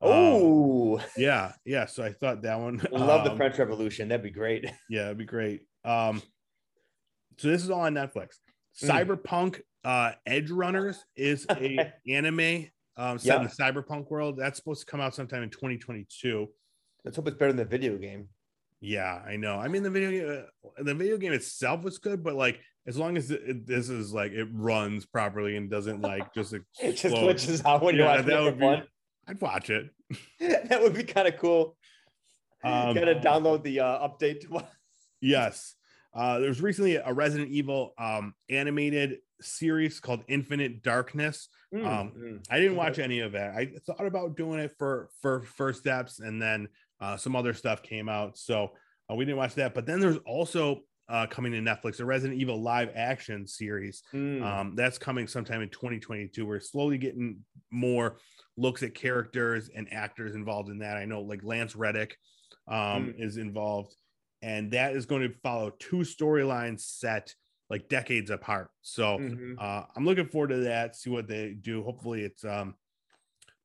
Um, 0.00 0.10
Oh, 0.10 1.00
yeah, 1.16 1.52
yeah. 1.64 1.86
So 1.86 2.02
I 2.02 2.12
thought 2.12 2.42
that 2.42 2.58
one. 2.58 2.80
I 2.94 2.98
love 2.98 3.24
the 3.24 3.32
um, 3.32 3.36
French 3.36 3.58
Revolution. 3.58 4.08
That'd 4.08 4.22
be 4.22 4.30
great. 4.30 4.70
Yeah, 4.88 5.06
it'd 5.06 5.18
be 5.18 5.24
great. 5.24 5.62
Um, 5.84 6.22
so 7.36 7.48
this 7.48 7.62
is 7.62 7.70
all 7.70 7.80
on 7.80 7.94
Netflix. 7.94 8.36
Mm. 8.82 8.88
Cyberpunk 9.22 9.60
uh 9.84 10.12
Edgerunners 10.28 10.96
is 11.16 11.46
a 11.50 11.92
anime 12.08 12.66
um 12.96 13.18
set 13.18 13.40
in 13.40 13.44
the 13.44 13.54
cyberpunk 13.60 14.10
world. 14.10 14.36
That's 14.38 14.58
supposed 14.58 14.86
to 14.86 14.90
come 14.90 15.00
out 15.00 15.14
sometime 15.14 15.42
in 15.42 15.50
2022. 15.50 16.48
Let's 17.04 17.16
hope 17.16 17.28
it's 17.28 17.36
better 17.36 17.52
than 17.52 17.58
the 17.58 17.64
video 17.64 17.96
game. 17.96 18.28
Yeah, 18.80 19.20
I 19.26 19.36
know. 19.36 19.56
I 19.58 19.68
mean, 19.68 19.82
the 19.82 19.90
video 19.90 20.10
game, 20.10 20.44
uh, 20.78 20.82
the 20.82 20.94
video 20.94 21.16
game 21.18 21.32
itself 21.32 21.82
was 21.82 21.98
good, 21.98 22.22
but 22.22 22.34
like 22.34 22.60
as 22.86 22.96
long 22.96 23.16
as 23.16 23.30
it, 23.30 23.42
it- 23.46 23.66
this 23.66 23.88
is 23.88 24.12
like 24.12 24.32
it 24.32 24.48
runs 24.52 25.04
properly 25.06 25.56
and 25.56 25.68
doesn't 25.70 26.00
like 26.00 26.32
just 26.34 26.52
It 26.80 26.92
just 26.92 27.14
glitches 27.16 27.64
out 27.66 27.82
when 27.82 27.94
you 27.96 28.02
Yeah, 28.02 28.16
watch 28.16 28.26
that 28.26 28.42
would 28.42 28.58
be-. 28.58 28.82
I'd 29.26 29.40
watch 29.40 29.70
it. 29.70 29.90
that 30.40 30.80
would 30.80 30.94
be 30.94 31.04
kind 31.04 31.28
of 31.28 31.36
cool. 31.38 31.76
Um, 32.64 32.94
Gotta 32.94 33.16
download 33.16 33.62
the 33.62 33.80
uh, 33.80 34.08
update. 34.08 34.40
to- 34.42 34.66
Yes. 35.20 35.74
Uh, 36.14 36.38
there 36.38 36.48
was 36.48 36.60
recently 36.62 36.96
a 36.96 37.12
Resident 37.12 37.50
Evil 37.50 37.92
um, 37.98 38.32
animated 38.48 39.18
series 39.40 40.00
called 40.00 40.24
Infinite 40.26 40.82
Darkness. 40.82 41.48
Mm, 41.74 41.86
Um, 41.86 42.12
mm. 42.16 42.44
I 42.50 42.58
didn't 42.58 42.76
watch 42.76 42.98
any 42.98 43.20
of 43.20 43.34
it. 43.34 43.42
I 43.54 43.70
thought 43.86 44.06
about 44.06 44.36
doing 44.36 44.58
it 44.60 44.72
for 44.78 45.10
for 45.20 45.42
first 45.42 45.80
steps, 45.80 46.18
and 46.20 46.40
then 46.40 46.68
uh, 47.00 47.16
some 47.16 47.36
other 47.36 47.54
stuff 47.54 47.82
came 47.82 48.08
out, 48.08 48.36
so 48.36 48.72
uh, 49.10 49.14
we 49.14 49.24
didn't 49.24 49.38
watch 49.38 49.54
that. 49.54 49.74
But 49.74 49.86
then 49.86 50.00
there's 50.00 50.18
also 50.26 50.80
uh, 51.08 51.26
coming 51.26 51.52
to 51.52 51.58
Netflix 51.58 52.00
a 52.00 52.04
Resident 52.04 52.38
Evil 52.40 52.60
live 52.60 52.90
action 52.94 53.46
series. 53.46 54.02
Mm. 54.12 54.42
Um, 54.42 54.74
that's 54.76 54.98
coming 54.98 55.26
sometime 55.26 55.62
in 55.62 55.70
2022. 55.70 56.44
We're 56.44 56.60
slowly 56.60 56.98
getting 56.98 57.38
more 57.70 58.18
looks 58.56 58.82
at 58.82 58.94
characters 58.94 59.70
and 59.74 59.90
actors 59.92 60.34
involved 60.34 60.68
in 60.68 60.78
that. 60.80 60.96
I 60.96 61.04
know 61.06 61.22
like 61.22 61.42
Lance 61.42 61.74
Reddick 61.76 62.16
um, 62.66 63.14
is 63.16 63.38
involved, 63.38 63.94
and 64.42 64.70
that 64.72 64.94
is 64.94 65.06
going 65.06 65.22
to 65.22 65.34
follow 65.42 65.70
two 65.78 65.98
storylines 65.98 66.80
set 66.80 67.34
like 67.70 67.88
decades 67.88 68.30
apart. 68.30 68.70
So 68.82 69.18
Mhm. 69.18 69.54
uh, 69.58 69.84
I'm 69.94 70.04
looking 70.04 70.26
forward 70.28 70.48
to 70.48 70.56
that. 70.64 70.96
See 70.96 71.10
what 71.10 71.28
they 71.28 71.52
do. 71.54 71.82
Hopefully, 71.82 72.22
it's 72.22 72.44
um 72.44 72.74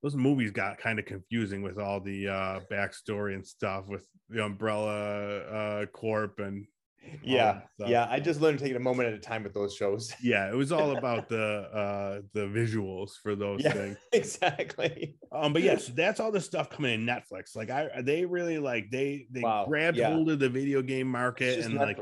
those 0.04 0.16
movies 0.16 0.52
got 0.52 0.78
kind 0.78 1.00
of 1.00 1.06
confusing 1.06 1.62
with 1.64 1.80
all 1.80 2.00
the 2.00 2.28
uh 2.28 2.60
backstory 2.72 3.34
and 3.34 3.46
stuff 3.48 3.88
with 3.88 4.06
the 4.30 4.44
Umbrella 4.44 5.40
uh 5.40 5.86
Corp 5.88 6.40
and 6.40 6.66
yeah, 7.22 7.64
yeah. 7.80 8.08
I 8.10 8.22
just 8.22 8.40
learned 8.40 8.60
to 8.60 8.64
take 8.64 8.72
it 8.72 8.78
a 8.78 8.80
moment 8.80 9.10
at 9.10 9.14
a 9.14 9.20
time 9.20 9.44
with 9.44 9.54
those 9.54 9.76
shows. 9.76 10.14
yeah. 10.24 10.50
It 10.50 10.56
was 10.56 10.72
all 10.72 10.96
about 10.98 11.28
the 11.28 11.42
uh 11.74 12.22
the 12.34 12.48
visuals 12.48 13.12
for 13.22 13.36
those 13.36 13.62
Yeah. 13.62 13.74
things. 13.74 13.98
exactly. 14.14 15.18
Um, 15.32 15.52
but 15.52 15.64
yes, 15.64 15.88
that's 15.88 16.22
all 16.22 16.32
the 16.32 16.40
stuff 16.40 16.70
coming 16.70 16.94
in 16.94 17.06
Netflix. 17.06 17.56
Like 17.56 17.70
I, 17.70 18.02
they 18.02 18.26
really 18.26 18.58
like 18.58 18.90
they 18.90 19.28
they 19.32 19.42
Wow, 19.42 19.66
grabbed 19.68 19.98
yeah. 19.98 20.14
hold 20.14 20.30
of 20.30 20.40
the 20.40 20.48
video 20.50 20.82
game 20.82 21.08
market 21.08 21.60
and 21.66 21.76
like 21.76 22.00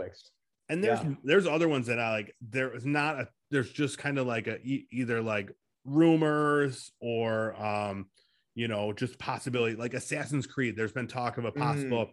and 0.70 0.84
there's 0.84 1.00
Yeah. 1.00 1.14
there's 1.24 1.48
other 1.48 1.68
ones 1.68 1.88
that 1.88 2.00
I 2.00 2.12
like. 2.12 2.36
There 2.40 2.76
is 2.76 2.86
not 2.86 3.20
a 3.20 3.28
there's 3.50 3.72
just 3.72 3.98
kind 3.98 4.20
of 4.20 4.28
like 4.28 4.46
a 4.46 4.60
e- 4.62 4.88
either 4.92 5.20
like 5.20 5.52
rumors 5.86 6.92
or 7.00 7.56
um 7.62 8.08
you 8.56 8.68
know 8.68 8.94
just 8.94 9.18
possibility 9.20 9.76
like 9.76 9.94
Assassin's 9.94 10.46
Creed. 10.48 10.76
There's 10.76 10.92
been 10.92 11.08
talk 11.08 11.38
of 11.38 11.46
a 11.46 11.52
possible 11.52 12.10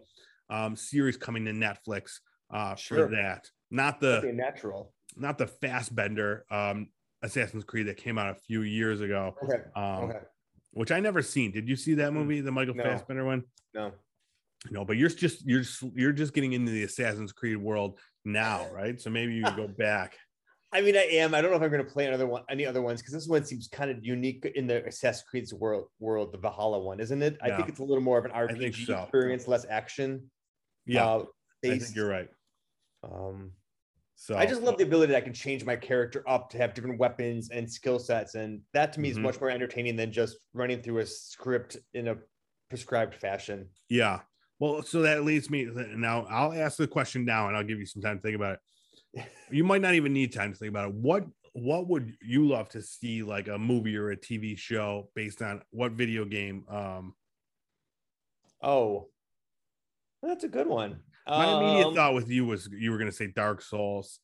um 0.49 0.75
series 0.75 1.17
coming 1.17 1.45
to 1.45 1.51
Netflix 1.51 2.19
uh 2.53 2.75
Sure. 2.75 3.07
for 3.07 3.15
that. 3.15 3.47
Not 3.71 3.99
the 3.99 4.31
natural. 4.33 4.93
not 5.15 5.37
the 5.37 5.47
Fassbender 5.47 6.45
um 6.49 6.89
Assassin's 7.21 7.63
Creed 7.63 7.87
that 7.87 7.97
came 7.97 8.17
out 8.17 8.29
a 8.29 8.35
few 8.35 8.61
years 8.61 9.01
ago. 9.01 9.35
Okay. 9.43 9.61
Um 9.75 10.09
okay. 10.09 10.19
which 10.71 10.91
I 10.91 10.99
never 10.99 11.21
seen. 11.21 11.51
Did 11.51 11.67
you 11.67 11.75
see 11.75 11.95
that 11.95 12.13
movie, 12.13 12.41
the 12.41 12.51
Michael 12.51 12.75
No. 12.75 12.83
Fassbender 12.83 13.25
one? 13.25 13.43
No. 13.73 13.91
No, 14.71 14.83
but 14.83 14.97
you're 14.97 15.09
just 15.09 15.45
you're 15.47 15.61
just 15.61 15.83
you're 15.95 16.11
just 16.11 16.33
getting 16.33 16.53
into 16.53 16.71
the 16.71 16.83
Assassin's 16.83 17.31
Creed 17.31 17.57
world 17.57 17.97
now, 18.25 18.67
right? 18.73 18.99
So 18.99 19.09
maybe 19.09 19.33
you 19.35 19.43
go 19.55 19.67
back. 19.67 20.17
I 20.71 20.81
mean, 20.81 20.95
I 20.95 21.07
am. 21.13 21.33
I 21.33 21.41
don't 21.41 21.49
know 21.49 21.57
if 21.57 21.63
I'm 21.63 21.71
going 21.71 21.83
to 21.83 21.91
play 21.91 22.05
another 22.05 22.27
one, 22.27 22.43
any 22.49 22.65
other 22.65 22.81
ones, 22.81 23.01
because 23.01 23.13
this 23.13 23.27
one 23.27 23.43
seems 23.43 23.67
kind 23.67 23.89
of 23.89 24.05
unique 24.05 24.45
in 24.55 24.67
the 24.67 24.85
Assassin's 24.85 25.23
Creed's 25.27 25.53
world. 25.53 25.87
World, 25.99 26.31
the 26.31 26.37
Valhalla 26.37 26.79
one, 26.79 26.99
isn't 26.99 27.21
it? 27.21 27.37
I 27.41 27.47
Yeah. 27.47 27.57
think 27.57 27.69
it's 27.69 27.79
a 27.79 27.83
little 27.83 28.03
more 28.03 28.19
of 28.19 28.25
an 28.25 28.31
RPG 28.31 28.85
so. 28.85 29.01
experience, 29.01 29.47
less 29.47 29.65
action. 29.67 30.29
Yeah, 30.85 31.05
uh, 31.07 31.25
I 31.65 31.79
think 31.79 31.95
you're 31.95 32.07
right. 32.07 32.29
Um, 33.03 33.51
So 34.15 34.37
I 34.37 34.45
just 34.45 34.61
love 34.61 34.77
the 34.77 34.83
ability 34.83 35.13
that 35.13 35.17
I 35.17 35.21
can 35.21 35.33
change 35.33 35.63
my 35.63 35.77
character 35.77 36.23
up 36.27 36.49
to 36.49 36.57
have 36.57 36.73
different 36.73 36.99
weapons 36.99 37.49
and 37.51 37.71
skill 37.71 37.97
sets, 37.99 38.35
and 38.35 38.61
that 38.73 38.91
to 38.93 38.99
me 38.99 39.09
is 39.09 39.17
much 39.17 39.39
more 39.39 39.49
entertaining 39.49 39.95
than 39.95 40.11
just 40.11 40.37
running 40.53 40.81
through 40.81 40.99
a 40.99 41.05
script 41.05 41.77
in 41.93 42.09
a 42.09 42.17
prescribed 42.69 43.15
fashion. 43.15 43.69
yeah. 43.87 44.19
Well, 44.59 44.83
so 44.83 45.03
that 45.03 45.23
leads 45.23 45.49
me 45.49 45.69
now. 45.95 46.25
I'll 46.29 46.51
ask 46.51 46.75
the 46.77 46.85
question 46.85 47.23
now, 47.23 47.47
and 47.47 47.55
I'll 47.55 47.63
give 47.63 47.79
you 47.79 47.85
some 47.85 48.01
time 48.01 48.17
to 48.17 48.21
think 48.21 48.35
about 48.35 48.55
it. 48.55 48.59
You 49.51 49.63
might 49.63 49.81
not 49.81 49.95
even 49.95 50.13
need 50.13 50.31
time 50.33 50.51
to 50.53 50.57
think 50.57 50.69
about 50.69 50.89
it. 50.89 50.93
What 50.95 51.25
What 51.53 51.87
would 51.87 52.13
you 52.21 52.47
love 52.47 52.69
to 52.69 52.81
see, 52.81 53.23
like 53.23 53.47
a 53.47 53.57
movie 53.57 53.97
or 53.97 54.11
a 54.11 54.17
TV 54.17 54.55
show, 54.57 55.09
based 55.15 55.41
on 55.41 55.61
what 55.71 55.93
video 55.93 56.25
game? 56.25 56.65
Um, 56.69 57.13
Oh, 58.61 59.07
that's 60.21 60.43
a 60.43 60.47
good 60.49 60.67
one. 60.67 60.99
my 61.27 61.57
immediate 61.57 61.87
Um, 61.87 61.95
thought 61.95 62.13
with 62.13 62.29
you 62.29 62.45
was 62.45 62.67
you 62.71 62.91
were 62.91 62.97
going 62.97 63.09
to 63.09 63.15
say 63.15 63.27
Dark 63.27 63.61
Souls. 63.61 64.19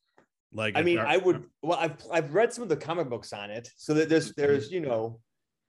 Like, 0.51 0.77
I 0.77 0.81
mean, 0.83 0.97
Dark- 0.97 1.09
I 1.09 1.17
would. 1.17 1.45
Well, 1.61 1.77
I've 1.79 1.97
I've 2.11 2.33
read 2.33 2.53
some 2.53 2.61
of 2.63 2.69
the 2.69 2.77
comic 2.77 3.09
books 3.09 3.33
on 3.33 3.49
it, 3.49 3.69
so 3.77 3.93
that 3.95 4.09
there's 4.09 4.33
there's 4.35 4.71
you 4.71 4.81
know, 4.81 5.19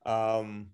um, 0.05 0.69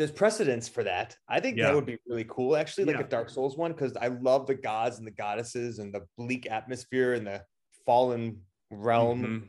there's 0.00 0.10
precedence 0.10 0.66
for 0.66 0.82
that. 0.82 1.14
I 1.28 1.40
think 1.40 1.58
Yeah. 1.58 1.66
that 1.66 1.74
would 1.74 1.84
be 1.84 1.98
really 2.06 2.24
cool, 2.24 2.56
actually, 2.56 2.84
like 2.86 2.96
Yeah. 2.96 3.02
a 3.04 3.08
Dark 3.08 3.28
Souls 3.28 3.56
one, 3.56 3.72
because 3.72 3.94
I 3.96 4.06
love 4.08 4.46
the 4.46 4.54
gods 4.54 4.96
and 4.98 5.06
the 5.06 5.10
goddesses 5.10 5.78
and 5.78 5.92
the 5.94 6.06
bleak 6.16 6.50
atmosphere 6.50 7.12
and 7.12 7.26
the 7.26 7.44
fallen 7.84 8.46
realm, 8.70 9.22
Mhm. 9.22 9.48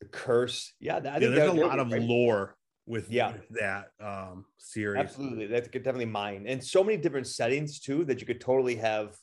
the 0.00 0.06
curse. 0.06 0.72
Yeah, 0.78 1.00
that, 1.00 1.10
I 1.10 1.14
yeah, 1.16 1.20
think 1.20 1.34
there's 1.34 1.52
that- 1.52 1.62
a 1.64 1.66
lot 1.66 1.80
of 1.80 1.88
great. 1.88 2.02
lore 2.02 2.56
with, 2.86 3.10
Yeah. 3.10 3.36
that 3.50 3.90
um 3.98 4.46
series. 4.56 5.00
Absolutely, 5.00 5.46
that's 5.48 5.68
definitely 5.68 6.04
mine, 6.06 6.46
and 6.46 6.62
so 6.64 6.84
many 6.84 6.96
different 6.96 7.26
settings 7.26 7.80
too 7.80 8.04
that 8.04 8.20
you 8.20 8.26
could 8.26 8.40
totally 8.40 8.76
have. 8.76 9.18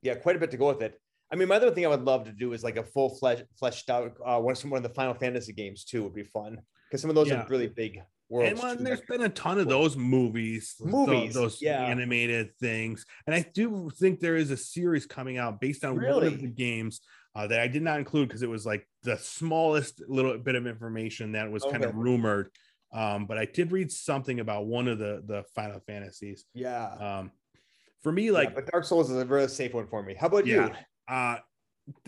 Yeah, 0.00 0.14
quite 0.14 0.36
a 0.36 0.38
bit 0.38 0.50
to 0.52 0.56
go 0.56 0.68
with 0.68 0.82
it. 0.82 0.98
I 1.30 1.36
mean, 1.36 1.48
my 1.48 1.56
other 1.56 1.70
thing 1.70 1.84
I 1.84 1.88
would 1.88 2.02
love 2.04 2.24
to 2.24 2.32
do 2.32 2.54
is 2.54 2.64
like 2.64 2.76
a 2.78 2.84
full 2.84 3.10
fledged 3.18 3.44
fleshed 3.58 3.90
out 3.90 4.16
uh, 4.24 4.40
one 4.40 4.52
of 4.52 4.64
one 4.70 4.78
of 4.78 4.82
the 4.82 4.94
Final 4.94 5.14
Fantasy 5.14 5.52
games 5.52 5.84
too 5.84 6.02
would 6.04 6.14
be 6.14 6.22
fun 6.22 6.62
because 6.88 7.02
some 7.02 7.10
of 7.10 7.14
those 7.16 7.28
Yeah. 7.28 7.42
are 7.44 7.48
really 7.48 7.68
big 7.68 8.00
worlds. 8.28 8.50
And 8.50 8.58
well, 8.58 8.76
there's 8.78 9.00
been 9.02 9.22
a 9.22 9.28
ton 9.28 9.58
of 9.58 9.68
those 9.68 9.96
movies, 9.96 10.74
Movies, 10.80 11.34
those 11.34 11.60
yeah. 11.60 11.84
animated 11.84 12.50
things, 12.60 13.04
and 13.26 13.34
I 13.34 13.46
do 13.54 13.90
think 13.98 14.20
there 14.20 14.36
is 14.36 14.50
a 14.50 14.56
series 14.56 15.06
coming 15.06 15.38
out 15.38 15.60
based 15.60 15.84
on 15.84 15.96
one 15.96 16.24
of 16.24 16.40
the 16.40 16.48
games 16.48 17.00
uh, 17.34 17.46
that 17.48 17.60
I 17.60 17.66
did 17.68 17.82
not 17.82 17.98
include 17.98 18.28
because 18.28 18.42
it 18.42 18.48
was 18.48 18.64
like 18.64 18.88
the 19.02 19.16
smallest 19.18 20.02
little 20.08 20.38
bit 20.38 20.54
of 20.54 20.66
information 20.66 21.32
that 21.32 21.50
was 21.50 21.64
kind 21.64 21.84
of 21.84 21.94
rumored. 21.94 22.48
Um, 22.92 23.26
but 23.26 23.38
I 23.38 23.44
did 23.44 23.72
read 23.72 23.90
something 23.90 24.38
about 24.38 24.66
one 24.66 24.86
of 24.86 24.98
the 24.98 25.22
the 25.26 25.42
Final 25.54 25.80
Fantasies. 25.80 26.44
yeah, 26.54 26.86
Um, 27.18 27.32
for 28.02 28.12
me, 28.12 28.26
Yeah, 28.26 28.32
like 28.32 28.54
but 28.54 28.70
Dark 28.70 28.84
Souls 28.84 29.10
is 29.10 29.16
a 29.20 29.24
really 29.24 29.48
safe 29.48 29.74
one 29.74 29.88
for 29.88 30.02
me. 30.02 30.14
How 30.14 30.28
about 30.28 30.46
you? 30.46 30.70
Yeah. 30.70 30.76
uh 31.08 31.38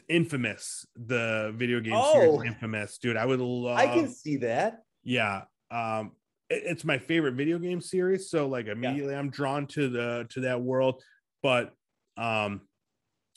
Infamous, 0.09 0.87
the 0.95 1.53
video 1.57 1.81
game 1.81 1.95
Oh. 1.97 2.13
series 2.13 2.53
Infamous, 2.53 2.99
dude. 2.99 3.17
I 3.17 3.27
would 3.27 3.41
love 3.41 3.77
I 3.77 3.87
can 3.89 4.09
see 4.09 4.37
that. 4.37 4.83
yeah 5.03 5.43
um 5.71 6.13
it- 6.49 6.63
it's 6.65 6.85
my 6.85 6.99
favorite 6.99 7.35
video 7.35 7.59
game 7.59 7.81
series 7.81 8.31
so 8.31 8.47
like 8.47 8.67
immediately 8.67 9.15
i'm 9.15 9.31
drawn 9.31 9.67
to 9.67 9.89
the 9.89 10.27
to 10.31 10.41
that 10.41 10.61
world 10.61 11.03
but 11.43 11.73
um 12.17 12.61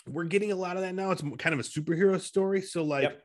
we're 0.07 0.23
getting 0.23 0.51
a 0.51 0.55
lot 0.55 0.75
of 0.77 0.83
that 0.83 0.95
now 0.95 1.11
it's 1.11 1.21
kind 1.37 1.53
of 1.53 1.59
a 1.59 1.63
superhero 1.63 2.19
story 2.19 2.61
so 2.61 2.83
like 2.83 3.03
Yep. 3.03 3.21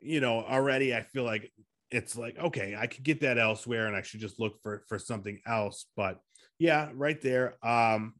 you 0.00 0.20
know, 0.20 0.40
already 0.40 0.94
I 0.94 1.02
feel 1.02 1.24
like 1.24 1.52
it's 1.90 2.16
like 2.16 2.38
okay, 2.38 2.76
I 2.78 2.86
could 2.86 3.02
get 3.02 3.20
that 3.20 3.36
elsewhere, 3.38 3.86
and 3.86 3.96
I 3.96 4.02
should 4.02 4.20
just 4.20 4.40
look 4.40 4.54
for 4.62 4.82
for 4.88 4.98
something 4.98 5.40
else. 5.46 5.86
But 5.96 6.20
yeah, 6.58 6.90
right 6.94 7.20
there. 7.20 7.56
Um, 7.66 8.14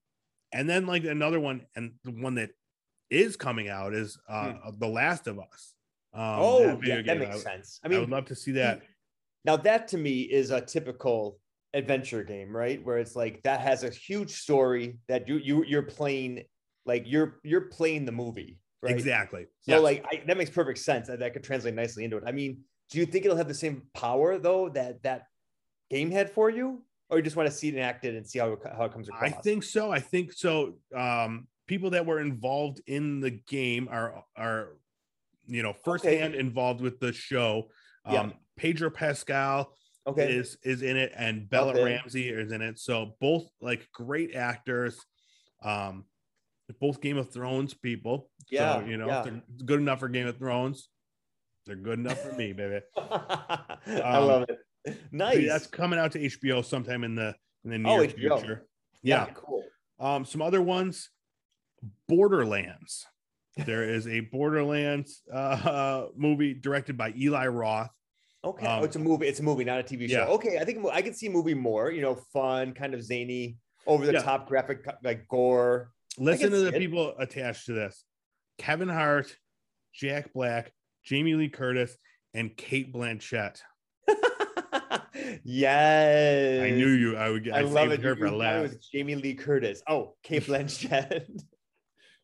and 0.53 0.69
then 0.69 0.87
like 0.87 1.05
another 1.05 1.41
one, 1.41 1.67
and 1.77 1.93
the 2.05 2.11
one 2.11 2.35
that 2.35 2.51
is 3.11 3.37
coming 3.37 3.69
out 3.69 3.95
is 3.95 4.19
uh 4.29 4.53
Hmm. 4.53 4.79
The 4.79 4.89
Last 4.89 5.27
of 5.27 5.39
Us. 5.39 5.75
Um, 6.13 6.23
oh, 6.23 6.67
that 6.67 6.87
yeah, 6.87 7.03
that 7.03 7.19
makes 7.19 7.37
I, 7.37 7.39
sense. 7.39 7.81
I 7.85 7.89
mean 7.89 7.99
I 7.99 8.01
would 8.01 8.11
love 8.11 8.27
to 8.27 8.35
see 8.35 8.53
that. 8.53 8.83
Now 9.45 9.57
that 9.59 9.89
to 9.89 9.99
me 9.99 10.21
is 10.21 10.51
a 10.51 10.61
typical 10.61 11.39
adventure 11.73 12.25
game, 12.25 12.55
right? 12.55 12.85
Where 12.85 12.99
it's 12.99 13.17
like 13.17 13.43
that 13.45 13.61
has 13.61 13.85
a 13.85 13.91
huge 13.91 14.33
story 14.33 14.99
that 15.09 15.29
you 15.29 15.37
you 15.37 15.65
you're 15.65 15.83
playing 15.83 16.45
like 16.87 17.05
you're 17.07 17.41
you're 17.43 17.63
playing 17.63 18.05
the 18.05 18.13
movie, 18.13 18.59
right? 18.83 18.95
Exactly. 18.95 19.47
So 19.63 19.81
like 19.81 20.05
I, 20.11 20.23
that 20.27 20.37
makes 20.37 20.51
perfect 20.51 20.79
sense. 20.79 21.09
That, 21.09 21.21
that 21.21 21.33
could 21.33 21.45
translate 21.45 21.75
nicely 21.75 22.05
into 22.05 22.17
it. 22.17 22.25
I 22.27 22.33
mean, 22.33 22.59
do 22.91 22.99
you 22.99 23.07
think 23.07 23.25
it'll 23.25 23.37
have 23.37 23.49
the 23.49 23.55
same 23.55 23.83
power 23.95 24.39
though 24.39 24.69
that 24.71 25.03
that 25.05 25.25
game 25.91 26.11
had 26.11 26.31
for 26.31 26.51
you, 26.51 26.83
or 27.09 27.19
you 27.19 27.23
just 27.23 27.37
want 27.37 27.49
to 27.49 27.55
see 27.55 27.69
it 27.69 27.75
enacted 27.75 28.15
and 28.17 28.27
see 28.27 28.39
how 28.39 28.53
it, 28.53 28.59
how 28.77 28.85
it 28.85 28.93
comes 28.93 29.09
across? 29.09 29.23
I 29.23 29.31
think 29.31 29.63
so. 29.63 29.91
I 29.91 30.01
think 30.01 30.33
so. 30.33 30.75
Um, 30.97 31.47
people 31.67 31.91
that 31.91 32.05
were 32.05 32.21
involved 32.21 32.81
in 32.87 33.21
the 33.21 33.31
game 33.31 33.89
are 33.91 34.25
are 34.37 34.77
you 35.47 35.63
know 35.63 35.73
firsthand 35.73 36.35
involved 36.35 36.81
with 36.81 36.99
the 37.01 37.13
show. 37.13 37.69
Um, 38.05 38.15
Yeah. 38.15 38.31
Pedro 38.61 38.91
Pascal 38.91 39.73
okay. 40.07 40.31
is 40.31 40.59
is 40.63 40.83
in 40.83 40.99
it, 40.99 41.13
and 41.17 41.49
Bella 41.49 41.73
Okay. 41.73 41.83
Ramsey 41.85 42.29
is 42.29 42.53
in 42.53 42.61
it. 42.61 42.79
So 42.79 43.15
both 43.23 43.49
like 43.63 43.89
great 43.95 44.35
actors. 44.35 45.01
Um, 45.63 46.05
both 46.79 47.01
Game 47.01 47.17
of 47.17 47.31
Thrones 47.33 47.73
people. 47.73 48.29
Yeah, 48.51 48.81
so, 48.81 48.87
you 48.87 48.97
know, 48.99 49.07
yeah. 49.07 49.23
they're 49.23 49.43
good 49.65 49.81
enough 49.81 50.01
for 50.01 50.09
Game 50.11 50.27
of 50.27 50.37
Thrones. 50.37 50.89
They're 51.67 51.75
good 51.75 51.99
enough 51.99 52.21
for 52.21 52.33
me, 52.35 52.53
baby. 52.61 52.81
I 52.97 53.79
Um, 54.03 54.27
love 54.29 54.45
it. 54.49 54.97
Nice. 55.11 55.49
That's 55.49 55.67
coming 55.67 55.99
out 55.99 56.13
to 56.13 56.19
HBO 56.21 56.63
sometime 56.65 57.03
in 57.03 57.15
the 57.15 57.35
in 57.65 57.71
the 57.83 57.89
Oh, 57.89 57.97
near 57.97 58.07
HBO. 58.09 58.15
future. 58.41 58.67
yeah, 59.03 59.27
yeah. 59.27 59.33
cool. 59.35 59.65
Um, 59.99 60.25
some 60.27 60.43
other 60.43 60.61
ones, 60.63 61.09
Borderlands. 62.09 63.07
There 63.57 63.83
is 63.85 64.07
a 64.07 64.21
Borderlands 64.21 65.23
uh, 65.33 66.07
movie 66.17 66.55
directed 66.55 66.97
by 66.97 67.13
Eli 67.17 67.47
Roth. 67.49 67.91
Okay, 68.43 68.67
Um, 68.67 68.81
oh, 68.81 68.85
it's 68.85 68.97
a 68.97 68.99
movie. 68.99 69.27
It's 69.27 69.41
a 69.41 69.43
movie, 69.43 69.65
not 69.65 69.81
a 69.81 69.83
TV 69.83 70.09
show. 70.09 70.19
yeah. 70.19 70.25
Okay, 70.27 70.59
I 70.59 70.65
think 70.65 70.85
I 70.93 71.03
can 71.03 71.13
see 71.15 71.27
a 71.27 71.31
movie 71.31 71.55
more. 71.55 71.91
You 71.91 72.01
know, 72.03 72.15
fun, 72.33 72.73
kind 72.73 72.95
of 72.95 73.03
zany, 73.03 73.59
over 73.87 74.07
the 74.07 74.13
Yeah. 74.15 74.23
top 74.23 74.49
graphic, 74.49 74.85
like 75.03 75.29
gore. 75.29 75.93
Listen 76.19 76.51
to 76.51 76.59
the 76.61 76.69
it. 76.69 76.79
people 76.79 77.15
attached 77.19 77.67
to 77.67 77.73
this: 77.75 78.05
Kevin 78.59 78.89
Hart, 78.89 79.37
Jack 79.95 80.33
Black, 80.33 80.73
Jamie 81.05 81.35
Lee 81.35 81.49
Curtis, 81.51 81.97
and 82.33 82.57
Cate 82.57 82.93
Blanchett. 82.95 83.61
yes, 85.45 86.63
I 86.63 86.71
knew 86.71 86.89
you. 86.89 87.17
I 87.17 87.31
would. 87.31 87.49
I 87.51 87.59
I, 87.59 87.61
love 87.63 87.93
it. 87.93 88.01
her 88.03 88.17
for 88.17 88.27
thought 88.29 88.35
it 88.35 88.39
last. 88.39 88.63
was 88.63 88.89
Jamie 88.93 89.15
Lee 89.17 89.35
Curtis. 89.35 89.83
Oh, 89.89 90.15
Cate 90.23 90.45
Blanchett. 90.45 91.27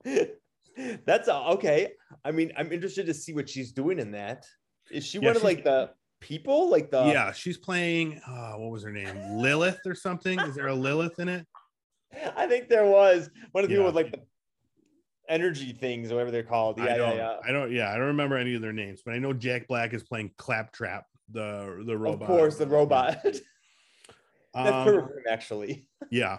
That's 1.07 1.29
all 1.29 1.55
okay. 1.55 1.93
I 2.25 2.31
mean, 2.33 2.53
I'm 2.57 2.73
interested 2.73 3.07
to 3.07 3.15
see 3.15 3.33
what 3.33 3.49
she's 3.49 3.73
doing 3.73 3.99
in 3.99 4.13
that. 4.13 4.45
Is 4.91 5.05
she 5.07 5.19
Yeah, 5.19 5.29
one 5.29 5.37
of 5.37 5.43
like 5.43 5.65
the 5.65 5.91
people? 6.21 6.71
Like 6.71 6.91
the 6.91 7.05
yeah, 7.07 7.33
she's 7.33 7.57
playing. 7.59 8.21
Uh, 8.27 8.53
what 8.55 8.71
was 8.71 8.83
her 8.83 8.93
name? 8.93 9.17
Lilith 9.39 9.81
or 9.87 9.95
something? 9.95 10.39
Is 10.41 10.55
there 10.55 10.69
a 10.69 10.75
Lilith 10.75 11.19
in 11.19 11.29
it? 11.29 11.47
I 12.37 12.47
think 12.47 12.69
there 12.69 12.87
was 12.87 13.31
one 13.53 13.65
of 13.65 13.69
the 13.71 13.75
people 13.75 13.85
Yeah. 13.85 13.93
with 13.93 13.97
like 13.97 14.13
the 14.13 14.23
energy 15.29 15.73
things, 15.73 16.11
or 16.11 16.15
whatever 16.15 16.31
they're 16.31 16.43
called. 16.43 16.79
Yeah, 16.79 16.85
yeah, 16.87 16.97
don't. 16.97 17.17
yeah. 17.17 17.37
I 17.47 17.53
don't. 17.53 17.73
Yeah, 17.73 17.91
I 17.91 17.97
don't 17.97 18.07
remember 18.07 18.37
any 18.37 18.55
of 18.55 18.63
their 18.63 18.73
names, 18.73 19.03
but 19.05 19.15
I 19.15 19.19
know 19.19 19.33
Jack 19.33 19.67
Black 19.69 19.93
is 19.95 20.03
playing 20.03 20.31
Claptrap, 20.37 21.05
the 21.31 21.83
the 21.87 21.97
robot. 21.97 22.23
Of 22.23 22.27
course, 22.29 22.57
the 22.57 22.67
robot. 22.67 23.19
That's 23.25 23.41
Um, 24.55 24.85
perfect 24.87 25.27
actually. 25.29 25.89
yeah 26.11 26.39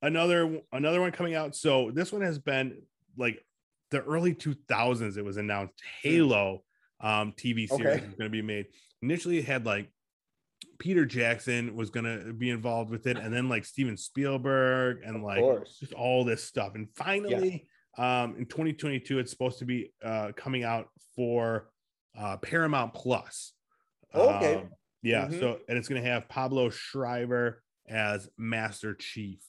another 0.00 0.60
another 0.72 1.00
one 1.00 1.12
coming 1.12 1.34
out 1.34 1.54
so 1.54 1.90
this 1.92 2.12
one 2.12 2.22
has 2.22 2.38
been 2.38 2.80
like 3.16 3.44
the 3.90 4.00
early 4.02 4.34
2000s 4.34 5.16
it 5.16 5.24
was 5.24 5.36
announced 5.36 5.74
halo 6.02 6.62
um 7.00 7.32
tv 7.32 7.68
series 7.68 7.70
Hmm. 7.70 7.86
Okay. 7.86 7.96
is 7.98 8.14
going 8.14 8.18
to 8.24 8.28
be 8.30 8.42
made 8.42 8.66
initially 9.02 9.38
it 9.38 9.44
had 9.44 9.66
like 9.66 9.90
peter 10.78 11.04
jackson 11.04 11.74
was 11.76 11.90
going 11.90 12.04
to 12.04 12.32
be 12.32 12.50
involved 12.50 12.90
with 12.90 13.06
it 13.06 13.16
and 13.16 13.32
then 13.34 13.48
like 13.48 13.64
steven 13.64 13.96
spielberg 13.96 14.98
and 15.04 15.16
Of 15.16 15.22
like 15.22 15.40
course. 15.40 15.76
just 15.78 15.92
all 15.92 16.24
this 16.24 16.42
stuff 16.44 16.74
and 16.74 16.88
finally 16.94 17.66
um 17.98 18.36
in 18.38 18.46
2022 18.46 19.18
it's 19.18 19.30
supposed 19.30 19.58
to 19.58 19.64
be 19.64 19.92
uh 20.04 20.32
coming 20.36 20.64
out 20.64 20.88
for 21.14 21.68
uh 22.18 22.36
paramount 22.38 22.94
plus 22.94 23.52
Okay. 24.14 24.56
Um, 24.56 24.68
yeah 25.02 25.26
Mhm. 25.26 25.40
so 25.40 25.58
and 25.68 25.76
it's 25.78 25.88
going 25.88 26.02
to 26.02 26.08
have 26.08 26.28
pablo 26.28 26.70
schreiber 26.70 27.62
as 27.88 28.28
master 28.38 28.94
chief 28.94 29.40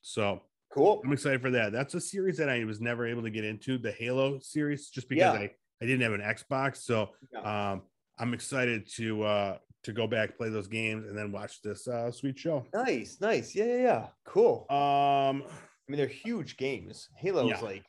so 0.00 0.42
Cool. 0.72 1.02
i'm 1.04 1.12
excited 1.12 1.42
for 1.42 1.50
that 1.50 1.72
that's 1.72 1.94
a 1.94 2.00
series 2.00 2.36
that 2.38 2.48
i 2.48 2.64
was 2.64 2.80
never 2.80 3.06
able 3.06 3.22
to 3.22 3.30
get 3.30 3.44
into 3.44 3.78
the 3.78 3.90
halo 3.92 4.38
series 4.40 4.88
just 4.90 5.08
because 5.08 5.34
Yeah. 5.34 5.40
i 5.40 5.50
i 5.82 5.86
didn't 5.86 6.00
have 6.02 6.12
an 6.12 6.20
xbox 6.20 6.76
so 6.78 7.10
Yeah. 7.32 7.72
um 7.72 7.82
i'm 8.22 8.32
excited 8.34 8.88
to 8.88 9.22
uh 9.24 9.58
to 9.82 9.92
go 9.92 10.06
back 10.06 10.36
play 10.38 10.48
those 10.48 10.68
games 10.68 11.06
and 11.08 11.18
then 11.18 11.32
watch 11.32 11.60
this 11.60 11.88
uh 11.88 12.10
sweet 12.12 12.38
show 12.38 12.64
Nice, 12.72 13.18
nice. 13.20 13.52
Yeah, 13.54 13.64
yeah, 13.64 13.82
yeah. 13.82 14.06
Cool. 14.24 14.64
um 14.70 15.42
I 15.44 15.86
mean, 15.88 15.98
they're 15.98 16.06
huge 16.06 16.56
games. 16.56 17.08
Halo 17.18 17.48
Yeah. 17.48 17.56
is 17.56 17.62
like, 17.62 17.84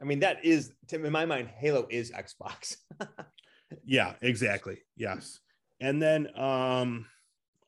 I 0.00 0.04
mean, 0.04 0.20
that 0.20 0.44
is 0.44 0.72
in 0.92 1.10
my 1.10 1.24
mind, 1.24 1.48
Halo 1.56 1.86
is 1.90 2.12
Xbox. 2.12 2.76
Yeah, 3.84 4.14
exactly. 4.20 4.78
Yes. 4.96 5.38
And 5.80 6.02
then 6.02 6.28
um 6.38 7.06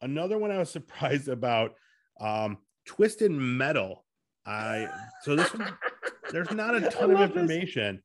another 0.03 0.37
one 0.37 0.51
I 0.51 0.59
was 0.59 0.71
surprised 0.79 1.29
about 1.29 1.75
um 2.21 2.59
Twisted 2.85 3.31
Metal. 3.31 4.05
I 4.45 4.89
so 5.23 5.37
this 5.37 5.55
one 5.55 5.73
there's 6.33 6.51
not 6.51 6.75
a 6.75 6.91
ton 6.91 7.13
of 7.13 7.21
information. 7.21 8.03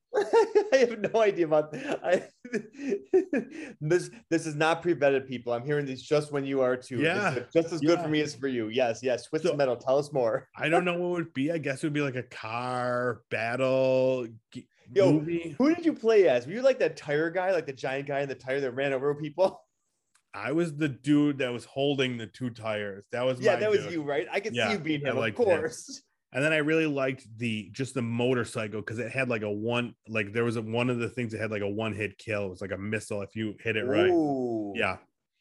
I 0.73 0.77
have 0.77 0.99
no 0.99 1.21
idea 1.21 1.45
about 1.45 1.75
I, 1.75 2.23
this. 3.81 4.09
This 4.29 4.45
is 4.45 4.55
not 4.55 4.81
pre-vetted, 4.81 5.27
people. 5.27 5.53
I'm 5.53 5.65
hearing 5.65 5.85
these 5.85 6.01
just 6.01 6.31
when 6.31 6.45
you 6.45 6.61
are 6.61 6.75
too. 6.75 6.97
This 6.97 7.05
Yeah, 7.05 7.35
is 7.35 7.43
just 7.53 7.73
as 7.73 7.79
good 7.81 7.97
yeah. 7.97 8.03
for 8.03 8.09
me 8.09 8.21
as 8.21 8.35
for 8.35 8.47
you. 8.47 8.69
Yes, 8.69 8.99
yes. 9.03 9.25
Twisted 9.25 9.51
So- 9.51 9.57
Metal. 9.57 9.75
Tell 9.75 9.97
us 9.97 10.11
more. 10.13 10.47
I 10.57 10.69
don't 10.69 10.85
know 10.85 10.93
what 10.93 11.07
it 11.07 11.11
would 11.11 11.33
be. 11.33 11.51
I 11.51 11.57
guess 11.57 11.83
it 11.83 11.87
would 11.87 11.93
be 11.93 12.01
like 12.01 12.15
a 12.15 12.23
car 12.23 13.21
battle 13.29 14.27
g- 14.53 14.67
Yo, 14.93 15.13
movie. 15.13 15.55
Who 15.57 15.73
did 15.75 15.85
you 15.85 15.93
play 15.93 16.27
as? 16.29 16.45
Were 16.47 16.53
you 16.53 16.61
like 16.61 16.79
that 16.79 16.95
tire 16.97 17.29
guy, 17.29 17.51
like 17.51 17.65
the 17.65 17.73
giant 17.73 18.07
guy 18.07 18.21
in 18.21 18.29
the 18.29 18.35
tire 18.35 18.61
that 18.61 18.71
ran 18.71 18.93
over 18.93 19.13
people? 19.15 19.61
I 20.33 20.51
was 20.51 20.75
the 20.75 20.87
dude 20.89 21.39
that 21.39 21.51
was 21.51 21.65
holding 21.65 22.17
the 22.17 22.27
two 22.27 22.49
tires. 22.51 23.05
That 23.11 23.25
was 23.25 23.39
Yeah, 23.39 23.55
that 23.55 23.69
was 23.71 23.85
you, 23.87 24.03
right? 24.03 24.27
I 24.31 24.39
could 24.39 24.55
Yeah, 24.55 24.67
see 24.67 24.73
you 24.73 24.79
being 24.79 25.05
I 25.05 25.09
him, 25.11 25.17
of 25.17 25.35
course. 25.35 25.85
that. 25.87 26.01
And 26.33 26.43
then 26.43 26.51
I 26.53 26.57
really 26.57 26.85
liked 26.87 27.25
the 27.37 27.69
just 27.71 27.93
the 27.93 28.01
motorcycle 28.01 28.81
because 28.81 28.99
it 28.99 29.11
had 29.11 29.29
like 29.29 29.43
a 29.43 29.51
one 29.51 29.95
like 30.09 30.33
there 30.33 30.43
was 30.43 30.57
a 30.57 30.61
one 30.61 30.89
of 30.89 30.99
the 30.99 31.09
things 31.09 31.31
that 31.31 31.39
had 31.39 31.51
like 31.51 31.61
a 31.61 31.69
one 31.69 31.93
hit 31.93 32.17
kill. 32.17 32.45
It 32.47 32.49
was 32.49 32.61
like 32.61 32.71
a 32.71 32.77
missile 32.77 33.21
if 33.21 33.35
you 33.35 33.55
hit 33.61 33.77
it 33.77 33.85
right. 33.85 34.11
Ooh. 34.11 34.73
Yeah, 34.75 34.97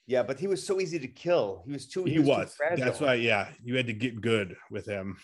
Yeah, 0.07 0.23
but 0.23 0.39
he 0.39 0.47
was 0.47 0.65
so 0.65 0.81
easy 0.81 0.99
to 1.01 1.09
kill. 1.09 1.63
He 1.67 1.73
was 1.73 1.87
too. 1.89 2.05
he, 2.05 2.15
too 2.15 2.23
was. 2.23 2.55
fragile. 2.55 2.85
That's 2.85 3.01
why. 3.01 3.15
Yeah, 3.15 3.49
you 3.65 3.77
had 3.77 3.87
to 3.89 3.93
get 3.93 4.21
good 4.21 4.57
with 4.71 4.87
him. 4.87 5.17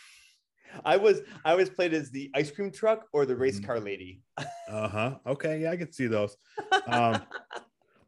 I 0.84 0.96
was. 0.96 1.20
I 1.44 1.54
was 1.54 1.70
played 1.70 1.94
as 1.94 2.10
the 2.10 2.30
ice 2.34 2.50
cream 2.50 2.70
truck 2.72 3.06
or 3.12 3.24
the 3.26 3.36
race 3.36 3.60
Mhm. 3.60 3.66
car 3.66 3.80
lady. 3.80 4.22
Uh 4.68 4.88
huh. 4.88 5.18
Okay, 5.26 5.60
yeah, 5.62 5.70
I 5.70 5.76
could 5.76 5.94
see 5.94 6.06
those. 6.06 6.36
Um, 6.86 7.22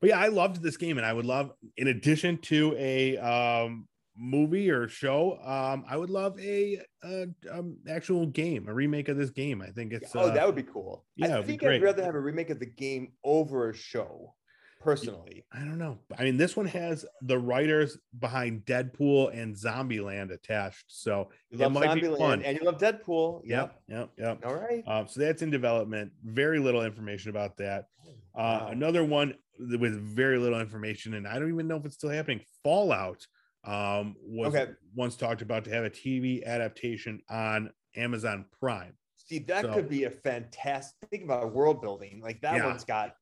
but 0.01 0.09
yeah, 0.09 0.19
I 0.19 0.29
loved 0.29 0.63
this 0.63 0.77
game, 0.77 0.97
and 0.97 1.07
I 1.07 1.13
would 1.13 1.27
love, 1.27 1.53
in 1.77 1.89
addition 1.89 2.39
to 2.43 2.75
a 2.79 3.17
um 3.19 3.87
movie 4.17 4.71
or 4.71 4.89
show, 4.89 5.39
um, 5.45 5.85
I 5.89 5.97
would 5.97 6.11
love 6.11 6.39
a, 6.41 6.81
uh 7.03 7.27
um 7.51 7.79
actual 7.89 8.27
game, 8.27 8.69
a 8.69 8.75
remake 8.75 9.09
of 9.09 9.17
this 9.17 9.31
game. 9.31 9.61
I 9.63 9.69
think 9.71 9.93
it's. 9.93 10.15
oh, 10.15 10.21
uh, 10.29 10.35
that 10.35 10.47
would 10.47 10.55
be 10.57 10.63
cool. 10.63 11.05
yeah, 11.17 11.39
I 11.39 11.43
think. 11.43 11.63
I'd 11.65 11.83
rather 11.83 12.03
have 12.05 12.15
a 12.15 12.21
remake 12.21 12.51
of 12.51 12.59
the 12.61 12.67
game 12.67 13.13
over 13.25 13.71
a 13.71 13.75
show, 13.75 14.35
personally. 14.81 15.45
I 15.53 15.61
don't 15.61 15.79
know. 15.79 15.99
I 16.19 16.25
mean, 16.25 16.37
this 16.37 16.57
one 16.57 16.67
has 16.67 17.05
the 17.23 17.39
writers 17.39 17.99
behind 18.19 18.65
Deadpool 18.67 19.37
and 19.37 19.57
Zombieland 19.57 20.31
attached, 20.33 20.85
so 20.89 21.31
You 21.51 21.69
might 21.71 21.95
be 21.95 22.03
fun. 22.17 22.43
and 22.43 22.59
you 22.59 22.65
love 22.65 22.79
Deadpool. 22.79 23.43
yep, 23.45 23.81
yep, 23.89 24.11
yep. 24.19 24.45
All 24.45 24.55
right. 24.55 24.83
Um, 24.87 25.09
so 25.09 25.21
that's 25.21 25.43
in 25.43 25.51
development. 25.51 26.13
Very 26.23 26.59
little 26.61 26.85
information 26.85 27.31
about 27.31 27.57
that. 27.59 27.87
Uh, 28.07 28.13
Wow. 28.37 28.69
Another 28.73 29.05
one 29.05 29.35
with 29.59 29.95
very 30.01 30.39
little 30.39 30.61
information, 30.61 31.15
and 31.15 31.27
I 31.27 31.39
don't 31.39 31.53
even 31.53 31.69
know 31.69 31.77
if 31.77 31.85
it's 31.85 31.95
still 31.95 32.11
happening. 32.11 32.41
Fallout 32.65 33.27
um, 33.65 34.17
was 34.23 34.55
Okay. 34.55 34.73
once 34.95 35.17
talked 35.17 35.43
about 35.43 35.65
to 35.65 35.71
have 35.71 35.85
a 35.85 35.91
TV 35.91 36.45
adaptation 36.45 37.23
on 37.29 37.73
Amazon 37.97 38.45
Prime. 38.61 38.97
See, 39.17 39.39
that 39.41 39.63
So- 39.65 39.73
could 39.75 39.89
be 39.89 40.05
a 40.05 40.11
fantastic. 40.11 41.09
Think 41.11 41.25
about 41.25 41.53
world 41.53 41.81
building. 41.81 42.21
Like 42.21 42.41
that 42.43 42.57
Yeah. 42.57 42.67
one's 42.67 42.85
got 42.85 43.17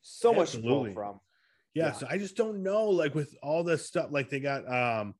so 0.00 0.32
much 0.32 0.52
to 0.52 0.60
pull 0.60 0.90
from. 0.92 1.20
Yeah, 1.74 1.86
Yeah. 1.86 1.92
so 1.92 2.06
I 2.10 2.18
just 2.18 2.36
don't 2.36 2.62
know. 2.62 2.86
Like 2.90 3.14
with 3.14 3.36
all 3.42 3.62
this 3.62 3.86
stuff, 3.86 4.10
like 4.10 4.28
they 4.30 4.40
got 4.40 4.66
um 4.66 5.14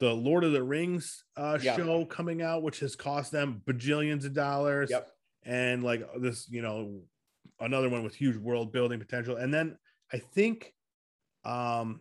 the 0.00 0.12
Lord 0.12 0.42
of 0.44 0.52
the 0.52 0.62
Rings 0.62 1.24
uh 1.36 1.58
Yeah. 1.62 1.76
show 1.76 2.04
coming 2.04 2.42
out, 2.42 2.62
which 2.62 2.80
has 2.80 2.96
cost 2.96 3.32
them 3.32 3.62
bajillions 3.64 4.24
of 4.26 4.32
dollars. 4.34 4.90
Yep. 4.90 5.08
And 5.44 5.82
like 5.82 6.02
this, 6.20 6.48
you 6.50 6.60
know, 6.62 7.02
another 7.60 7.88
one 7.88 8.02
with 8.02 8.14
huge 8.14 8.36
world 8.36 8.72
building 8.72 8.98
potential. 8.98 9.36
And 9.36 9.52
then 9.54 9.78
I 10.12 10.18
think 10.18 10.74
um 11.44 12.00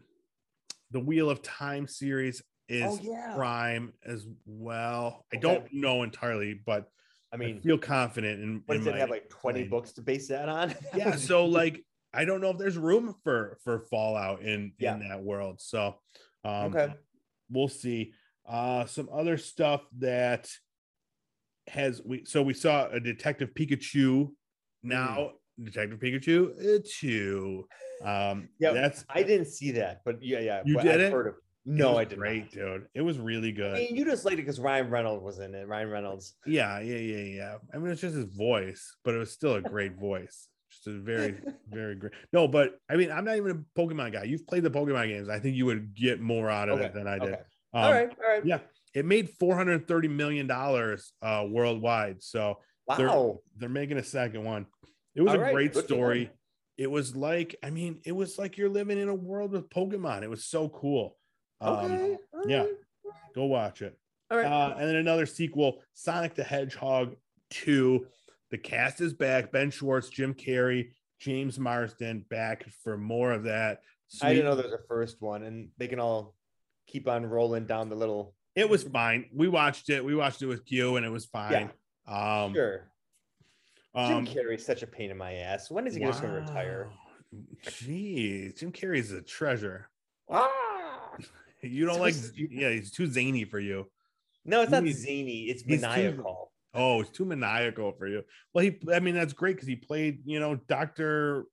the 0.91 0.99
Wheel 0.99 1.29
of 1.29 1.41
Time 1.41 1.87
series 1.87 2.41
is 2.69 2.99
Oh, 2.99 2.99
yeah. 3.03 3.33
prime 3.35 3.93
as 4.05 4.27
well. 4.45 5.25
I 5.33 5.37
Okay. 5.37 5.41
don't 5.41 5.73
know 5.73 6.03
entirely, 6.03 6.53
but 6.65 6.89
I 7.33 7.35
I 7.35 7.37
mean, 7.37 7.61
feel 7.61 7.77
confident 7.77 8.41
And 8.41 8.61
what 8.65 8.75
in 8.75 8.83
does 8.83 8.87
it 8.87 8.95
have 8.99 9.09
like 9.09 9.29
20 9.29 9.59
claim. 9.61 9.69
books 9.69 9.93
to 9.93 10.01
base 10.01 10.27
that 10.27 10.49
on? 10.49 10.73
yeah 10.95 11.15
so 11.15 11.45
like 11.59 11.83
i 12.13 12.25
don't 12.25 12.41
know 12.41 12.49
if 12.49 12.57
there's 12.57 12.77
room 12.77 13.15
for 13.23 13.57
for 13.63 13.79
fallout 13.89 14.41
in 14.41 14.73
Yeah. 14.77 14.95
in 14.95 15.07
that 15.07 15.23
world 15.23 15.61
so 15.61 15.95
um 16.43 16.75
Okay. 16.75 16.93
we'll 17.49 17.69
see 17.69 18.11
uh 18.45 18.85
some 18.85 19.07
other 19.13 19.37
stuff 19.37 19.81
that 19.99 20.49
has 21.67 22.01
we 22.03 22.25
so 22.25 22.41
we 22.41 22.53
saw 22.53 22.89
a 22.89 22.99
detective 22.99 23.51
pikachu 23.57 24.29
now 24.83 25.31
detective 25.61 25.99
pikachu 25.99 26.51
uh, 26.77 26.79
two 26.99 27.67
um 28.03 28.49
Yeah, 28.59 28.71
that's 28.73 29.05
I 29.09 29.23
didn't 29.23 29.47
see 29.47 29.71
that, 29.71 30.01
but 30.05 30.21
yeah, 30.23 30.39
yeah. 30.39 30.61
You 30.65 30.75
but 30.75 30.83
did 30.83 30.93
I've 30.95 31.01
it? 31.01 31.13
Of, 31.13 31.25
it 31.27 31.33
no, 31.65 31.97
I 31.97 32.05
did 32.05 32.17
great 32.17 32.43
not. 32.43 32.51
dude 32.51 32.87
it 32.95 33.01
was 33.01 33.19
really 33.19 33.51
good 33.51 33.75
I 33.75 33.79
mean, 33.79 33.95
you 33.95 34.03
just 34.05 34.25
liked 34.25 34.35
it 34.39 34.43
because 34.43 34.59
Ryan 34.59 34.89
Reynolds 34.89 35.23
was 35.23 35.39
in 35.39 35.53
it. 35.53 35.67
Ryan 35.67 35.89
Reynolds. 35.89 36.35
yeah 36.47 36.79
yeah 36.79 36.95
yeah 36.97 37.17
yeah 37.35 37.55
i 37.73 37.77
mean 37.77 37.91
it's 37.91 38.01
just 38.01 38.15
his 38.15 38.25
voice 38.35 38.95
but 39.03 39.13
it 39.13 39.17
was 39.17 39.31
still 39.31 39.55
a 39.55 39.61
great 39.61 39.95
voice 39.99 40.47
just 40.71 40.87
a 40.87 40.99
very 40.99 41.35
very 41.69 41.95
great 41.95 42.13
no 42.33 42.47
but 42.47 42.79
i 42.89 42.95
mean 42.95 43.11
i'm 43.11 43.25
not 43.25 43.35
even 43.37 43.51
a 43.51 43.79
pokemon 43.79 44.11
guy 44.13 44.23
you've 44.23 44.47
played 44.47 44.63
the 44.63 44.71
pokemon 44.71 45.07
games 45.09 45.29
i 45.29 45.37
think 45.37 45.55
you 45.55 45.65
would 45.67 45.93
get 45.93 46.19
more 46.21 46.49
out 46.49 46.69
of 46.69 46.79
it 46.81 46.93
than 46.93 47.07
i 47.07 47.19
did 47.19 47.33
Okay. 47.33 47.41
Um, 47.73 47.83
all 47.83 47.91
right. 47.91 48.09
All 48.09 48.33
right. 48.33 48.45
yeah 48.45 48.59
it 48.95 49.05
made 49.05 49.29
430 49.39 50.07
million 50.07 50.47
dollars 50.47 51.13
uh 51.21 51.45
worldwide 51.47 52.23
so 52.23 52.57
they're- 52.97 53.07
Wow. 53.07 53.39
they're 53.57 53.69
making 53.69 53.97
a 53.97 54.03
second 54.03 54.43
one 54.43 54.65
it 55.15 55.21
was 55.21 55.31
All 55.33 55.39
a 55.39 55.41
right, 55.43 55.53
great 55.53 55.75
story 55.75 56.29
it 56.77 56.89
was 56.89 57.15
like 57.15 57.55
i 57.63 57.69
mean 57.69 57.99
it 58.05 58.11
was 58.13 58.37
like 58.39 58.57
you're 58.57 58.69
living 58.69 58.97
in 58.97 59.09
a 59.09 59.15
world 59.15 59.51
with 59.51 59.69
pokemon 59.69 60.23
it 60.23 60.29
was 60.29 60.45
so 60.45 60.69
cool 60.69 61.17
um 61.59 61.91
Okay. 61.91 62.17
yeah. 62.47 62.65
go 63.35 63.45
watch 63.45 63.81
it 63.81 63.97
All 64.31 64.37
right. 64.37 64.45
uh, 64.45 64.75
and 64.77 64.87
then 64.87 64.95
another 64.95 65.25
sequel, 65.25 65.81
Sonic 65.93 66.33
the 66.35 66.43
Hedgehog 66.43 67.15
2. 67.51 68.05
The 68.49 68.57
cast 68.57 68.99
is 69.01 69.13
back. 69.13 69.51
Ben 69.51 69.69
Schwartz, 69.71 70.09
Jim 70.09 70.33
Carrey, 70.33 70.91
James 71.19 71.59
Marsden 71.59 72.25
back 72.29 72.65
for 72.83 72.97
more 72.97 73.31
of 73.33 73.43
that. 73.43 73.81
I 74.21 74.29
didn't 74.33 74.45
know 74.45 74.53
Sweet- 74.55 74.61
there 74.63 74.71
was 74.71 74.79
a 74.81 74.87
first 74.87 75.21
one, 75.21 75.43
and 75.43 75.69
they 75.77 75.87
can 75.87 75.99
all 75.99 76.33
keep 76.87 77.07
on 77.07 77.25
rolling 77.25 77.65
down 77.65 77.89
the 77.89 77.95
little. 77.95 78.33
It 78.55 78.69
was 78.69 78.83
fine. 78.83 79.25
We 79.33 79.47
watched 79.47 79.89
it. 79.89 80.03
We 80.03 80.15
watched 80.15 80.41
it 80.41 80.47
with 80.47 80.65
Q 80.65 80.95
and 80.97 81.05
it 81.05 81.09
was 81.09 81.25
fine. 81.25 81.69
Um, 82.07 82.53
sure. 82.53 82.89
Um, 83.95 84.25
Jim 84.25 84.35
Carrey's 84.35 84.65
such 84.65 84.83
a 84.83 84.87
pain 84.87 85.11
in 85.11 85.17
my 85.17 85.33
ass. 85.33 85.69
When 85.71 85.85
is 85.87 85.95
he 85.95 86.01
just 86.01 86.21
going 86.21 86.33
to 86.33 86.39
retire? 86.41 86.89
wow. 86.89 87.39
Jeez, 87.65 88.57
Jim 88.59 88.71
Carrey's 88.71 89.11
a 89.11 89.21
treasure. 89.21 89.89
Ah! 90.29 90.49
You 91.63 91.85
don't 91.85 91.99
like, 91.99 92.15
yeah, 92.35 92.71
he's 92.71 92.89
too 92.89 93.05
zany 93.05 93.45
for 93.45 93.59
you. 93.59 93.85
No, 94.45 94.63
it's 94.63 94.71
not 94.71 94.83
He's- 94.83 94.97
zany. 94.97 95.41
It's 95.43 95.61
he's 95.61 95.79
too- 95.81 95.87
maniacal. 95.87 96.51
Oh, 96.73 97.01
it's 97.01 97.11
too 97.11 97.23
maniacal 97.23 97.91
for 97.91 98.07
you. 98.07 98.23
Well, 98.51 98.63
he, 98.65 98.79
I 98.91 98.99
mean, 98.99 99.13
that's 99.13 99.33
great 99.33 99.57
because 99.57 99.67
he 99.67 99.75
played, 99.75 100.21
you 100.25 100.39
know, 100.39 100.55
Doctor 100.67 101.45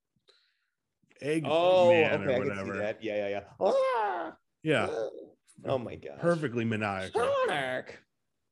Egg 1.21 1.43
Oh, 1.47 1.91
Man 1.91 2.23
okay, 2.23 2.25
or 2.25 2.31
I 2.31 2.39
can 2.39 2.43
see 2.45 2.49
whatever. 2.49 2.77
that. 2.79 3.05
Yeah, 3.05 3.17
yeah, 3.17 3.29
yeah. 3.29 3.41
Ah! 3.61 4.33
Yeah, 4.63 4.89
Oh 5.67 5.77
my 5.77 5.97
god. 5.97 6.21
perfectly 6.21 6.65
maniacal. 6.65 7.29
Sonic. 7.47 7.99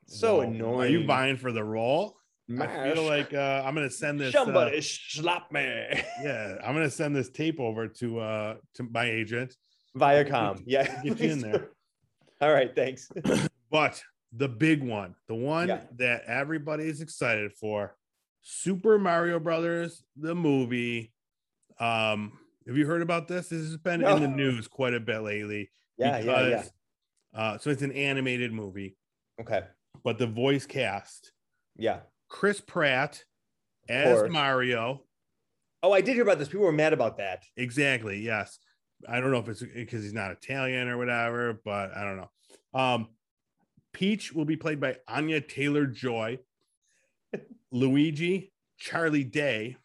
So 0.08 0.42
annoying. 0.42 0.80
Are 0.80 0.86
you 0.98 1.06
vying 1.06 1.38
for 1.38 1.52
the 1.52 1.64
role? 1.64 2.16
I 2.60 2.92
feel 2.92 3.02
like 3.04 3.34
uh, 3.34 3.62
I'm 3.64 3.74
gonna 3.74 3.90
send 3.90 4.20
this. 4.20 4.34
uh, 4.34 4.44
somebody 4.44 4.80
slap 4.80 5.50
me. 5.50 5.62
yeah, 6.22 6.56
I'm 6.64 6.74
gonna 6.74 6.90
send 6.90 7.14
this 7.16 7.28
tape 7.28 7.58
over 7.58 7.88
to 7.88 8.20
uh 8.20 8.54
to 8.74 8.82
my 8.84 9.04
agent. 9.04 9.56
Viacom. 9.96 10.62
Yeah. 10.66 11.02
Get 11.02 11.18
you 11.20 11.30
in 11.32 11.40
there. 11.40 11.70
All 12.40 12.52
right, 12.52 12.74
thanks. 12.74 13.08
But 13.70 14.00
the 14.32 14.48
big 14.48 14.82
one, 14.84 15.16
the 15.26 15.34
one 15.34 15.68
Yeah. 15.68 15.80
that 15.96 16.22
everybody 16.28 16.84
is 16.84 17.00
excited 17.00 17.52
for, 17.52 17.96
Super 18.42 18.96
Mario 18.96 19.40
Brothers, 19.40 20.04
the 20.16 20.36
movie. 20.36 21.12
Um, 21.80 22.38
have 22.66 22.76
you 22.76 22.86
heard 22.86 23.02
about 23.02 23.26
this? 23.26 23.48
This 23.48 23.62
has 23.62 23.76
been 23.76 24.04
in 24.04 24.22
the 24.22 24.28
news 24.28 24.68
quite 24.68 24.94
a 24.94 25.00
bit 25.00 25.18
lately. 25.22 25.70
Yeah, 25.98 26.18
yeah, 26.20 26.48
yeah. 26.48 26.62
Uh, 27.34 27.58
so 27.58 27.70
it's 27.70 27.82
an 27.82 27.92
animated 27.92 28.52
movie, 28.52 28.96
Okay. 29.40 29.62
but 30.04 30.16
the 30.18 30.26
voice 30.28 30.64
cast 30.64 31.32
Yeah. 31.76 32.00
Chris 32.28 32.60
Pratt 32.60 33.24
as 33.88 34.18
course. 34.18 34.32
Mario. 34.32 35.02
Oh, 35.82 35.92
I 35.92 36.00
did 36.00 36.14
hear 36.14 36.22
about 36.22 36.38
this. 36.38 36.48
People 36.48 36.66
were 36.66 36.72
mad 36.72 36.92
about 36.92 37.18
that. 37.18 37.44
Exactly. 37.56 38.20
Yes. 38.20 38.58
I 39.08 39.20
don't 39.20 39.30
know 39.30 39.38
if 39.38 39.48
it's 39.48 39.62
because 39.62 40.02
he's 40.02 40.14
not 40.14 40.32
Italian 40.32 40.88
or 40.88 40.96
whatever, 40.96 41.60
but 41.64 41.96
I 41.96 42.02
don't 42.02 42.16
know. 42.16 42.30
Um, 42.80 43.08
Peach 43.92 44.32
will 44.32 44.44
be 44.44 44.56
played 44.56 44.80
by 44.80 44.96
Anya 45.06 45.40
Taylor 45.40 45.86
Joy. 45.86 46.38
Luigi, 47.70 48.52
Charlie 48.78 49.24
Day. 49.24 49.76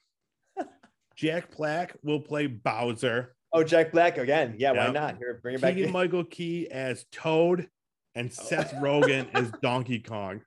Jack 1.16 1.56
Black 1.56 1.96
will 2.04 2.20
play 2.20 2.48
Bowser. 2.48 3.36
Oh, 3.54 3.64
Jack 3.64 3.92
Black 3.92 4.18
again. 4.18 4.56
Yeah, 4.58 4.72
why 4.72 4.92
not? 4.92 5.18
Here, 5.18 5.40
bring 5.44 5.56
it 5.56 5.62
back. 5.62 5.76
Keegan. 5.76 5.92
Michael 5.92 6.24
Key 6.24 6.68
as 6.72 7.06
Toad, 7.12 7.70
and 8.16 8.32
Seth 8.32 8.74
Rogen 8.76 9.28
as 9.34 9.52
Donkey 9.62 10.00
Kong. 10.00 10.42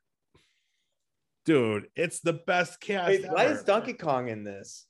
Dude, 1.44 1.88
it's 1.94 2.20
the 2.20 2.32
best 2.32 2.80
cast. 2.80 3.08
Wait, 3.08 3.30
why 3.30 3.44
is 3.46 3.62
Donkey 3.62 3.92
Kong 3.92 4.28
in 4.28 4.44
this? 4.44 4.86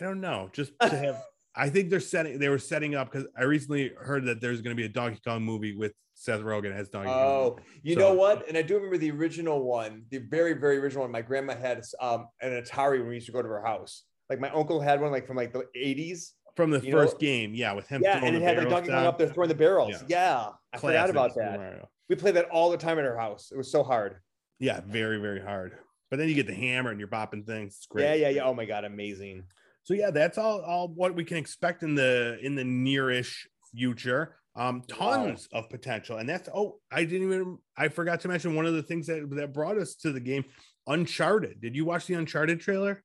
I 0.00 0.04
don't 0.04 0.20
know. 0.20 0.50
Just 0.52 0.72
to 0.80 0.88
have, 0.88 1.22
I 1.54 1.70
think 1.70 1.90
they're 1.90 2.00
setting. 2.00 2.38
They 2.38 2.48
were 2.48 2.58
setting 2.58 2.94
up 2.94 3.10
because 3.10 3.26
I 3.38 3.44
recently 3.44 3.92
heard 3.98 4.26
that 4.26 4.40
there's 4.40 4.60
going 4.60 4.76
to 4.76 4.80
be 4.80 4.86
a 4.86 4.90
Donkey 4.90 5.20
Kong 5.26 5.42
movie 5.42 5.74
with 5.74 5.92
Seth 6.14 6.40
Rogen 6.40 6.72
as 6.74 6.90
Donkey 6.90 7.08
Kong. 7.08 7.18
Oh, 7.18 7.58
you 7.82 7.94
So- 7.94 8.00
know 8.00 8.14
what? 8.14 8.46
And 8.46 8.58
I 8.58 8.62
do 8.62 8.74
remember 8.74 8.98
the 8.98 9.10
original 9.10 9.62
one, 9.64 10.04
the 10.10 10.18
very, 10.18 10.52
very 10.52 10.76
original 10.78 11.04
one. 11.04 11.12
My 11.12 11.22
grandma 11.22 11.56
had 11.56 11.82
um, 12.00 12.26
an 12.42 12.50
Atari 12.62 12.98
when 12.98 13.08
we 13.08 13.14
used 13.14 13.26
to 13.26 13.32
go 13.32 13.40
to 13.42 13.48
her 13.48 13.64
house. 13.64 14.04
Like 14.28 14.38
my 14.38 14.50
uncle 14.50 14.80
had 14.80 15.00
one, 15.00 15.10
like 15.10 15.26
from 15.26 15.36
like 15.36 15.52
the 15.52 15.64
80s. 15.76 16.32
From 16.56 16.70
the 16.70 16.80
first 16.80 17.14
know- 17.14 17.18
game, 17.20 17.54
yeah, 17.54 17.72
with 17.72 17.88
him. 17.88 18.02
Yeah, 18.04 18.18
throwing 18.18 18.34
and 18.34 18.36
it 18.36 18.40
the 18.40 18.44
had 18.44 18.58
like 18.58 18.68
Donkey 18.68 18.88
Kong 18.90 19.06
up 19.06 19.16
there 19.18 19.28
throwing 19.28 19.48
the 19.48 19.54
barrels. 19.54 19.92
Yeah. 20.08 20.44
Yeah, 20.44 20.48
I 20.74 20.78
forgot 20.78 21.08
about 21.08 21.34
that. 21.36 21.58
Mario. 21.58 21.88
We 22.10 22.16
played 22.16 22.34
that 22.34 22.50
all 22.50 22.70
the 22.70 22.76
time 22.76 22.98
at 22.98 23.06
our 23.06 23.16
house. 23.16 23.50
It 23.50 23.56
was 23.56 23.70
so 23.72 23.82
hard. 23.82 24.16
Yeah, 24.60 24.80
very 24.86 25.18
very 25.18 25.40
hard. 25.40 25.72
But 26.10 26.18
then 26.18 26.28
you 26.28 26.34
get 26.34 26.46
the 26.46 26.54
hammer 26.54 26.90
and 26.90 27.00
you're 27.00 27.08
bopping 27.08 27.46
things. 27.46 27.76
It's 27.76 27.86
great. 27.86 28.04
Yeah, 28.04 28.14
yeah, 28.14 28.28
yeah. 28.28 28.44
Oh 28.44 28.54
my 28.54 28.66
god, 28.66 28.84
amazing. 28.84 29.44
So 29.82 29.94
yeah, 29.94 30.10
that's 30.10 30.38
all 30.38 30.60
all 30.60 30.88
what 30.88 31.14
we 31.16 31.24
can 31.24 31.38
expect 31.38 31.82
in 31.82 31.94
the 31.94 32.38
in 32.42 32.54
the 32.54 32.62
nearish 32.62 33.46
future. 33.74 34.36
Um, 34.56 34.82
Wow. 34.90 35.26
tons 35.26 35.48
of 35.52 35.70
potential, 35.70 36.18
and 36.18 36.28
that's 36.28 36.48
oh, 36.54 36.80
I 36.90 37.04
didn't 37.04 37.28
even 37.28 37.58
I 37.76 37.88
forgot 37.88 38.20
to 38.20 38.28
mention 38.28 38.54
one 38.54 38.66
of 38.66 38.74
the 38.74 38.82
things 38.82 39.06
that 39.06 39.28
that 39.30 39.54
brought 39.54 39.78
us 39.78 39.94
to 39.96 40.12
the 40.12 40.20
game, 40.20 40.44
Uncharted. 40.86 41.60
Did 41.60 41.74
you 41.76 41.84
watch 41.84 42.06
the 42.06 42.14
Uncharted 42.14 42.60
trailer? 42.60 43.02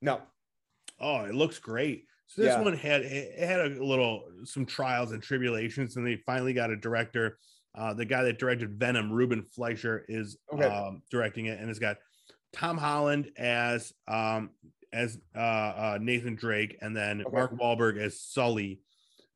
No. 0.00 0.20
Oh, 1.00 1.24
it 1.24 1.34
looks 1.34 1.58
great. 1.58 2.04
So 2.28 2.42
this 2.42 2.54
Yeah. 2.54 2.60
one 2.62 2.74
had 2.76 3.00
it 3.02 3.38
had 3.38 3.60
a 3.60 3.84
little 3.84 4.24
some 4.44 4.66
trials 4.66 5.12
and 5.12 5.22
tribulations, 5.22 5.96
and 5.96 6.06
they 6.06 6.16
finally 6.26 6.52
got 6.52 6.70
a 6.70 6.76
director. 6.76 7.38
Uh, 7.74 7.94
the 7.94 8.04
guy 8.04 8.22
that 8.24 8.38
directed 8.38 8.78
Venom, 8.78 9.10
Ruben 9.10 9.42
Fleischer, 9.42 10.04
is 10.08 10.36
Okay. 10.52 10.66
um, 10.66 11.02
directing 11.10 11.46
it, 11.46 11.58
and 11.58 11.70
it's 11.70 11.78
got 11.78 11.96
Tom 12.52 12.76
Holland 12.76 13.30
as 13.38 13.92
um, 14.08 14.50
as 14.92 15.18
uh, 15.34 15.38
uh, 15.38 15.98
Nathan 16.00 16.34
Drake, 16.34 16.76
and 16.82 16.94
then 16.94 17.22
Okay. 17.22 17.34
Mark 17.34 17.52
Wahlberg 17.58 17.98
as 17.98 18.20
Sully. 18.20 18.80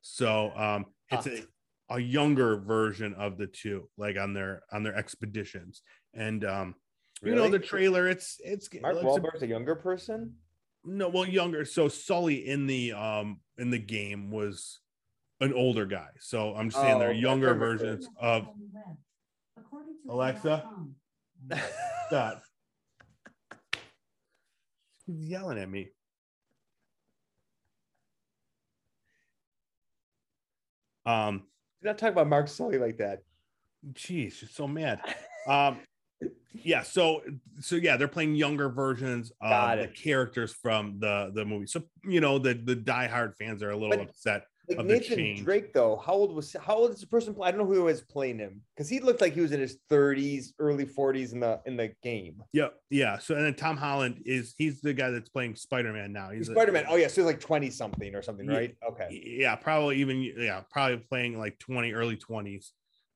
So 0.03 0.51
um, 0.55 0.87
it's 1.11 1.27
Ah. 1.27 1.31
a, 1.91 1.97
a 1.97 1.99
younger 2.01 2.59
version 2.59 3.15
of 3.15 3.39
the 3.39 3.47
two, 3.47 3.89
like 3.97 4.19
on 4.19 4.35
their 4.35 4.63
on 4.71 4.83
their 4.83 4.95
expeditions. 4.95 5.81
And 6.13 6.45
um, 6.45 6.75
you 7.23 7.35
know 7.35 7.49
the 7.49 7.59
trailer, 7.59 8.07
it's 8.07 8.39
it's 8.45 8.69
Mark 8.83 8.97
looks 9.03 9.17
a- 9.17 9.21
Wahlberg's 9.21 9.43
a 9.43 9.47
younger 9.47 9.75
person. 9.77 10.35
no, 10.85 11.09
well, 11.09 11.27
younger. 11.27 11.65
So 11.65 11.89
Sully 11.89 12.47
in 12.47 12.67
the 12.67 12.93
um 12.93 13.41
in 13.57 13.71
the 13.71 13.79
game 13.79 14.31
was 14.31 14.81
an 15.41 15.53
older 15.53 15.87
guy. 15.87 16.09
So 16.21 16.55
I'm 16.55 16.71
just 16.71 16.81
saying 16.81 16.97
Oh, 16.97 16.99
they're 17.01 17.13
younger 17.13 17.55
versions 17.55 18.09
of 18.21 18.49
Alexa? 20.09 20.65
that. 22.11 22.43
He's 25.07 25.29
yelling 25.29 25.59
at 25.59 25.69
me. 25.69 25.89
Um, 31.05 31.45
Do 31.83 31.89
not 31.89 31.99
talk 31.99 32.11
about 32.13 32.29
Mark 32.29 32.49
Sully 32.49 32.79
like 32.79 32.99
that. 32.99 33.23
Jeez, 33.93 34.33
she's 34.33 34.51
so 34.51 34.67
mad. 34.67 35.01
Um, 35.47 35.79
yeah, 36.53 36.83
so 36.83 37.23
so 37.61 37.77
yeah, 37.77 37.97
they're 37.97 38.09
playing 38.09 38.35
younger 38.35 38.69
versions 38.69 39.31
of 39.41 39.79
the 39.79 39.87
characters 39.89 40.53
from 40.53 40.99
the 40.99 41.31
the 41.35 41.45
movie. 41.45 41.67
So 41.67 41.83
you 42.03 42.21
know 42.21 42.39
the 42.39 42.55
the 42.55 42.75
diehard 42.75 43.37
fans 43.37 43.63
are 43.63 43.71
a 43.71 43.77
little 43.77 43.97
But- 43.99 44.09
upset 44.09 44.47
Like 44.69 44.79
of 44.79 44.89
the 44.89 44.95
Nathan 44.95 45.17
change. 45.17 45.45
Drake, 45.45 45.73
though, 45.73 45.97
how 46.05 46.13
old 46.15 46.35
was 46.35 46.55
how 46.61 46.77
old 46.77 46.91
is 46.91 47.01
the 47.01 47.07
person? 47.07 47.37
I 47.43 47.51
don't 47.53 47.61
know 47.61 47.73
who 47.73 47.85
was 47.85 48.01
playing 48.03 48.39
him 48.39 48.63
because 48.75 48.89
he 48.89 48.99
looked 49.01 49.21
like 49.21 49.33
he 49.35 49.41
was 49.41 49.53
in 49.53 49.61
his 49.61 49.79
30s, 49.91 50.49
early 50.59 50.85
40s 50.85 51.33
in 51.33 51.41
the 51.41 51.61
in 51.67 51.77
the 51.77 51.93
game. 52.03 52.43
Yeah, 52.53 52.69
yeah. 52.91 53.19
So 53.19 53.35
and 53.37 53.45
then 53.45 53.55
Tom 53.55 53.77
Holland 53.77 54.23
is 54.27 54.55
he's 54.59 54.81
the 54.81 54.93
guy 54.93 55.11
that's 55.11 55.29
playing 55.29 55.55
Spider 55.57 55.93
Man 55.93 56.13
now. 56.13 56.31
He's 56.31 56.49
a- 56.49 56.53
Spider 56.53 56.73
Man. 56.73 56.85
Oh 56.89 56.97
yeah, 56.97 57.07
so 57.09 57.21
he's 57.23 57.27
like 57.27 57.41
20 57.41 57.71
something 57.71 58.15
or 58.15 58.23
something, 58.23 58.49
Yeah. 58.51 58.57
right? 58.57 58.77
Okay, 58.91 59.37
Yeah, 59.39 59.55
probably 59.55 59.99
even 59.99 60.21
yeah, 60.23 60.63
probably 60.71 60.97
playing 60.99 61.39
like 61.39 61.59
twenty, 61.61 61.93
early 61.93 62.17
twenties. 62.17 62.73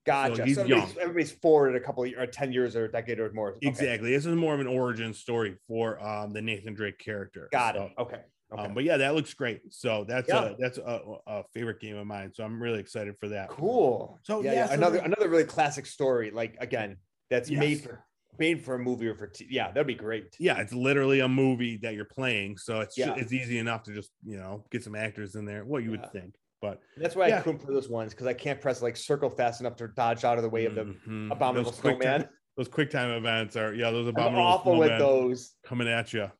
gotcha. 0.06 0.44
he's 0.44 0.54
so 0.54 0.62
everybody's, 0.62 0.94
young. 0.94 1.02
everybody's 1.02 1.32
forward 1.32 1.74
a 1.76 1.80
couple 1.80 2.04
of, 2.04 2.12
or 2.16 2.26
10 2.26 2.52
years 2.52 2.74
or 2.76 2.84
a 2.86 2.90
decade 2.92 3.18
or 3.20 3.30
more. 3.32 3.50
Okay, 3.56 3.66
Exactly. 3.68 4.10
This 4.10 4.24
is 4.24 4.34
more 4.36 4.54
of 4.54 4.60
an 4.60 4.66
origin 4.66 5.12
story 5.12 5.56
for 5.66 6.00
um 6.04 6.32
the 6.32 6.40
Nathan 6.42 6.74
Drake 6.74 6.98
character. 6.98 7.48
Got 7.52 7.74
So, 7.74 7.82
it. 7.84 7.92
Okay. 8.00 8.20
Okay. 8.52 8.62
Um, 8.62 8.74
but 8.74 8.84
yeah, 8.84 8.96
that 8.96 9.14
looks 9.14 9.32
great. 9.34 9.60
So 9.72 10.04
that's 10.08 10.28
Yeah. 10.28 10.50
a 10.50 10.56
that's 10.58 10.78
a, 10.78 11.00
a 11.26 11.42
favorite 11.54 11.80
game 11.80 11.96
of 11.96 12.06
mine. 12.06 12.32
So 12.34 12.44
I'm 12.44 12.60
really 12.62 12.80
excited 12.80 13.16
for 13.18 13.28
that. 13.28 13.48
cool. 13.48 14.18
So, 14.22 14.42
yeah, 14.42 14.52
yeah, 14.52 14.54
yeah, 14.58 14.66
so 14.66 14.72
another 14.74 14.98
another 14.98 15.28
really 15.28 15.44
classic 15.44 15.86
story. 15.86 16.30
Like 16.30 16.56
again, 16.60 16.96
that's 17.30 17.50
made 17.50 17.82
for 17.82 18.04
made 18.38 18.64
for 18.64 18.74
a 18.74 18.78
movie 18.78 19.06
or 19.06 19.14
for 19.14 19.26
t- 19.26 19.46
yeah, 19.50 19.68
that'd 19.68 19.86
be 19.86 19.94
great. 19.94 20.34
Yeah, 20.38 20.58
it's 20.60 20.72
literally 20.72 21.20
a 21.20 21.28
movie 21.28 21.76
that 21.82 21.94
you're 21.94 22.04
playing. 22.06 22.56
So 22.58 22.80
it's 22.80 22.96
it's 22.98 23.32
easy 23.32 23.58
enough 23.58 23.84
to 23.84 23.92
just 23.94 24.10
you 24.24 24.36
know 24.36 24.64
get 24.70 24.82
some 24.82 24.94
actors 24.96 25.34
in 25.36 25.44
there. 25.44 25.64
What 25.64 25.84
you 25.84 25.90
would 25.92 26.10
think, 26.10 26.34
but 26.60 26.80
That's 26.96 27.14
why 27.14 27.28
Yeah. 27.28 27.38
I 27.38 27.42
couldn't 27.42 27.60
play 27.60 27.72
those 27.74 27.88
ones 27.88 28.12
because 28.14 28.26
I 28.26 28.32
can't 28.34 28.60
press 28.60 28.82
like 28.82 28.96
circle 28.96 29.30
fast 29.30 29.60
enough 29.60 29.76
to 29.76 29.88
dodge 29.88 30.24
out 30.24 30.38
of 30.38 30.42
the 30.42 30.50
way 30.50 30.64
of 30.64 30.74
the 30.74 30.84
Mhm. 31.06 31.30
abominable 31.30 31.70
Those 31.70 31.80
quick 31.80 32.02
snowman. 32.02 32.20
time- 32.22 32.30
those 32.56 32.68
quick 32.68 32.90
time 32.90 33.10
events 33.10 33.56
are 33.56 33.72
yeah, 33.74 33.90
those 33.92 34.08
abominable 34.08 34.40
I'm 34.40 34.46
awful 34.54 34.76
with 34.78 34.98
those. 34.98 35.54
coming 35.62 35.86
at 35.88 36.12
you. 36.12 36.30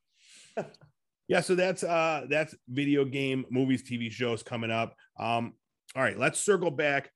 yeah, 1.31 1.41
so 1.41 1.55
that's 1.55 1.85
uh 1.85 2.27
that's 2.29 2.55
video 2.69 3.05
game 3.05 3.47
movies, 3.51 3.83
TV 3.83 4.11
shows 4.11 4.43
coming 4.43 4.71
up. 4.73 4.95
Um, 5.19 5.55
all 5.97 6.03
right, 6.03 6.19
let's 6.19 6.41
circle 6.41 6.71
back. 6.73 7.11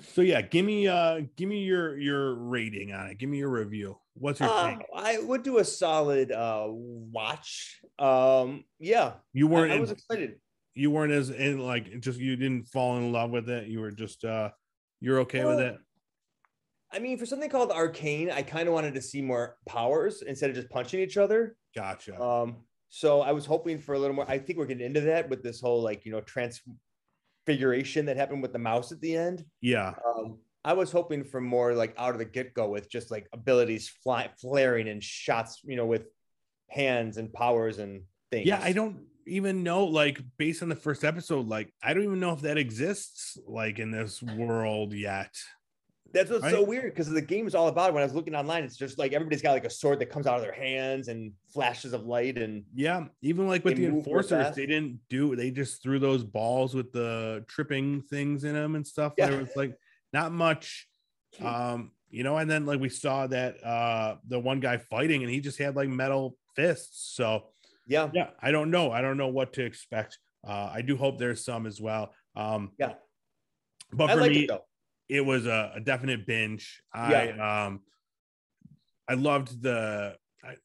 So 0.00 0.22
yeah, 0.22 0.40
give 0.42 0.64
me 0.64 0.88
uh 0.88 1.20
give 1.36 1.48
me 1.48 1.64
your 1.64 1.98
your 1.98 2.34
rating 2.34 2.92
on 2.92 3.08
it. 3.08 3.18
Give 3.18 3.28
me 3.28 3.38
your 3.38 3.50
review. 3.50 3.98
What's 4.14 4.40
your 4.40 4.48
Uh. 4.48 4.78
I 4.94 5.18
would 5.18 5.42
do 5.42 5.58
a 5.58 5.64
solid 5.64 6.32
uh 6.32 6.66
watch. 6.68 7.80
Um, 7.98 8.64
yeah, 8.78 9.14
You 9.32 9.46
weren't 9.48 9.70
I 9.72 9.74
in- 9.74 9.80
was 9.82 9.90
excited. 9.90 10.40
you 10.74 10.90
weren't 10.90 11.12
as 11.12 11.30
in 11.30 11.58
like 11.58 12.00
just 12.00 12.18
you 12.18 12.36
didn't 12.36 12.68
fall 12.68 12.96
in 12.96 13.12
love 13.12 13.30
with 13.30 13.48
it. 13.50 13.68
You 13.68 13.80
were 13.80 13.90
just 13.90 14.24
uh 14.24 14.50
you're 15.00 15.20
okay 15.20 15.44
with 15.44 15.60
it. 15.60 15.76
I 16.90 17.00
mean, 17.00 17.18
for 17.18 17.26
something 17.26 17.50
called 17.50 17.70
Arcane, 17.70 18.30
I 18.30 18.40
kind 18.42 18.66
of 18.66 18.72
wanted 18.72 18.94
to 18.94 19.02
see 19.02 19.20
more 19.20 19.56
powers 19.66 20.22
instead 20.22 20.48
of 20.48 20.56
just 20.56 20.70
punching 20.70 20.98
each 21.00 21.18
other. 21.18 21.54
Gotcha. 21.76 22.18
Um, 22.20 22.64
so 22.88 23.20
I 23.20 23.32
was 23.32 23.46
hoping 23.46 23.78
for 23.78 23.94
a 23.94 23.98
little 23.98 24.16
more. 24.16 24.26
I 24.28 24.38
think 24.38 24.58
we're 24.58 24.66
getting 24.66 24.86
into 24.86 25.02
that 25.02 25.28
with 25.28 25.42
this 25.42 25.60
whole 25.60 25.82
like 25.82 26.04
you 26.04 26.12
know 26.12 26.20
transfiguration 26.20 28.06
that 28.06 28.16
happened 28.16 28.42
with 28.42 28.52
the 28.52 28.58
mouse 28.58 28.92
at 28.92 29.00
the 29.00 29.16
end. 29.16 29.44
yeah. 29.60 29.94
Um, 30.06 30.38
I 30.64 30.72
was 30.72 30.90
hoping 30.90 31.24
for 31.24 31.40
more 31.40 31.72
like 31.72 31.94
out 31.96 32.12
of 32.12 32.18
the 32.18 32.24
get 32.24 32.52
go 32.52 32.68
with 32.68 32.90
just 32.90 33.10
like 33.10 33.28
abilities 33.32 33.88
fly, 34.02 34.28
flaring 34.40 34.88
and 34.88 35.02
shots, 35.02 35.60
you 35.64 35.76
know, 35.76 35.86
with 35.86 36.06
hands 36.68 37.16
and 37.16 37.32
powers 37.32 37.78
and 37.78 38.02
things. 38.30 38.46
Yeah, 38.46 38.60
I 38.62 38.72
don't 38.72 39.04
even 39.26 39.62
know, 39.62 39.84
like 39.84 40.20
based 40.36 40.62
on 40.62 40.68
the 40.68 40.76
first 40.76 41.04
episode, 41.04 41.46
like 41.46 41.72
I 41.82 41.94
don't 41.94 42.04
even 42.04 42.20
know 42.20 42.32
if 42.32 42.42
that 42.42 42.58
exists 42.58 43.38
like 43.46 43.78
in 43.78 43.90
this 43.90 44.22
world 44.22 44.92
yet. 44.92 45.34
That's 46.12 46.30
what's 46.30 46.50
so 46.50 46.62
weird 46.62 46.94
because 46.94 47.08
the 47.10 47.20
game 47.20 47.46
is 47.46 47.54
all 47.54 47.68
about. 47.68 47.90
it. 47.90 47.94
When 47.94 48.02
I 48.02 48.06
was 48.06 48.14
looking 48.14 48.34
online, 48.34 48.64
it's 48.64 48.76
just 48.76 48.98
like 48.98 49.12
everybody's 49.12 49.42
got 49.42 49.52
like 49.52 49.66
a 49.66 49.70
sword 49.70 49.98
that 49.98 50.06
comes 50.06 50.26
out 50.26 50.36
of 50.36 50.42
their 50.42 50.52
hands 50.52 51.08
and 51.08 51.32
flashes 51.52 51.92
of 51.92 52.06
light 52.06 52.38
and 52.38 52.64
Yeah, 52.74 53.06
even 53.20 53.46
like 53.46 53.64
with 53.64 53.76
the 53.76 53.86
enforcers, 53.86 54.54
they 54.56 54.66
didn't 54.66 55.00
do 55.10 55.36
they 55.36 55.50
just 55.50 55.82
threw 55.82 55.98
those 55.98 56.24
balls 56.24 56.74
with 56.74 56.92
the 56.92 57.44
tripping 57.46 58.02
things 58.02 58.44
in 58.44 58.54
them 58.54 58.74
and 58.74 58.86
stuff. 58.86 59.12
Yeah. 59.18 59.28
There 59.28 59.40
was 59.40 59.54
like 59.54 59.74
not 60.12 60.32
much 60.32 60.88
um 61.40 61.92
you 62.10 62.24
know 62.24 62.36
and 62.38 62.50
then 62.50 62.66
like 62.66 62.80
we 62.80 62.88
saw 62.88 63.26
that 63.26 63.62
uh 63.64 64.16
the 64.28 64.38
one 64.38 64.60
guy 64.60 64.76
fighting 64.76 65.22
and 65.22 65.30
he 65.30 65.40
just 65.40 65.58
had 65.58 65.76
like 65.76 65.88
metal 65.88 66.36
fists 66.56 67.14
so 67.14 67.44
yeah, 67.86 68.08
yeah 68.14 68.30
i 68.40 68.50
don't 68.50 68.70
know 68.70 68.90
i 68.90 69.00
don't 69.00 69.16
know 69.16 69.28
what 69.28 69.52
to 69.52 69.64
expect 69.64 70.18
uh 70.46 70.70
i 70.72 70.82
do 70.82 70.96
hope 70.96 71.18
there's 71.18 71.44
some 71.44 71.66
as 71.66 71.80
well 71.80 72.12
um 72.34 72.72
yeah. 72.78 72.94
but 73.92 74.10
for 74.10 74.20
like 74.20 74.30
me 74.30 74.48
it 75.08 75.20
was 75.20 75.46
a, 75.46 75.72
a 75.76 75.80
definite 75.80 76.26
binge. 76.26 76.82
I 76.92 77.30
um 77.30 77.80
i 79.08 79.14
loved 79.14 79.62
the 79.62 80.14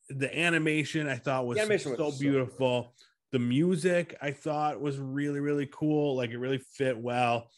the 0.10 0.38
animation 0.38 1.08
i 1.08 1.16
thought 1.16 1.48
was 1.48 1.58
animation 1.58 1.92
was 1.92 2.00
so 2.00 2.12
so 2.12 2.20
beautiful. 2.20 2.94
The 3.32 3.40
music 3.40 4.16
i 4.22 4.32
thought 4.32 4.82
was 4.82 4.98
really 4.98 5.40
really 5.40 5.70
cool. 5.72 6.16
Like 6.16 6.32
it 6.32 6.38
really 6.38 6.62
fit 6.76 6.98
well. 6.98 7.50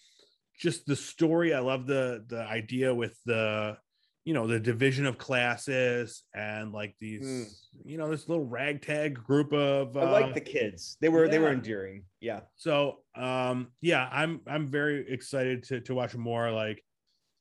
Just 0.60 0.86
the 0.86 0.96
story 0.96 1.54
i 1.54 1.60
love 1.60 1.88
the 1.88 2.24
the 2.28 2.42
idea 2.42 2.94
with 2.94 3.18
the 3.26 3.78
you 4.26 4.34
know 4.34 4.48
the 4.48 4.60
division 4.60 5.06
of 5.06 5.18
classes 5.20 6.24
and 6.34 6.74
like 6.74 6.96
these 7.00 7.22
Mm. 7.22 7.46
you 7.86 7.98
know 7.98 8.10
this 8.10 8.28
little 8.28 8.44
ragtag 8.46 9.14
group 9.14 9.54
of 9.54 9.96
I 9.96 10.02
uh, 10.02 10.12
like 10.12 10.34
the 10.34 10.42
kids. 10.42 10.98
They 11.00 11.10
were 11.10 11.28
they 11.28 11.40
were 11.40 11.48
yeah. 11.50 11.54
endearing. 11.54 12.04
Yeah. 12.20 12.42
so 12.56 12.98
um 13.16 13.68
yeah 13.82 14.10
i'm 14.12 14.42
i'm 14.48 14.66
very 14.68 15.08
excited 15.10 15.62
to 15.66 15.80
to 15.82 15.94
watch 15.94 16.16
more 16.16 16.52
like 16.52 16.84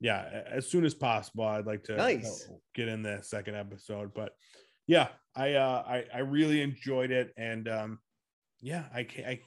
yeah 0.01 0.43
as 0.47 0.69
soon 0.69 0.85
as 0.85 0.95
possible 0.95 1.45
i'd 1.47 1.67
like 1.67 1.83
to 1.85 1.97
Nice. 1.97 2.49
uh, 2.51 2.55
get 2.75 2.89
in 2.89 3.03
the 3.03 3.21
second 3.23 3.55
episode 3.57 4.13
but 4.15 4.33
yeah 4.87 5.09
i 5.35 5.55
uh 5.55 5.83
i 5.87 6.05
i 6.15 6.19
really 6.19 6.61
enjoyed 6.61 7.11
it 7.11 7.33
and 7.39 7.67
um 7.69 7.99
yeah 8.61 8.85
i 8.95 9.05
can 9.05 9.25
i 9.25 9.41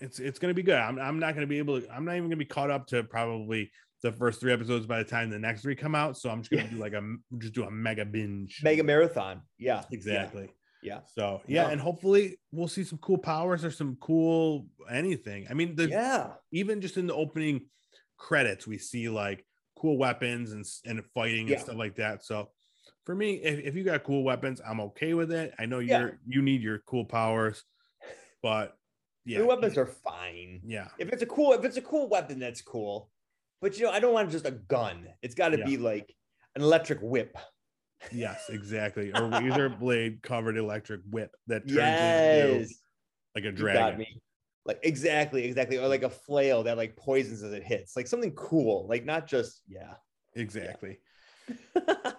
it's 0.00 0.18
it's 0.18 0.38
gonna 0.38 0.54
be 0.54 0.62
good 0.62 0.78
i'm, 0.78 0.98
I'm 0.98 1.18
not 1.18 1.34
gonna 1.34 1.46
be 1.46 1.58
able 1.58 1.80
to 1.80 1.92
i'm 1.94 2.04
not 2.06 2.16
even 2.16 2.28
gonna 2.28 2.36
be 2.36 2.44
caught 2.46 2.70
up 2.70 2.86
to 2.88 3.04
probably 3.04 3.70
the 4.02 4.12
first 4.12 4.40
three 4.40 4.52
episodes 4.52 4.86
by 4.86 4.98
the 4.98 5.08
time 5.08 5.30
the 5.30 5.38
next 5.38 5.62
three 5.62 5.76
come 5.76 5.94
out 5.94 6.16
so 6.18 6.28
i'm 6.28 6.40
just 6.40 6.50
gonna 6.50 6.64
Yeah. 6.64 6.70
do 6.70 6.76
like 6.76 6.92
a 6.92 7.16
just 7.38 7.54
do 7.54 7.64
a 7.64 7.70
mega 7.70 8.04
binge 8.04 8.60
Mega 8.62 8.82
marathon. 8.82 9.42
Yeah. 9.58 9.84
exactly 9.92 10.50
Yeah. 10.82 11.00
so 11.06 11.40
yeah, 11.46 11.66
Yeah. 11.66 11.70
and 11.72 11.80
hopefully 11.80 12.38
we'll 12.50 12.68
see 12.68 12.82
some 12.84 12.98
cool 12.98 13.18
powers 13.18 13.64
or 13.64 13.70
some 13.70 13.96
cool 14.00 14.66
anything. 14.90 15.46
I 15.48 15.54
mean, 15.54 15.76
the 15.76 15.88
Yeah. 15.88 16.32
even 16.50 16.80
just 16.80 16.96
in 16.96 17.06
the 17.06 17.14
opening 17.14 17.68
credits, 18.16 18.66
we 18.66 18.78
see 18.78 19.08
like 19.08 19.46
cool 19.76 19.96
weapons 19.96 20.50
and 20.52 20.64
and 20.84 21.04
fighting 21.14 21.46
Yeah. 21.46 21.54
and 21.54 21.62
stuff 21.62 21.76
like 21.76 21.94
that. 21.96 22.24
So 22.24 22.50
for 23.06 23.14
me, 23.14 23.34
if, 23.34 23.60
if 23.60 23.74
you 23.76 23.84
got 23.84 24.02
cool 24.02 24.24
weapons, 24.24 24.60
I'm 24.60 24.80
okay 24.80 25.14
with 25.14 25.30
it. 25.30 25.54
I 25.56 25.66
know 25.66 25.78
you're 25.78 26.18
you 26.26 26.42
need 26.42 26.62
your 26.62 26.80
cool 26.80 27.04
powers, 27.04 27.62
but 28.42 28.76
yeah, 29.24 29.38
The 29.38 29.46
weapons 29.46 29.78
are 29.78 29.86
fine. 29.86 30.62
yeah, 30.64 30.88
If 30.98 31.12
it's 31.12 31.22
a 31.22 31.26
cool, 31.26 31.52
if 31.52 31.64
it's 31.64 31.76
a 31.76 31.82
cool 31.82 32.08
weapon, 32.08 32.40
that's 32.40 32.60
cool. 32.60 33.11
But 33.62 33.78
you 33.78 33.84
know, 33.86 33.90
I 33.92 34.00
don't 34.00 34.12
want 34.12 34.30
just 34.30 34.44
a 34.44 34.50
gun. 34.50 35.06
It's 35.22 35.34
got 35.34 35.50
to 35.50 35.58
Yeah. 35.58 35.64
be 35.64 35.76
like 35.78 36.14
an 36.56 36.60
electric 36.62 36.98
whip. 37.00 37.38
yes, 38.12 38.50
exactly. 38.50 39.12
Or 39.14 39.28
razor 39.28 39.68
blade 39.80 40.22
covered 40.22 40.58
electric 40.58 41.00
whip 41.10 41.30
that 41.46 41.60
turns 41.68 41.76
Yes. 41.76 42.34
into 42.34 42.74
like 43.36 43.44
a 43.44 43.46
You 43.46 43.52
got 43.52 43.56
dragon. 43.56 43.98
me. 44.00 44.20
Like 44.66 44.80
exactly, 44.82 45.44
exactly. 45.44 45.78
Or 45.78 45.88
like 45.88 46.02
a 46.02 46.10
flail 46.10 46.64
that 46.64 46.76
like 46.76 46.96
poisons 46.96 47.42
as 47.42 47.52
it 47.52 47.62
hits. 47.64 47.96
Like 47.96 48.06
something 48.08 48.32
cool. 48.34 48.86
Like 48.88 49.04
not 49.04 49.26
just 49.26 49.62
yeah. 49.68 49.94
Exactly. 50.34 50.98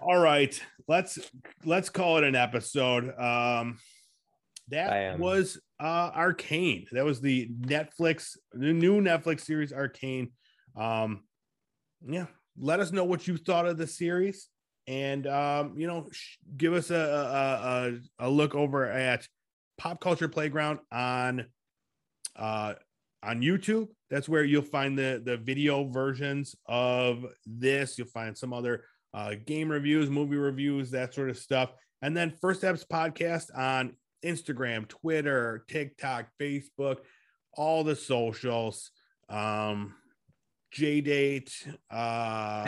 All 0.01 0.17
right, 0.19 0.59
let's 0.87 1.19
let's 1.65 1.89
call 1.89 2.17
it 2.17 2.23
an 2.23 2.35
episode. 2.35 3.13
Um 3.19 3.79
that 4.69 5.19
was 5.19 5.59
uh 5.79 6.11
Arcane. 6.15 6.85
That 6.93 7.03
was 7.05 7.19
the 7.21 7.49
Netflix, 7.61 8.37
the 8.53 8.71
new 8.73 9.01
Netflix 9.01 9.41
series 9.41 9.73
Arcane. 9.73 10.31
Um 10.75 11.23
yeah, 12.05 12.25
let 12.57 12.79
us 12.79 12.91
know 12.91 13.03
what 13.03 13.27
you 13.27 13.37
thought 13.37 13.65
of 13.65 13.77
the 13.77 13.87
series 13.87 14.49
and 14.87 15.27
um 15.27 15.75
you 15.77 15.87
know, 15.87 16.07
sh- 16.11 16.37
give 16.57 16.73
us 16.73 16.91
a 16.91 16.95
a, 16.95 18.25
a 18.25 18.27
a 18.27 18.29
look 18.29 18.55
over 18.55 18.85
at 18.85 19.27
Pop 19.77 20.01
Culture 20.01 20.27
Playground 20.27 20.79
on 20.91 21.45
uh 22.35 22.73
on 23.23 23.41
YouTube. 23.41 23.87
That's 24.09 24.27
where 24.27 24.43
you'll 24.43 24.61
find 24.61 24.97
the 24.97 25.21
the 25.23 25.37
video 25.37 25.85
versions 25.85 26.55
of 26.67 27.25
this. 27.45 27.97
You'll 27.97 28.07
find 28.07 28.37
some 28.37 28.53
other 28.53 28.83
uh, 29.13 29.35
game 29.45 29.69
reviews, 29.69 30.09
movie 30.09 30.35
reviews, 30.35 30.91
that 30.91 31.13
sort 31.13 31.29
of 31.29 31.37
stuff. 31.37 31.71
And 32.01 32.17
then 32.17 32.33
First 32.41 32.59
Steps 32.59 32.83
Podcast 32.83 33.55
on 33.57 33.95
Instagram, 34.25 34.87
Twitter, 34.87 35.63
TikTok, 35.69 36.27
Facebook, 36.39 36.97
all 37.53 37.83
the 37.83 37.95
socials. 37.95 38.91
Um, 39.29 39.95
J 40.73 41.01
Date. 41.01 41.67
Uh, 41.91 42.65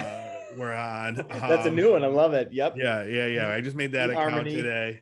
we're 0.58 0.74
on. 0.74 1.16
That's 1.30 1.66
a 1.66 1.70
um, 1.70 1.76
new 1.76 1.92
one. 1.92 2.04
I 2.04 2.08
love 2.08 2.34
it. 2.34 2.50
Yep. 2.52 2.76
yeah, 2.78 3.04
yeah, 3.04 3.26
yeah. 3.26 3.50
I 3.50 3.62
just 3.62 3.76
made 3.76 3.92
that 3.94 4.10
account 4.12 4.32
Harmony. 4.34 4.56
today. 4.56 5.02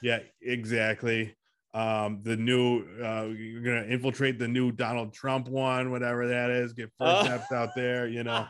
Yeah, 0.00 0.20
exactly. 0.40 1.34
Um, 1.72 2.20
the 2.22 2.36
new 2.36 2.84
uh 3.02 3.24
you're 3.36 3.62
gonna 3.62 3.86
infiltrate 3.92 4.38
the 4.38 4.46
new 4.46 4.70
Donald 4.70 5.12
Trump 5.12 5.48
one, 5.48 5.90
whatever 5.90 6.28
that 6.28 6.50
is, 6.50 6.72
get 6.72 6.90
first 6.98 7.22
Oh. 7.22 7.24
steps 7.24 7.50
out 7.50 7.70
there, 7.74 8.06
you 8.06 8.22
know, 8.22 8.46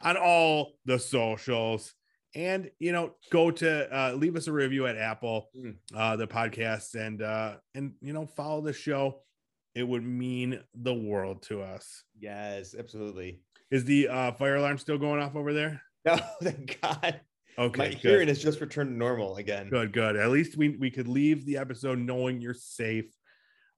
on 0.00 0.16
all 0.16 0.72
the 0.86 0.98
socials. 0.98 1.92
And 2.34 2.70
you 2.78 2.92
know, 2.92 3.12
go 3.30 3.50
to 3.50 3.94
uh 3.94 4.14
leave 4.14 4.36
us 4.36 4.46
a 4.46 4.52
review 4.52 4.86
at 4.86 4.96
Apple, 4.96 5.50
Mm. 5.54 5.76
uh 5.94 6.16
the 6.16 6.26
podcast, 6.26 6.94
and 6.94 7.20
uh 7.20 7.56
and 7.74 7.92
you 8.00 8.14
know, 8.14 8.24
follow 8.24 8.62
the 8.62 8.72
show 8.72 9.20
it 9.74 9.82
would 9.86 10.04
mean 10.04 10.60
the 10.74 10.94
world 10.94 11.42
to 11.42 11.62
us. 11.62 12.04
Yes, 12.18 12.74
absolutely. 12.78 13.40
Is 13.70 13.84
the 13.84 14.08
uh, 14.08 14.32
fire 14.32 14.56
alarm 14.56 14.78
still 14.78 14.98
going 14.98 15.20
off 15.20 15.34
over 15.36 15.52
there? 15.52 15.82
No, 16.04 16.18
thank 16.42 16.78
God. 16.80 17.20
Okay, 17.58 17.78
My 17.78 17.88
good. 17.88 17.98
hearing 17.98 18.28
has 18.28 18.42
just 18.42 18.60
returned 18.60 18.90
to 18.90 18.96
normal 18.96 19.36
again. 19.36 19.68
Good, 19.68 19.92
good. 19.92 20.16
At 20.16 20.30
least 20.30 20.56
we 20.56 20.70
we 20.70 20.90
could 20.90 21.08
leave 21.08 21.44
the 21.46 21.56
episode 21.56 21.98
knowing 21.98 22.40
you're 22.40 22.54
safe. 22.54 23.06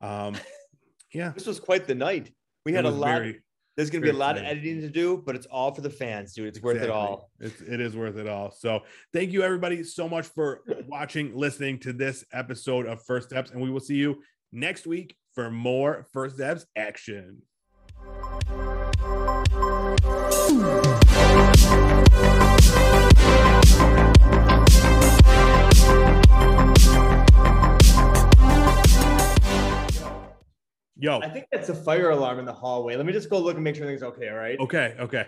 Um, 0.00 0.36
yeah, 1.14 1.32
This 1.34 1.46
was 1.46 1.60
quite 1.60 1.86
the 1.86 1.94
night. 1.94 2.30
We 2.64 2.72
it 2.72 2.76
had 2.76 2.84
a 2.84 2.90
lot. 2.90 3.20
very- 3.20 3.42
there's 3.76 3.90
going 3.90 4.00
to 4.00 4.10
be 4.10 4.16
a 4.16 4.18
lot 4.18 4.38
of 4.38 4.44
editing 4.44 4.80
to 4.80 4.88
do, 4.88 5.22
but 5.26 5.36
it's 5.36 5.44
all 5.44 5.74
for 5.74 5.82
the 5.82 5.90
fans, 5.90 6.32
dude. 6.32 6.46
It's 6.46 6.62
worth 6.62 6.80
it 6.80 6.88
all. 6.88 7.30
It's, 7.38 7.60
it 7.60 7.78
is 7.78 7.94
worth 7.94 8.16
it 8.16 8.26
all. 8.26 8.50
So 8.50 8.80
thank 9.12 9.32
you 9.32 9.42
everybody 9.42 9.84
so 9.84 10.08
much 10.08 10.24
for 10.28 10.62
watching, 10.88 11.36
listening 11.36 11.78
to 11.80 11.92
this 11.92 12.24
episode 12.32 12.86
of 12.86 13.04
First 13.04 13.28
Steps, 13.28 13.50
and 13.50 13.60
we 13.60 13.68
will 13.68 13.80
see 13.80 13.96
you 13.96 14.22
next 14.50 14.86
week 14.86 15.14
for 15.36 15.50
more 15.50 16.06
First 16.14 16.36
Steps 16.36 16.66
action. 16.76 17.42
Yo, 30.98 31.20
I 31.20 31.28
think 31.28 31.44
that's 31.52 31.68
a 31.68 31.74
fire 31.74 32.08
alarm 32.08 32.38
in 32.38 32.46
the 32.46 32.52
hallway. 32.52 32.96
Let 32.96 33.04
me 33.04 33.12
just 33.12 33.28
go 33.28 33.38
look 33.38 33.56
and 33.56 33.62
make 33.62 33.76
sure 33.76 33.84
everything's 33.84 34.02
okay. 34.02 34.30
All 34.30 34.36
right. 34.36 34.58
okay, 34.58 34.94
okay. 34.98 35.26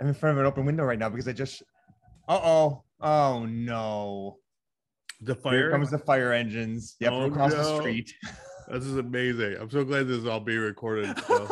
I'm 0.00 0.08
in 0.08 0.14
front 0.14 0.38
of 0.38 0.40
an 0.40 0.46
open 0.46 0.64
window 0.64 0.84
right 0.84 0.98
now 0.98 1.10
because 1.10 1.28
I 1.28 1.32
just. 1.32 1.62
Uh 2.26 2.40
oh. 2.42 2.84
Oh 3.02 3.44
no. 3.44 4.38
The 5.20 5.34
Here 5.34 5.42
fire. 5.42 5.70
comes 5.70 5.90
the 5.90 5.98
fire 5.98 6.32
engines. 6.32 6.96
Yep, 7.00 7.12
Oh, 7.12 7.24
across 7.26 7.52
no. 7.52 7.58
the 7.58 7.78
street. 7.80 8.12
This 8.68 8.84
is 8.84 8.96
amazing. 8.96 9.56
I'm 9.60 9.70
so 9.70 9.84
glad 9.84 10.08
this 10.08 10.16
is 10.16 10.26
all 10.26 10.40
being 10.40 10.58
recorded. 10.58 11.16
So. 11.28 11.48